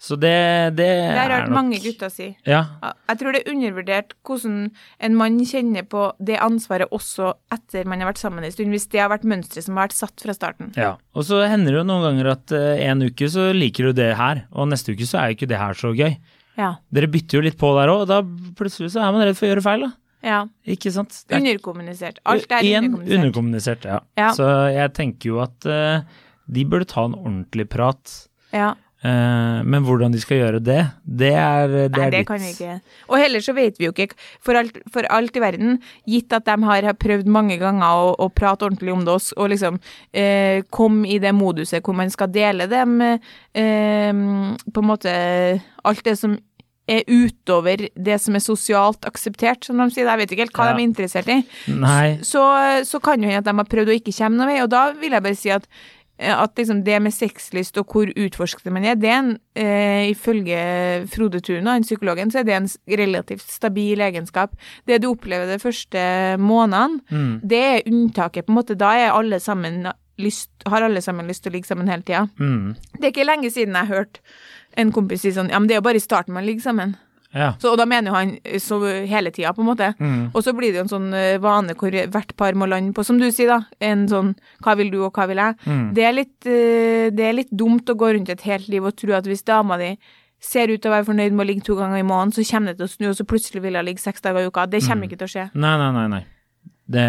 Så 0.00 0.16
det, 0.16 0.32
det, 0.80 0.86
Det 0.88 1.18
har 1.20 1.28
jeg 1.28 1.42
hørt 1.42 1.52
mange 1.52 1.78
gutter 1.84 2.08
si. 2.08 2.30
Ja. 2.48 2.62
Jeg 3.10 3.18
tror 3.20 3.36
det 3.36 3.42
er 3.42 3.50
undervurdert 3.52 4.14
hvordan 4.24 4.70
en 5.04 5.16
mann 5.20 5.36
kjenner 5.44 5.84
på 5.84 6.06
det 6.24 6.38
ansvaret 6.40 6.88
også 6.88 7.34
etter 7.52 7.84
man 7.84 8.00
har 8.00 8.08
vært 8.08 8.22
sammen 8.22 8.42
en 8.48 8.54
stund, 8.54 8.72
hvis 8.72 8.88
det 8.88 9.02
har 9.02 9.12
vært 9.12 9.28
mønsteret 9.28 9.66
som 9.66 9.76
har 9.76 9.90
vært 9.90 9.98
satt 9.98 10.24
fra 10.24 10.32
starten. 10.32 10.72
Ja, 10.80 10.94
og 11.12 11.28
så 11.28 11.42
hender 11.44 11.76
det 11.76 11.82
jo 11.82 11.84
noen 11.84 12.06
ganger 12.08 12.32
at 12.32 12.56
eh, 12.56 12.80
en 12.88 13.04
uke 13.04 13.28
så 13.28 13.50
liker 13.52 13.90
du 13.90 14.00
det 14.00 14.14
her, 14.16 14.46
og 14.56 14.72
neste 14.72 14.96
uke 14.96 15.04
så 15.04 15.20
er 15.20 15.28
jo 15.28 15.36
ikke 15.36 15.50
det 15.52 15.60
her 15.60 15.76
så 15.76 15.92
gøy. 15.92 16.16
Ja. 16.56 16.72
Dere 16.96 17.12
bytter 17.12 17.36
jo 17.38 17.44
litt 17.44 17.60
på 17.60 17.68
der 17.76 17.92
òg, 17.92 18.06
og 18.06 18.08
da 18.08 18.22
plutselig 18.56 18.94
så 18.96 19.04
er 19.04 19.12
man 19.12 19.28
redd 19.28 19.36
for 19.36 19.50
å 19.50 19.52
gjøre 19.52 19.68
feil, 19.68 19.84
da. 19.84 19.92
Ja. 20.22 20.42
Ikke 20.66 20.92
sant? 20.92 21.22
Er- 21.30 21.38
Underkommunisert. 21.40 22.18
Alt 22.24 22.50
er 22.52 22.66
Igjen, 22.66 22.84
underkommunisert. 22.90 23.18
underkommunisert. 23.20 23.84
Ja. 23.88 23.98
Ja. 24.20 24.30
Så 24.36 24.50
jeg 24.74 24.92
tenker 24.98 25.32
jo 25.32 25.40
at 25.44 25.66
uh, 25.66 26.02
de 26.50 26.64
burde 26.68 26.84
ta 26.90 27.04
en 27.08 27.14
ordentlig 27.18 27.68
prat. 27.72 28.16
Ja. 28.52 28.74
Uh, 29.00 29.62
men 29.64 29.80
hvordan 29.86 30.12
de 30.12 30.18
skal 30.20 30.36
gjøre 30.42 30.58
det, 30.60 30.82
det 31.08 31.30
er, 31.32 31.70
det 31.88 31.96
Nei, 31.96 32.02
er 32.04 32.10
det 32.12 32.18
ditt. 32.18 32.26
kan 32.28 32.42
vi 32.42 32.50
ikke. 32.52 32.74
Og 33.08 33.16
heller 33.16 33.40
så 33.40 33.54
vet 33.56 33.78
vi 33.80 33.86
jo 33.86 33.94
ikke, 33.94 34.12
for 34.44 34.58
alt, 34.60 34.76
for 34.92 35.08
alt 35.08 35.38
i 35.38 35.40
verden, 35.40 35.78
gitt 36.04 36.34
at 36.36 36.44
de 36.44 36.56
har, 36.68 36.84
har 36.84 36.98
prøvd 37.00 37.24
mange 37.32 37.56
ganger 37.62 37.86
å, 37.88 38.10
å 38.20 38.28
prate 38.28 38.68
ordentlig 38.68 38.92
om 38.92 39.06
det 39.08 39.14
oss, 39.14 39.30
og 39.40 39.48
liksom 39.54 39.80
uh, 39.80 40.60
kom 40.68 41.00
i 41.08 41.16
det 41.22 41.32
moduset 41.32 41.80
hvor 41.80 41.96
man 41.96 42.12
skal 42.12 42.28
dele 42.28 42.68
dem, 42.68 42.98
på 43.56 44.82
en 44.84 44.86
måte 44.90 45.10
alt 45.84 46.04
det 46.04 46.18
som 46.20 46.36
er 46.90 47.04
utover 47.06 47.86
det 47.94 48.16
som 48.22 48.34
er 48.34 48.42
sosialt 48.44 49.06
akseptert, 49.06 49.64
som 49.68 49.78
de 49.78 49.86
sier. 49.94 50.08
Jeg 50.10 50.18
vet 50.24 50.34
ikke 50.34 50.44
helt 50.48 50.58
hva 50.58 50.70
Ja. 50.70 50.74
de 50.74 50.82
er 50.82 50.88
interessert 50.88 51.28
i. 51.30 51.38
Så, 52.26 52.42
så 52.88 53.00
kan 53.02 53.22
jo 53.22 53.28
hende 53.30 53.38
at 53.44 53.48
de 53.48 53.56
har 53.62 53.70
prøvd 53.70 53.92
å 53.94 53.96
ikke 54.00 54.16
komme 54.18 54.36
noen 54.40 54.50
vei, 54.52 54.60
og 54.64 54.70
da 54.74 54.90
vil 54.98 55.12
jeg 55.16 55.22
bare 55.28 55.38
si 55.38 55.50
at 55.54 55.66
at 56.20 56.52
liksom 56.60 56.82
det 56.84 56.98
med 57.00 57.14
sexlyst 57.16 57.78
og 57.80 57.86
hvor 57.94 58.10
utforskende 58.12 58.74
man 58.76 58.84
er, 58.84 58.94
det 59.00 59.08
er 59.08 59.18
en, 59.22 59.30
eh, 59.56 60.10
ifølge 60.12 61.06
Frode 61.08 61.40
Thun, 61.40 61.64
han 61.64 61.80
psykologen, 61.86 62.28
så 62.30 62.42
er 62.42 62.44
det 62.44 62.56
en 62.58 62.68
relativt 63.00 63.46
stabil 63.48 63.96
egenskap. 64.04 64.52
Det 64.86 65.00
du 65.00 65.08
opplever 65.14 65.48
de 65.48 65.56
første 65.62 66.36
månedene, 66.36 67.00
mm, 67.10 67.40
det 67.48 67.62
er 67.70 67.88
unntaket, 67.88 68.44
på 68.44 68.52
en 68.52 68.58
måte. 68.60 68.76
Da 68.76 68.92
er 69.00 69.14
alle 69.16 69.40
sammen 69.40 69.86
lyst, 70.20 70.50
har 70.68 70.82
alle 70.84 71.00
sammen 71.00 71.26
lyst 71.26 71.42
til 71.46 71.52
å 71.52 71.56
ligge 71.56 71.70
sammen 71.72 71.88
hele 71.88 72.02
tida. 72.04 72.26
mm, 72.38 72.76
Det 73.00 73.04
er 73.08 73.12
ikke 73.14 73.24
lenge 73.30 73.50
siden 73.50 73.72
jeg 73.80 73.88
hørte 73.88 74.20
en 74.76 74.90
kompis 74.92 75.22
sier 75.24 75.32
sånn, 75.36 75.50
ja, 75.50 75.58
men 75.58 75.66
det 75.68 75.74
er 75.76 75.80
jo 75.80 75.86
bare 75.88 75.98
i 76.00 76.04
starten 76.04 76.34
man 76.34 76.44
ligger 76.46 76.62
sammen. 76.62 76.96
ja. 77.32 77.52
Så, 77.62 77.70
og 77.72 77.78
da 77.78 77.84
mener 77.86 78.10
jo 78.10 78.14
han 78.16 78.30
eh, 78.44 78.58
så 78.62 78.78
hele 79.06 79.30
tida, 79.30 79.52
på 79.54 79.62
en 79.62 79.68
måte. 79.70 79.92
Mm, 79.98 80.30
Og 80.34 80.42
så 80.42 80.52
blir 80.56 80.72
det 80.72 80.80
jo 80.80 80.84
en 80.86 80.92
sånn 80.94 81.12
eh, 81.14 81.38
vane 81.42 81.74
hvor 81.78 81.90
hvert 81.94 82.32
par 82.36 82.54
må 82.58 82.66
lande 82.66 82.92
på, 82.94 83.04
som 83.06 83.18
du 83.18 83.28
sier, 83.30 83.48
da, 83.50 83.60
en 83.80 84.06
sånn 84.10 84.32
hva 84.64 84.74
vil 84.78 84.90
du, 84.90 84.98
og 85.06 85.12
hva 85.14 85.26
vil 85.30 85.38
jeg. 85.42 85.54
mm. 85.66 85.84
Det, 85.94 86.04
er 86.08 86.16
litt, 86.16 86.38
eh, 86.46 87.10
det 87.14 87.26
er 87.28 87.36
litt 87.38 87.50
dumt 87.52 87.88
å 87.90 87.94
gå 87.98 88.12
rundt 88.16 88.30
et 88.34 88.42
helt 88.48 88.68
liv 88.68 88.84
og 88.84 88.96
tro 88.98 89.14
at 89.18 89.26
hvis 89.30 89.42
dama 89.46 89.78
di 89.78 89.92
ser 90.40 90.70
ut 90.72 90.80
til 90.80 90.88
å 90.90 90.94
være 90.94 91.04
fornøyd 91.10 91.34
med 91.36 91.44
å 91.44 91.48
ligge 91.50 91.66
to 91.66 91.74
ganger 91.76 92.00
i 92.00 92.06
måneden, 92.06 92.32
så 92.32 92.42
kommer 92.50 92.72
det 92.72 92.78
til 92.80 92.86
å 92.88 92.92
snu, 92.94 93.08
og 93.10 93.16
så 93.18 93.26
plutselig 93.28 93.60
vil 93.62 93.76
hun 93.76 93.84
ligge 93.84 94.00
seks 94.00 94.22
dager 94.24 94.40
i 94.40 94.48
uka. 94.48 94.64
Det 94.72 94.80
kommer 94.86 95.04
ikke 95.10 95.18
til 95.20 95.28
å 95.28 95.32
skje. 95.34 95.46
Nei, 95.54 95.74
nei, 95.82 95.90
nei. 95.98 96.06
nei. 96.14 96.22
Det, 96.90 97.04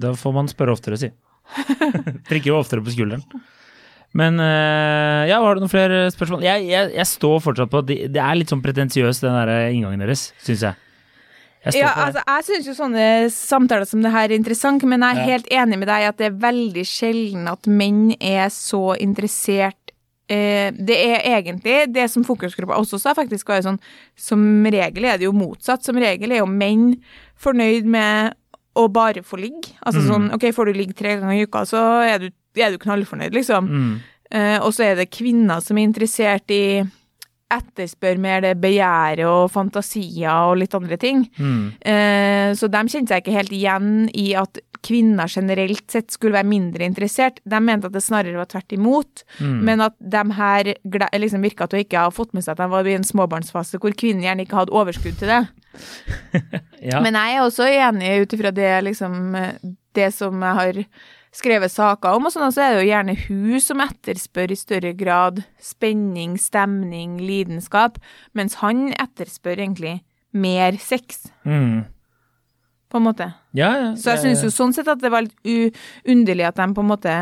da 0.00 0.12
får 0.16 0.32
man 0.36 0.46
spørre 0.48 0.72
oftere, 0.76 0.96
si. 1.00 1.10
Prikker 2.30 2.52
jo 2.52 2.60
oftere 2.60 2.80
på 2.86 2.94
skulderen. 2.94 3.24
Men 4.14 4.38
eh, 4.40 5.26
ja, 5.28 5.40
har 5.42 5.54
du 5.54 5.60
noen 5.60 5.72
flere 5.72 6.06
spørsmål? 6.14 6.42
Jeg, 6.46 6.66
jeg, 6.70 6.92
jeg 6.94 7.06
står 7.06 7.40
fortsatt 7.44 7.70
på 7.70 7.78
at 7.82 7.86
det, 7.86 7.96
det 8.14 8.20
er 8.22 8.34
litt 8.38 8.48
sånn 8.52 8.62
pretensiøst, 8.64 9.20
den 9.26 9.34
der 9.36 9.68
inngangen 9.72 10.00
deres, 10.04 10.32
syns 10.44 10.62
jeg. 10.62 10.74
Jeg 11.66 11.80
Ja, 11.82 11.90
altså, 11.98 12.22
jeg 12.22 12.44
syns 12.46 12.66
jo 12.70 12.74
sånne 12.78 13.06
samtaler 13.34 13.84
som 13.90 14.00
det 14.04 14.12
her 14.14 14.28
er 14.30 14.36
interessant, 14.38 14.84
men 14.86 15.02
jeg 15.02 15.16
er 15.16 15.20
Ja. 15.20 15.26
helt 15.32 15.48
enig 15.50 15.78
med 15.80 15.88
deg 15.88 16.04
at 16.08 16.16
det 16.16 16.26
er 16.30 16.36
veldig 16.44 16.84
sjelden 16.86 17.48
at 17.50 17.66
menn 17.66 18.14
er 18.20 18.46
så 18.54 18.94
interessert 19.02 19.74
eh, 20.30 20.70
Det 20.70 20.94
er 20.96 21.26
egentlig 21.40 21.92
det 21.94 22.06
som 22.10 22.22
fokusgruppa 22.24 22.78
også 22.78 23.00
sa, 23.02 23.12
faktisk 23.14 23.48
var 23.50 23.60
jo 23.60 23.68
sånn 23.72 23.80
Som 24.14 24.46
regel 24.64 25.04
er 25.10 25.18
det 25.18 25.26
jo 25.26 25.32
motsatt. 25.34 25.82
Som 25.86 25.96
regel 26.02 26.32
er 26.32 26.38
jo 26.44 26.46
menn 26.46 26.96
fornøyd 27.38 27.84
med 27.84 28.34
å 28.76 28.86
bare 28.92 29.22
få 29.24 29.38
ligge. 29.40 29.72
Altså 29.86 30.02
Mm. 30.02 30.08
sånn 30.10 30.34
OK, 30.34 30.52
får 30.52 30.66
du 30.66 30.72
ligge 30.78 30.94
tre 30.94 31.16
ganger 31.18 31.34
i 31.40 31.46
uka, 31.46 31.62
så 31.66 31.82
er 32.06 32.18
du, 32.18 32.30
er 32.64 32.72
jo 32.76 32.78
knallfornøyd, 32.82 33.34
liksom. 33.36 33.66
Mm. 33.68 33.96
Eh, 34.30 34.58
og 34.60 34.72
så 34.74 34.88
er 34.88 34.96
det 34.96 35.10
kvinner 35.14 35.60
som 35.62 35.78
er 35.78 35.86
interessert 35.86 36.50
i 36.50 36.82
etterspør 37.46 38.18
mer 38.18 38.40
det 38.42 38.56
begjæret 38.58 39.22
og 39.30 39.52
fantasier 39.54 40.48
og 40.50 40.56
litt 40.58 40.72
andre 40.74 40.96
ting. 40.98 41.20
Mm. 41.38 41.60
Eh, 41.78 42.48
så 42.58 42.66
de 42.66 42.80
kjente 42.90 43.12
seg 43.14 43.22
ikke 43.22 43.36
helt 43.36 43.52
igjen 43.54 43.92
i 44.18 44.32
at 44.34 44.58
kvinner 44.86 45.30
generelt 45.30 45.86
sett 45.90 46.10
skulle 46.14 46.34
være 46.36 46.46
mindre 46.50 46.86
interessert. 46.86 47.38
De 47.46 47.58
mente 47.62 47.86
at 47.88 47.94
det 47.94 48.02
snarere 48.02 48.38
var 48.38 48.50
tvert 48.50 48.74
imot, 48.74 49.22
Mm. 49.38 49.62
men 49.62 49.80
at 49.80 49.94
de 49.98 50.22
her 50.36 50.74
liksom 51.18 51.42
virka 51.42 51.66
til 51.68 51.78
å 51.80 51.84
ikke 51.84 52.02
ha 52.02 52.10
fått 52.10 52.34
med 52.34 52.42
seg 52.44 52.52
at 52.52 52.64
de 52.64 52.68
var 52.70 52.86
i 52.86 52.94
en 52.94 53.06
småbarnsfase 53.06 53.78
hvor 53.78 53.94
kvinnen 53.94 54.22
gjerne 54.26 54.42
ikke 54.46 54.56
hadde 54.56 54.74
overskudd 54.74 55.18
til 55.18 55.28
det. 55.28 55.44
Ja. 56.86 57.00
Men 57.02 57.14
jeg 57.16 57.34
er 57.34 57.42
også 57.42 57.64
enig 57.66 58.10
ut 58.22 58.32
ifra 58.36 58.50
det, 58.54 58.70
liksom, 58.84 59.34
eh, 59.34 59.56
det 59.96 60.10
som 60.14 60.42
jeg 60.42 60.54
har 60.60 60.78
skrevet 61.36 61.72
saker 61.72 62.16
om, 62.16 62.28
og 62.28 62.32
sånn, 62.32 62.52
så 62.54 62.62
er 62.64 62.74
det 62.74 62.84
jo 62.84 62.90
gjerne 62.90 63.16
hun 63.26 63.60
som 63.62 63.82
etterspør 63.84 64.54
i 64.54 64.56
større 64.58 64.92
grad 64.96 65.42
spenning, 65.62 66.38
stemning, 66.40 67.18
lidenskap, 67.20 67.98
mens 68.36 68.56
han 68.62 68.88
etterspør 68.96 69.60
egentlig 69.66 69.98
mer 70.36 70.78
sex, 70.80 71.26
Mm. 71.44 71.84
på 72.90 72.96
en 72.98 73.02
måte. 73.04 73.28
ja, 73.54 73.70
ja. 73.76 73.90
Så 73.96 74.14
jeg 74.14 74.22
syns 74.24 74.42
jo 74.44 74.50
sånn 74.54 74.72
sett 74.74 74.88
at 74.88 75.00
det 75.00 75.10
var 75.10 75.22
litt 75.26 75.76
underlig 76.06 76.46
at 76.46 76.56
de 76.56 76.66
på 76.74 76.80
en 76.84 76.90
måte 76.90 77.14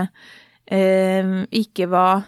eh, 0.71 1.35
ikke 1.51 1.89
var 1.91 2.25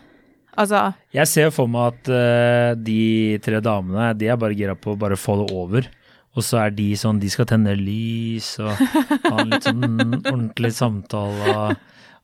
Altså 0.56 0.94
Jeg 1.12 1.28
ser 1.28 1.50
for 1.52 1.68
meg 1.68 1.92
at 1.92 2.08
uh, 2.08 2.74
de 2.80 3.36
tre 3.44 3.58
damene 3.60 4.14
de 4.16 4.30
er 4.32 4.38
bare 4.40 4.56
gira 4.56 4.72
på 4.74 4.94
å 4.94 4.96
bare 4.96 5.18
få 5.20 5.34
det 5.42 5.52
over. 5.52 5.88
Og 6.36 6.44
så 6.44 6.58
er 6.66 6.72
de 6.76 6.90
sånn, 7.00 7.20
de 7.22 7.30
skal 7.32 7.48
tenne 7.48 7.72
lys 7.80 8.58
og 8.60 8.72
ha 8.76 9.36
en 9.40 9.52
litt 9.54 9.64
sånn 9.64 9.86
ordentlig 10.20 10.72
samtale 10.76 11.54
og, 11.54 11.70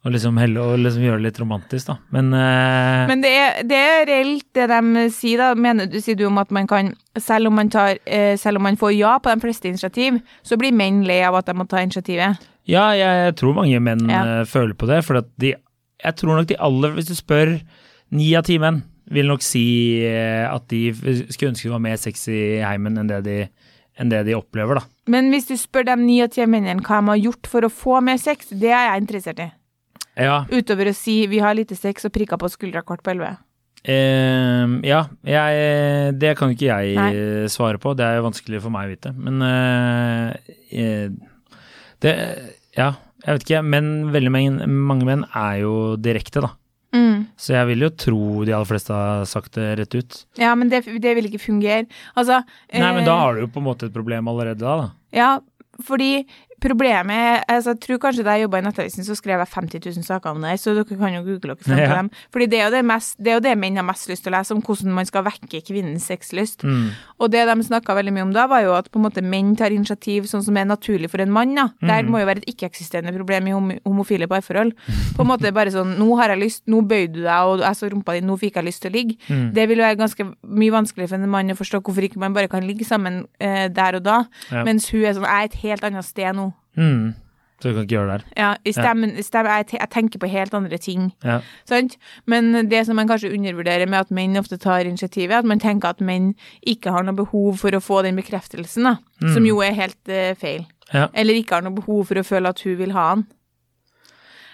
og 0.05 0.12
liksom 0.12 0.37
helle 0.37 0.61
og 0.61 0.83
liksom 0.83 1.07
gjøre 1.07 1.22
det 1.22 1.27
litt 1.31 1.40
romantisk, 1.40 1.88
da. 1.88 1.96
Men, 2.12 2.29
uh... 2.37 3.07
Men 3.09 3.25
det 3.25 3.31
er, 3.38 3.62
det 3.64 3.79
er 3.79 4.05
reelt 4.11 4.46
det 4.59 4.66
de 4.68 5.07
sier, 5.16 5.40
da. 5.40 5.55
Mener 5.57 5.88
du, 5.88 5.96
sier 6.05 6.18
du 6.18 6.27
om 6.29 6.40
at 6.42 6.53
man 6.53 6.68
kan 6.68 6.92
selv 7.16 7.48
om 7.48 7.57
man, 7.57 7.72
tar, 7.72 7.96
uh, 8.05 8.35
selv 8.40 8.61
om 8.61 8.68
man 8.68 8.77
får 8.81 8.92
ja 8.98 9.16
på 9.22 9.33
de 9.33 9.46
fleste 9.46 9.72
initiativ, 9.72 10.20
så 10.44 10.61
blir 10.61 10.77
menn 10.77 11.05
lei 11.09 11.22
av 11.25 11.40
at 11.40 11.48
de 11.48 11.57
må 11.57 11.68
ta 11.70 11.81
initiativet. 11.81 12.44
ja, 12.68 12.85
jeg, 12.98 13.25
jeg 13.27 13.37
tror 13.40 13.57
mange 13.62 13.81
menn 13.81 14.05
Ja. 14.12 14.22
uh, 14.42 14.44
føler 14.44 14.77
på 14.77 14.92
det. 14.92 15.01
For 15.09 15.22
at 15.22 15.33
de 15.40 15.55
Jeg 16.03 16.16
tror 16.18 16.37
nok 16.37 16.48
de 16.51 16.57
aller 16.59 16.96
Hvis 16.96 17.09
du 17.09 17.14
spør 17.14 17.61
ni 18.11 18.33
av 18.35 18.44
ti 18.44 18.59
menn, 18.59 18.83
vil 19.07 19.29
nok 19.31 19.42
si 19.44 20.03
at 20.05 20.66
de 20.68 20.90
skulle 20.92 21.53
ønske 21.53 21.68
det 21.68 21.72
var 21.72 21.83
mer 21.85 21.96
sex 22.01 22.27
i 22.29 22.61
heimen 22.61 22.98
enn 22.98 23.09
det 23.09 23.20
de, 23.25 23.37
enn 24.00 24.12
det 24.12 24.22
de 24.28 24.37
opplever, 24.38 24.81
da. 24.81 24.87
Men 25.12 25.31
hvis 25.33 25.48
du 25.50 25.57
spør 25.61 25.87
de 25.90 25.96
ni 26.00 26.20
av 26.24 26.33
ti 26.33 26.44
mennene 26.46 26.85
hva 26.85 27.00
de 27.00 27.12
har 27.12 27.22
gjort 27.26 27.50
for 27.50 27.66
å 27.66 27.72
få 27.72 28.00
mer 28.05 28.20
sex, 28.22 28.52
det 28.52 28.72
er 28.72 28.88
jeg 28.90 29.05
interessert 29.05 29.42
i. 29.44 29.48
Ja, 30.20 30.42
Utover 30.52 30.90
å 30.90 30.96
si 30.96 31.22
vi 31.31 31.40
har 31.40 31.57
lite 31.57 31.76
sex 31.78 32.05
og 32.05 32.12
prikker 32.12 32.40
på 32.40 32.50
skuldra 32.52 32.83
kort 32.85 33.05
på 33.05 33.14
elleve. 33.14 33.38
Uh, 33.83 34.78
ja, 34.87 35.07
jeg, 35.26 36.16
det 36.22 36.37
kan 36.38 36.52
ikke 36.52 36.68
jeg 36.68 36.92
Nei. 36.94 37.12
svare 37.50 37.81
på. 37.83 37.96
Det 37.98 38.05
er 38.07 38.20
jo 38.20 38.26
vanskelig 38.28 38.61
for 38.62 38.74
meg 38.74 38.87
å 38.87 38.92
vite. 38.92 39.14
Men 39.16 39.42
eh, 39.42 41.09
det 42.05 42.12
Ja, 42.76 42.92
jeg 43.24 43.35
vet 43.35 43.46
ikke. 43.46 43.62
Men 43.66 43.90
veldig 44.14 44.33
mange, 44.35 44.68
mange 44.92 45.09
menn 45.09 45.24
er 45.28 45.62
jo 45.64 45.74
direkte, 45.98 46.44
da. 46.44 46.52
Mm. 46.92 47.24
Så 47.40 47.55
jeg 47.57 47.68
vil 47.70 47.87
jo 47.87 47.90
tro 48.05 48.22
de 48.44 48.52
aller 48.52 48.68
fleste 48.68 48.92
har 48.96 49.24
sagt 49.28 49.57
det 49.57 49.68
rett 49.81 49.96
ut. 49.96 50.18
Ja, 50.40 50.52
men 50.59 50.72
det, 50.72 50.85
det 51.02 51.14
vil 51.16 51.31
ikke 51.31 51.40
fungere. 51.40 51.87
Altså 52.12 52.42
Nei, 52.72 52.90
men 52.98 53.07
da 53.07 53.14
eh, 53.14 53.22
har 53.22 53.37
du 53.37 53.44
jo 53.46 53.52
på 53.55 53.62
en 53.62 53.68
måte 53.70 53.88
et 53.88 53.94
problem 53.96 54.28
allerede 54.33 54.61
da, 54.61 54.76
da. 54.85 54.90
Ja, 55.16 55.31
fordi 55.87 56.26
Problemet 56.62 57.42
altså, 57.51 57.72
Jeg 57.75 57.81
tror 57.85 57.98
kanskje 58.05 58.25
da 58.27 58.37
jeg 58.37 58.44
jobba 58.46 58.61
i 58.61 58.64
Nettavisen, 58.66 59.05
så 59.07 59.16
skrev 59.18 59.40
jeg 59.42 59.51
50 59.53 59.83
000 59.98 60.07
saker 60.07 60.31
om 60.37 60.42
det 60.44 60.55
så 60.62 60.75
dere 60.77 60.85
kan 60.98 61.14
jo 61.16 61.22
google 61.27 61.55
dere 61.57 61.64
frem 61.64 61.77
til 61.77 61.83
Ja. 61.83 61.96
dem. 61.98 62.11
Fordi 62.33 62.46
det 62.53 62.59
er, 62.61 62.64
jo 62.68 62.75
det, 62.77 62.83
mest, 62.87 63.16
det 63.18 63.37
det 63.42 63.55
menn 63.59 63.77
har 63.81 63.87
mest 63.87 64.09
lyst 64.09 64.22
til 64.25 64.33
å 64.33 64.37
lese, 64.38 64.55
om 64.55 64.62
hvordan 64.62 64.92
man 64.94 65.07
skal 65.09 65.25
vekke 65.27 65.62
kvinnens 65.66 66.07
sexlyst. 66.07 66.62
Mm. 66.62 66.90
Og 67.18 67.31
det 67.33 67.42
de 67.48 67.57
snakka 67.66 67.94
veldig 67.98 68.12
mye 68.14 68.22
om 68.29 68.33
da, 68.33 68.46
var 68.46 68.62
jo 68.62 68.75
at 68.77 68.90
på 68.92 69.01
en 69.01 69.07
måte 69.09 69.22
menn 69.25 69.57
tar 69.57 69.75
initiativ 69.75 70.29
sånn 70.31 70.44
som 70.44 70.57
er 70.57 70.64
naturlig 70.68 71.11
for 71.11 71.20
en 71.20 71.33
mann. 71.33 71.55
da. 71.55 71.68
Der 71.83 72.03
må 72.05 72.20
jo 72.22 72.27
være 72.27 72.42
et 72.44 72.55
ikke-eksisterende 72.55 73.12
problem 73.16 73.46
i 73.48 73.53
hom 73.57 73.72
homofile 73.85 74.29
parforhold. 74.29 74.72
På 75.16 75.22
en 75.27 75.31
måte 75.33 75.53
bare 75.53 75.70
sånn 75.75 75.96
Nå 75.98 76.16
har 76.18 76.31
jeg 76.31 76.40
lyst, 76.40 76.62
nå 76.66 76.81
bøyde 76.87 77.12
du 77.18 77.22
deg, 77.22 77.42
og 77.44 77.61
jeg 77.61 77.77
så 77.77 77.90
rumpa 77.90 78.14
di, 78.14 78.20
nå 78.25 78.37
fikk 78.38 78.55
jeg 78.57 78.64
lyst 78.64 78.83
til 78.83 78.90
å 78.92 78.94
ligge. 78.94 79.16
Mm. 79.29 79.53
Det 79.55 79.68
vil 79.68 79.79
jo 79.79 79.85
være 79.85 79.98
ganske 80.01 80.25
mye 80.42 80.72
vanskeligere 80.72 81.09
for 81.09 81.16
en 81.18 81.29
mann 81.31 81.51
å 81.51 81.59
forstå 81.59 81.83
hvorfor 81.83 82.07
ikke 82.09 82.18
man 82.22 82.33
bare 82.35 82.48
kan 82.48 82.62
ligge 82.64 82.85
sammen 82.87 83.27
eh, 83.40 83.68
der 83.68 83.96
og 83.98 84.03
da. 84.07 84.25
Ja. 84.51 84.62
Mens 84.64 84.88
hun 84.92 85.03
er 85.05 85.14
sånn 85.16 85.27
Jeg 85.27 85.33
er 85.33 85.51
et 85.51 85.61
helt 85.66 85.85
annet 85.85 86.05
sted 86.05 86.35
nå. 86.37 86.52
Mm. 86.76 87.12
Så 87.62 87.70
du 87.70 87.76
kan 87.76 87.85
ikke 87.85 87.94
gjøre 87.94 88.06
det 88.08 88.14
her. 88.14 88.22
Ja, 88.37 88.48
i 88.66 88.72
stemmen, 88.74 89.12
ja. 89.14 89.22
stemmen 89.22 89.52
jeg, 89.54 89.66
jeg 89.76 89.90
tenker 89.94 90.18
på 90.18 90.30
helt 90.32 90.54
andre 90.58 90.78
ting. 90.82 91.12
Ja. 91.22 91.37
Sant? 91.68 91.94
Men 92.26 92.50
det 92.70 92.80
som 92.88 92.98
man 92.98 93.06
kanskje 93.06 93.30
undervurderer 93.30 93.87
med 93.87 94.00
at 94.00 94.11
menn 94.11 94.35
ofte 94.40 94.58
tar 94.58 94.88
initiativet, 94.88 95.37
at 95.37 95.46
man 95.46 95.62
tenker 95.62 95.94
at 95.94 96.02
menn 96.02 96.32
ikke 96.66 96.90
har 96.90 97.06
noe 97.06 97.14
behov 97.20 97.61
for 97.62 97.70
å 97.70 97.82
få 97.82 98.00
den 98.02 98.18
bekreftelsen, 98.18 98.88
da. 98.90 98.96
Som 99.30 99.46
jo 99.46 99.62
er 99.62 99.78
helt 99.78 100.11
uh, 100.11 100.32
feil. 100.38 100.66
Ja. 100.90 101.06
Eller 101.14 101.38
ikke 101.38 101.61
har 101.61 101.62
noe 101.62 101.78
behov 101.78 102.08
for 102.11 102.18
å 102.18 102.26
føle 102.26 102.50
at 102.50 102.66
hun 102.66 102.76
vil 102.82 102.96
ha 102.96 103.06
han. 103.12 103.24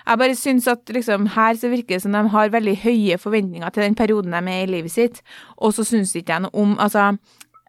Jeg 0.08 0.20
bare 0.20 0.36
syns 0.36 0.68
at 0.68 0.88
liksom, 0.92 1.26
her 1.34 1.56
så 1.60 1.68
virker 1.68 1.96
det 1.96 2.04
som 2.04 2.14
de 2.16 2.22
har 2.32 2.52
veldig 2.52 2.76
høye 2.84 3.18
forventninger 3.20 3.72
til 3.72 3.84
den 3.84 3.96
perioden 3.96 4.36
de 4.36 4.52
er 4.52 4.62
i 4.64 4.70
livet 4.70 4.92
sitt, 4.92 5.20
og 5.56 5.74
så 5.76 5.84
syns 5.84 6.14
ikke 6.16 6.32
jeg 6.32 6.46
noe 6.46 6.56
om 6.56 6.78
Altså, 6.80 7.10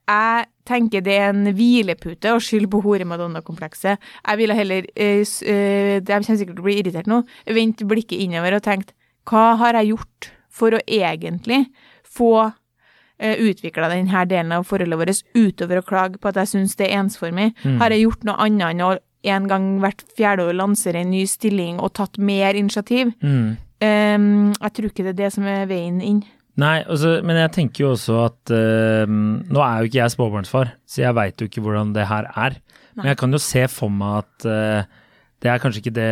jeg 0.07 0.45
tenker 0.69 1.01
det 1.05 1.15
er 1.17 1.31
en 1.33 1.49
hvilepute 1.57 2.31
å 2.35 2.39
skylde 2.43 2.69
på 2.71 2.81
hore-madonna-komplekset. 2.85 3.97
Jeg 4.27 4.37
ville 4.39 4.55
heller 4.57 4.85
eh, 4.95 5.21
s- 5.25 5.41
eh, 5.43 5.97
Jeg 5.99 6.05
kommer 6.05 6.37
sikkert 6.39 6.55
til 6.55 6.63
å 6.63 6.67
bli 6.69 6.77
irritert 6.83 7.09
nå. 7.09 7.23
Vent 7.57 7.83
blikket 7.89 8.21
innover 8.21 8.55
og 8.59 8.63
tenkt 8.65 8.93
hva 9.29 9.55
har 9.59 9.73
jeg 9.81 9.91
gjort 9.91 10.31
for 10.49 10.73
å 10.73 10.79
egentlig 10.89 11.67
få 12.07 12.31
uh, 12.47 13.35
utvikla 13.43 13.89
denne 13.91 14.23
delen 14.31 14.51
av 14.55 14.63
forholdet 14.65 14.97
vårt 14.97 15.19
utover 15.37 15.81
å 15.81 15.85
klage 15.85 16.17
på 16.17 16.31
at 16.31 16.39
jeg 16.41 16.49
syns 16.55 16.73
det 16.79 16.87
er 16.89 16.97
ensformig? 17.03 17.51
Har 17.81 17.91
jeg 17.93 18.05
gjort 18.07 18.23
noe 18.25 18.39
annet 18.41 18.71
enn 18.73 18.81
å 18.87 18.97
en 19.29 19.47
gang 19.51 19.65
hvert 19.83 20.01
fjerde 20.15 20.45
år 20.47 20.55
lansere 20.55 21.01
en 21.03 21.11
ny 21.11 21.25
stilling 21.27 21.77
og 21.83 21.93
tatt 21.99 22.17
mer 22.17 22.55
initiativ? 22.55 23.11
Mm. 23.21 23.57
Um, 23.83 24.53
jeg 24.55 24.73
tror 24.75 24.89
ikke 24.89 25.03
det 25.05 25.13
er 25.13 25.19
det 25.25 25.31
som 25.35 25.45
er 25.47 25.65
veien 25.69 26.01
inn. 26.01 26.23
Nei, 26.59 26.77
altså, 26.83 27.15
men 27.23 27.37
jeg 27.39 27.51
tenker 27.55 27.85
jo 27.85 27.91
også 27.95 28.15
at 28.25 28.51
uh, 28.51 29.05
Nå 29.07 29.61
er 29.63 29.79
jo 29.83 29.89
ikke 29.89 30.01
jeg 30.01 30.13
småbarnsfar, 30.15 30.73
så 30.89 31.03
jeg 31.05 31.15
veit 31.17 31.39
jo 31.41 31.47
ikke 31.49 31.63
hvordan 31.63 31.93
det 31.95 32.07
her 32.09 32.27
er. 32.35 32.57
Men 32.97 33.11
jeg 33.13 33.19
kan 33.21 33.31
jo 33.31 33.39
se 33.39 33.63
for 33.71 33.93
meg 33.93 34.25
at 34.25 34.47
uh, 34.49 34.99
det 35.39 35.47
er 35.53 35.61
kanskje 35.63 35.79
ikke 35.85 35.95
det 35.95 36.09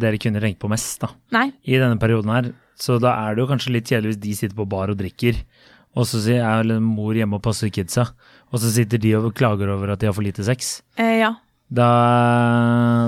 dere 0.00 0.20
kvinner 0.22 0.40
tenker 0.46 0.62
på 0.62 0.70
mest 0.72 1.02
da, 1.02 1.10
Nei. 1.36 1.50
i 1.68 1.76
denne 1.76 1.98
perioden 2.00 2.32
her. 2.32 2.48
Så 2.80 2.96
da 3.02 3.12
er 3.26 3.34
det 3.36 3.42
jo 3.44 3.50
kanskje 3.50 3.74
litt 3.74 3.90
kjedelig 3.90 4.14
hvis 4.14 4.22
de 4.22 4.32
sitter 4.38 4.56
på 4.56 4.64
bar 4.72 4.88
og 4.94 4.96
drikker, 5.02 5.42
og 5.92 6.06
så 6.08 6.22
er 6.40 6.62
mor 6.80 7.12
hjemme 7.12 7.36
og 7.36 7.44
passer 7.44 7.68
kidsa, 7.74 8.06
og 8.48 8.62
så 8.62 8.70
sitter 8.72 9.02
de 9.02 9.12
og 9.18 9.34
klager 9.36 9.68
over 9.74 9.92
at 9.92 10.00
de 10.00 10.08
har 10.08 10.16
for 10.16 10.24
lite 10.24 10.46
sex. 10.46 10.78
Eh, 10.96 11.18
ja. 11.20 11.34
Da, 11.72 11.90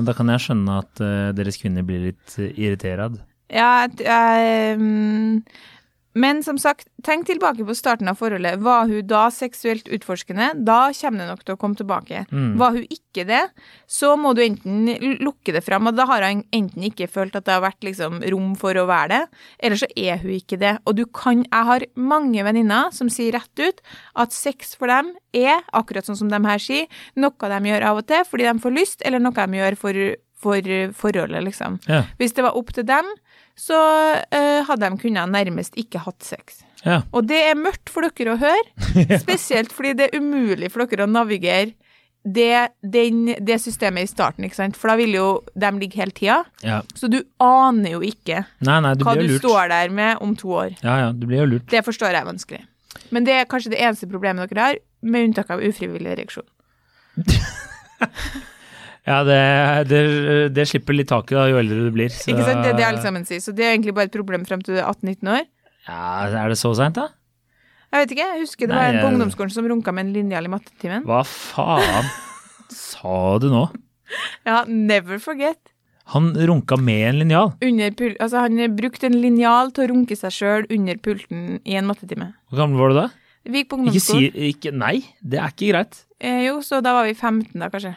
da 0.04 0.12
kan 0.16 0.28
jeg 0.32 0.42
skjønne 0.44 0.76
at 0.82 1.00
uh, 1.04 1.30
deres 1.36 1.56
kvinner 1.60 1.84
blir 1.86 2.10
litt 2.10 2.36
uh. 2.36 3.16
Ja, 3.52 3.86
jeg- 3.86 4.04
jeg, 4.04 4.78
mm, 4.80 5.42
men 6.14 6.42
som 6.46 6.58
sagt, 6.62 6.86
tenk 7.02 7.26
tilbake 7.26 7.64
på 7.66 7.74
starten 7.74 8.08
av 8.10 8.18
forholdet. 8.20 8.60
Var 8.62 8.86
hun 8.90 9.06
da 9.10 9.24
seksuelt 9.34 9.88
utforskende? 9.90 10.52
Da 10.66 10.92
kommer 10.94 11.24
det 11.24 11.30
nok 11.32 11.42
til 11.42 11.56
å 11.56 11.58
komme 11.60 11.78
tilbake. 11.78 12.22
Mm. 12.30 12.52
Var 12.60 12.76
hun 12.76 12.84
ikke 12.86 13.24
det, 13.26 13.40
så 13.90 14.12
må 14.18 14.30
du 14.34 14.44
enten 14.44 14.86
lukke 15.22 15.54
det 15.56 15.64
fram, 15.66 15.90
og 15.90 15.98
da 15.98 16.06
har 16.10 16.26
hun 16.28 16.44
enten 16.54 16.86
ikke 16.86 17.10
følt 17.10 17.34
at 17.34 17.46
det 17.48 17.56
har 17.56 17.64
vært 17.66 17.82
liksom 17.86 18.22
rom 18.30 18.54
for 18.58 18.78
å 18.78 18.86
være 18.90 19.10
det, 19.14 19.42
eller 19.66 19.82
så 19.82 19.90
er 19.98 20.22
hun 20.22 20.36
ikke 20.36 20.60
det. 20.62 20.76
Og 20.86 20.98
du 20.98 21.04
kan 21.06 21.42
Jeg 21.44 21.66
har 21.66 21.82
mange 21.98 22.42
venninner 22.46 22.92
som 22.94 23.10
sier 23.10 23.34
rett 23.34 23.60
ut 23.60 23.82
at 24.14 24.32
sex 24.32 24.74
for 24.78 24.90
dem 24.90 25.12
er, 25.34 25.62
akkurat 25.74 26.06
sånn 26.06 26.18
som 26.18 26.30
de 26.30 26.38
her 26.46 26.62
sier, 26.62 26.86
noe 27.18 27.50
de 27.50 27.70
gjør 27.70 27.88
av 27.90 28.00
og 28.00 28.06
til 28.08 28.22
fordi 28.28 28.46
de 28.46 28.62
får 28.62 28.74
lyst, 28.74 29.02
eller 29.04 29.22
noe 29.22 29.34
de 29.34 29.60
gjør 29.60 29.76
for, 29.78 30.00
for 30.40 30.70
forholdet, 30.98 31.42
liksom. 31.50 31.80
Ja, 31.90 32.04
Hvis 32.18 32.36
det 32.38 32.46
var 32.46 32.56
opp 32.58 32.72
til 32.74 32.86
dem, 32.86 33.10
så 33.54 33.78
uh, 34.18 34.60
hadde 34.66 34.90
de 34.90 34.98
kunnet 35.00 35.30
nærmest 35.30 35.76
ikke 35.78 36.02
hatt 36.04 36.26
sex. 36.26 36.62
ja. 36.84 37.02
Og 37.14 37.26
det 37.28 37.40
er 37.50 37.58
mørkt 37.58 37.92
for 37.92 38.06
dere 38.06 38.34
å 38.34 38.40
høre, 38.40 38.90
spesielt 39.24 39.72
fordi 39.72 39.94
det 39.98 40.10
er 40.10 40.20
umulig 40.20 40.72
for 40.74 40.84
dere 40.86 41.06
å 41.06 41.10
navigere 41.10 41.72
det, 42.24 42.70
den, 42.80 43.34
det 43.44 43.58
systemet 43.60 44.06
i 44.06 44.08
starten, 44.08 44.46
ikke 44.46 44.56
sant? 44.56 44.78
For 44.80 44.88
da 44.88 44.94
vil 44.96 45.12
jo 45.12 45.26
de 45.52 45.70
ligge 45.76 46.00
hele 46.00 46.14
tida. 46.16 46.38
ja. 46.64 46.78
Så 46.96 47.10
du 47.12 47.18
aner 47.44 47.98
jo 47.98 48.00
ikke 48.00 48.46
Nei, 48.64 48.78
nei, 48.80 48.94
du 48.96 49.04
hva 49.04 49.12
du 49.18 49.26
lurt. 49.26 49.42
står 49.42 49.68
der 49.74 49.92
med 49.92 50.22
om 50.24 50.32
to 50.40 50.54
år. 50.56 50.72
Ja, 50.80 50.96
ja, 51.02 51.12
du 51.12 51.26
blir 51.28 51.42
jo 51.42 51.50
lurt. 51.52 51.68
Det 51.70 51.84
forstår 51.84 52.16
jeg 52.16 52.24
vanskelig. 52.30 52.62
Men 53.12 53.26
det 53.28 53.36
er 53.36 53.48
kanskje 53.50 53.74
det 53.74 53.82
eneste 53.84 54.08
problemet 54.08 54.48
dere 54.50 54.70
har, 54.70 54.80
med 55.04 55.28
unntak 55.28 55.52
av 55.52 55.60
ufrivillig 55.60 56.14
ereksjon. 56.16 56.48
Ja, 59.04 59.18
det, 59.28 59.40
det, 59.90 59.98
det 60.56 60.64
slipper 60.70 60.96
litt 60.96 61.10
taket 61.10 61.36
da, 61.36 61.48
jo 61.52 61.58
eldre 61.60 61.82
du 61.86 61.90
blir. 61.92 62.12
Så, 62.12 62.30
Ikke 62.32 62.46
sant? 62.46 62.64
Det 62.64 62.80
er 62.80 62.88
alle 62.88 63.02
sammen 63.04 63.26
sier. 63.28 63.42
Så 63.44 63.52
det 63.56 63.66
er 63.66 63.74
egentlig 63.74 63.92
bare 63.96 64.08
et 64.08 64.14
problem 64.16 64.46
frem 64.48 64.62
til 64.64 64.78
du 64.78 64.80
er 64.80 64.88
18-19 64.88 65.28
år. 65.34 65.44
Ja, 65.84 66.04
Er 66.40 66.48
det 66.48 66.56
så 66.56 66.72
seint, 66.78 66.96
da? 66.96 67.10
Jeg 67.92 68.02
vet 68.02 68.14
ikke, 68.16 68.24
jeg 68.32 68.40
husker 68.42 68.66
det 68.66 68.74
Nei, 68.74 68.80
var 68.80 68.94
en 68.96 69.02
på 69.04 69.10
ungdomsskolen 69.12 69.52
som 69.54 69.66
runka 69.70 69.92
med 69.94 70.08
en 70.08 70.14
linjal 70.16 70.48
i 70.48 70.50
mattetimen. 70.50 71.04
Hva 71.06 71.20
faen 71.28 72.08
sa 72.72 73.18
du 73.42 73.50
nå? 73.52 73.68
Ja, 74.46 74.64
never 74.68 75.18
forget. 75.22 75.72
Han 76.12 76.32
runka 76.36 76.76
med 76.76 77.06
en 77.08 77.20
linjal. 77.22 77.52
Altså, 78.20 78.42
han 78.44 78.76
brukte 78.76 79.08
en 79.08 79.16
linjal 79.22 79.72
til 79.74 79.86
å 79.86 79.90
runke 79.94 80.16
seg 80.18 80.34
sjøl 80.36 80.66
under 80.74 80.98
pulten 81.02 81.58
i 81.64 81.78
en 81.80 81.88
mattetime. 81.88 82.28
Hvor 82.50 82.60
gammel 82.60 82.82
var 82.82 82.92
du 82.92 82.98
da? 82.98 83.06
Vi 83.48 83.62
gikk 83.62 83.70
på 83.72 83.78
Ikke 83.88 84.02
si 84.04 84.28
ikke, 84.50 84.72
Nei, 84.76 84.98
det 85.24 85.40
er 85.40 85.52
ikke 85.52 85.70
greit. 85.72 85.98
Eh, 86.20 86.44
jo, 86.46 86.58
så 86.64 86.80
da 86.84 86.92
var 86.96 87.08
vi 87.08 87.16
15 87.16 87.56
da, 87.60 87.70
kanskje. 87.72 87.94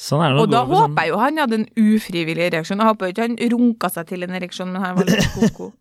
Sånn 0.00 0.22
er 0.24 0.32
det 0.32 0.40
Og 0.40 0.48
da 0.48 0.62
håper 0.64 0.72
sånn- 0.78 0.86
håper 0.94 1.04
jeg 1.04 1.12
jo 1.12 1.18
han 1.20 1.40
hadde 1.42 1.58
en 1.60 1.66
ufrivillig 1.76 2.46
ereksjon. 2.48 2.80
Jeg 2.80 2.88
håper 2.88 3.12
ikke 3.12 3.26
han 3.26 3.36
runka 3.52 3.90
seg 3.92 4.06
til 4.08 4.24
en 4.24 4.36
ereksjon, 4.38 4.72
men 4.72 4.82
han 4.86 4.96
var 4.96 5.04
litt 5.10 5.28
koko. 5.36 5.72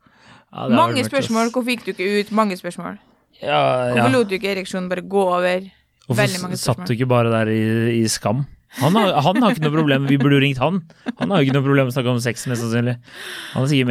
Ja, 0.51 0.67
Mange 0.75 1.05
spørsmål. 1.07 1.51
Hvorfor 1.55 1.71
gikk 1.71 1.85
du 1.87 1.91
ikke 1.93 2.07
ut? 2.19 2.31
Mange 2.35 2.57
spørsmål. 2.59 2.97
Ja, 3.39 3.47
ja. 3.47 3.93
Hvorfor 3.95 4.11
lot 4.17 4.29
du 4.31 4.35
ikke 4.35 4.51
ereksjonen 4.55 4.89
bare 4.91 5.05
gå 5.07 5.23
over? 5.23 5.67
Hvorfor 6.09 6.55
satt 6.57 6.87
du 6.89 6.95
ikke 6.97 7.07
bare 7.07 7.31
der 7.31 7.51
i, 7.53 8.01
i 8.01 8.07
skam? 8.11 8.47
Han 8.77 8.93
har, 8.93 9.15
han 9.25 9.39
har 9.41 9.55
ikke 9.55 9.63
noe 9.65 9.73
problem, 9.73 10.03
vi 10.05 10.17
burde 10.21 10.35
jo 10.37 10.41
ringt 10.43 10.59
han. 10.61 10.75
Han 11.17 11.31
har 11.33 11.39
jo 11.41 11.47
ikke 11.47 11.55
noe 11.55 11.65
problem 11.65 11.87
med 11.87 11.93
å 11.93 11.95
snakke 11.95 12.11
om 12.11 12.19
sex, 12.21 12.43
mest 12.51 12.61
sannsynlig. 12.61 12.97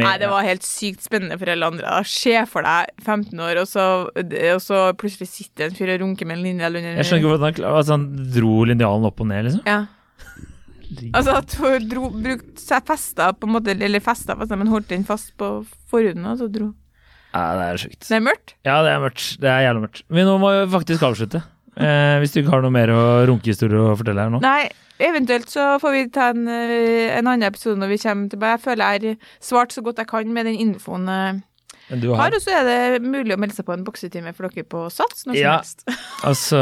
Nei, 0.05 0.13
det 0.21 0.29
var 0.31 0.45
helt 0.47 0.63
sykt 0.63 1.03
spennende 1.03 1.35
for 1.41 1.51
alle 1.51 1.67
andre. 1.67 1.97
Se 2.07 2.35
for 2.47 2.63
deg 2.63 2.87
15 3.03 3.41
år, 3.43 3.59
og 3.59 3.67
så, 3.67 3.85
og 4.15 4.61
så 4.63 4.79
plutselig 4.95 5.27
sitter 5.33 5.67
en 5.67 5.75
fyr 5.75 5.91
og 5.97 6.03
runker 6.05 6.29
med 6.29 6.37
en 6.39 6.45
linjal 6.47 6.79
under 6.79 6.95
Jeg 6.95 7.09
skjønner 7.09 7.23
ikke 7.25 7.33
hvordan 7.33 7.47
han, 7.49 7.67
altså, 7.73 7.97
han 7.97 8.05
dro 8.37 8.53
linjalen 8.71 9.09
opp 9.09 9.19
og 9.25 9.27
ned, 9.33 9.49
liksom. 9.49 9.65
Ja. 9.67 9.81
Altså 11.13 11.35
at 11.37 11.53
hun 11.59 11.85
dro, 11.89 12.09
brukte 12.09 12.61
seg 12.61 12.85
festa 12.87 13.29
på 13.37 13.47
en 13.47 13.53
måte, 13.53 13.75
eller 13.75 14.01
festa 14.03 14.35
fast, 14.39 14.55
men 14.57 14.71
holdt 14.71 14.89
den 14.89 15.05
fast 15.05 15.35
på 15.37 15.51
forhuden, 15.91 16.25
og 16.25 16.39
så 16.41 16.49
dro. 16.51 16.71
Ja, 17.29 17.43
det 17.59 17.65
er 17.67 17.81
sjukt. 17.83 18.01
Det 18.07 18.17
er 18.17 18.25
mørkt. 18.25 18.55
Ja, 18.65 18.79
det 18.85 18.91
er 18.91 19.03
mørkt. 19.03 19.25
Det 19.41 19.49
er 19.51 19.63
jævlig 19.67 19.83
mørkt. 19.85 20.03
Men 20.09 20.25
nå 20.25 20.37
må 20.41 20.53
vi 20.55 20.63
faktisk 20.73 21.05
avslutte. 21.05 21.43
Eh, 21.77 22.15
hvis 22.19 22.33
du 22.33 22.41
ikke 22.41 22.55
har 22.55 22.63
noe 22.65 22.73
mer 22.73 22.91
runkehistorie 23.29 23.83
å 23.91 23.97
fortelle 23.99 24.25
her 24.25 24.33
nå. 24.33 24.41
Nei, 24.43 24.65
eventuelt 25.05 25.51
så 25.53 25.75
får 25.79 25.93
vi 25.93 26.01
ta 26.15 26.31
en, 26.33 26.47
eh, 26.49 27.13
en 27.13 27.29
annen 27.29 27.45
episode 27.47 27.77
når 27.79 27.93
vi 27.93 28.01
kommer 28.01 28.33
tilbake. 28.33 28.57
Jeg 28.57 28.65
føler 28.65 28.97
jeg 28.97 29.13
har 29.13 29.29
svart 29.51 29.75
så 29.75 29.85
godt 29.85 30.01
jeg 30.01 30.09
kan 30.09 30.33
med 30.33 30.49
den 30.49 30.57
infoen 30.65 31.05
jeg 31.07 31.43
Men 31.89 31.99
du 32.03 32.07
har, 32.13 32.19
har 32.21 32.31
og 32.37 32.41
så 32.43 32.51
er 32.59 32.63
det 32.69 33.01
mulig 33.01 33.33
å 33.33 33.37
melde 33.41 33.55
seg 33.57 33.65
på 33.65 33.73
en 33.73 33.83
boksetime 33.87 34.29
for 34.37 34.45
dere 34.49 34.63
på 34.69 34.79
Sats 34.93 35.25
når 35.25 35.33
som 35.33 35.41
Ja. 35.41 35.55
helst. 35.59 35.79
Altså, 36.29 36.59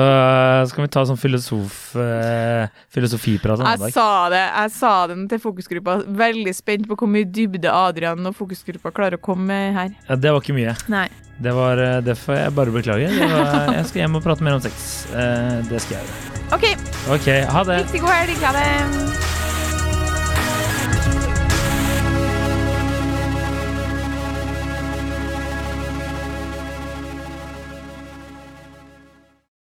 skal 0.70 0.84
vi 0.86 0.90
ta 0.94 1.02
sånn 1.10 1.18
filosof, 1.18 1.96
eh, 1.98 2.68
filosofiprat 2.94 3.58
en 3.60 3.66
annen 3.66 3.80
dag? 3.88 3.94
sa 3.96 4.30
det 4.30 4.38
jeg 4.44 4.72
sa 4.78 4.92
det 5.10 5.16
til 5.34 5.40
fokusgruppa. 5.42 5.94
Veldig 6.20 6.54
spent 6.56 6.86
på 6.88 6.96
hvor 7.00 7.10
mye 7.10 7.26
dybde 7.26 7.70
Adrian 7.74 8.28
og 8.30 8.36
fokusgruppa 8.38 8.92
klarer 8.94 9.16
å 9.18 9.22
komme 9.24 9.46
med 9.50 9.74
her. 9.76 9.90
Ja, 10.10 10.16
det 10.16 10.32
var 10.32 10.40
ikke 10.46 10.54
mye. 10.58 10.76
Nei. 10.94 11.08
Det, 11.42 11.52
var, 11.54 11.76
derfor 11.78 12.02
det 12.06 12.16
får 12.22 12.36
jeg 12.40 12.54
bare 12.58 12.72
beklage. 12.78 13.08
Det 13.14 13.28
var, 13.34 13.74
jeg 13.78 13.86
skal 13.92 14.00
hjem 14.06 14.16
og 14.22 14.26
prate 14.26 14.44
mer 14.46 14.54
om 14.58 14.62
sex. 14.64 14.76
Eh, 15.14 15.62
det 15.70 15.80
skal 15.84 15.94
jeg 15.98 16.04
gjøre. 16.06 16.18
OK, 16.56 16.66
Ok, 17.18 17.28
ha 17.52 17.62
det. 17.68 17.78
riktig 17.84 18.02
god 18.06 18.14
helg. 18.16 18.38
Ha 18.46 18.52
det. 18.62 18.68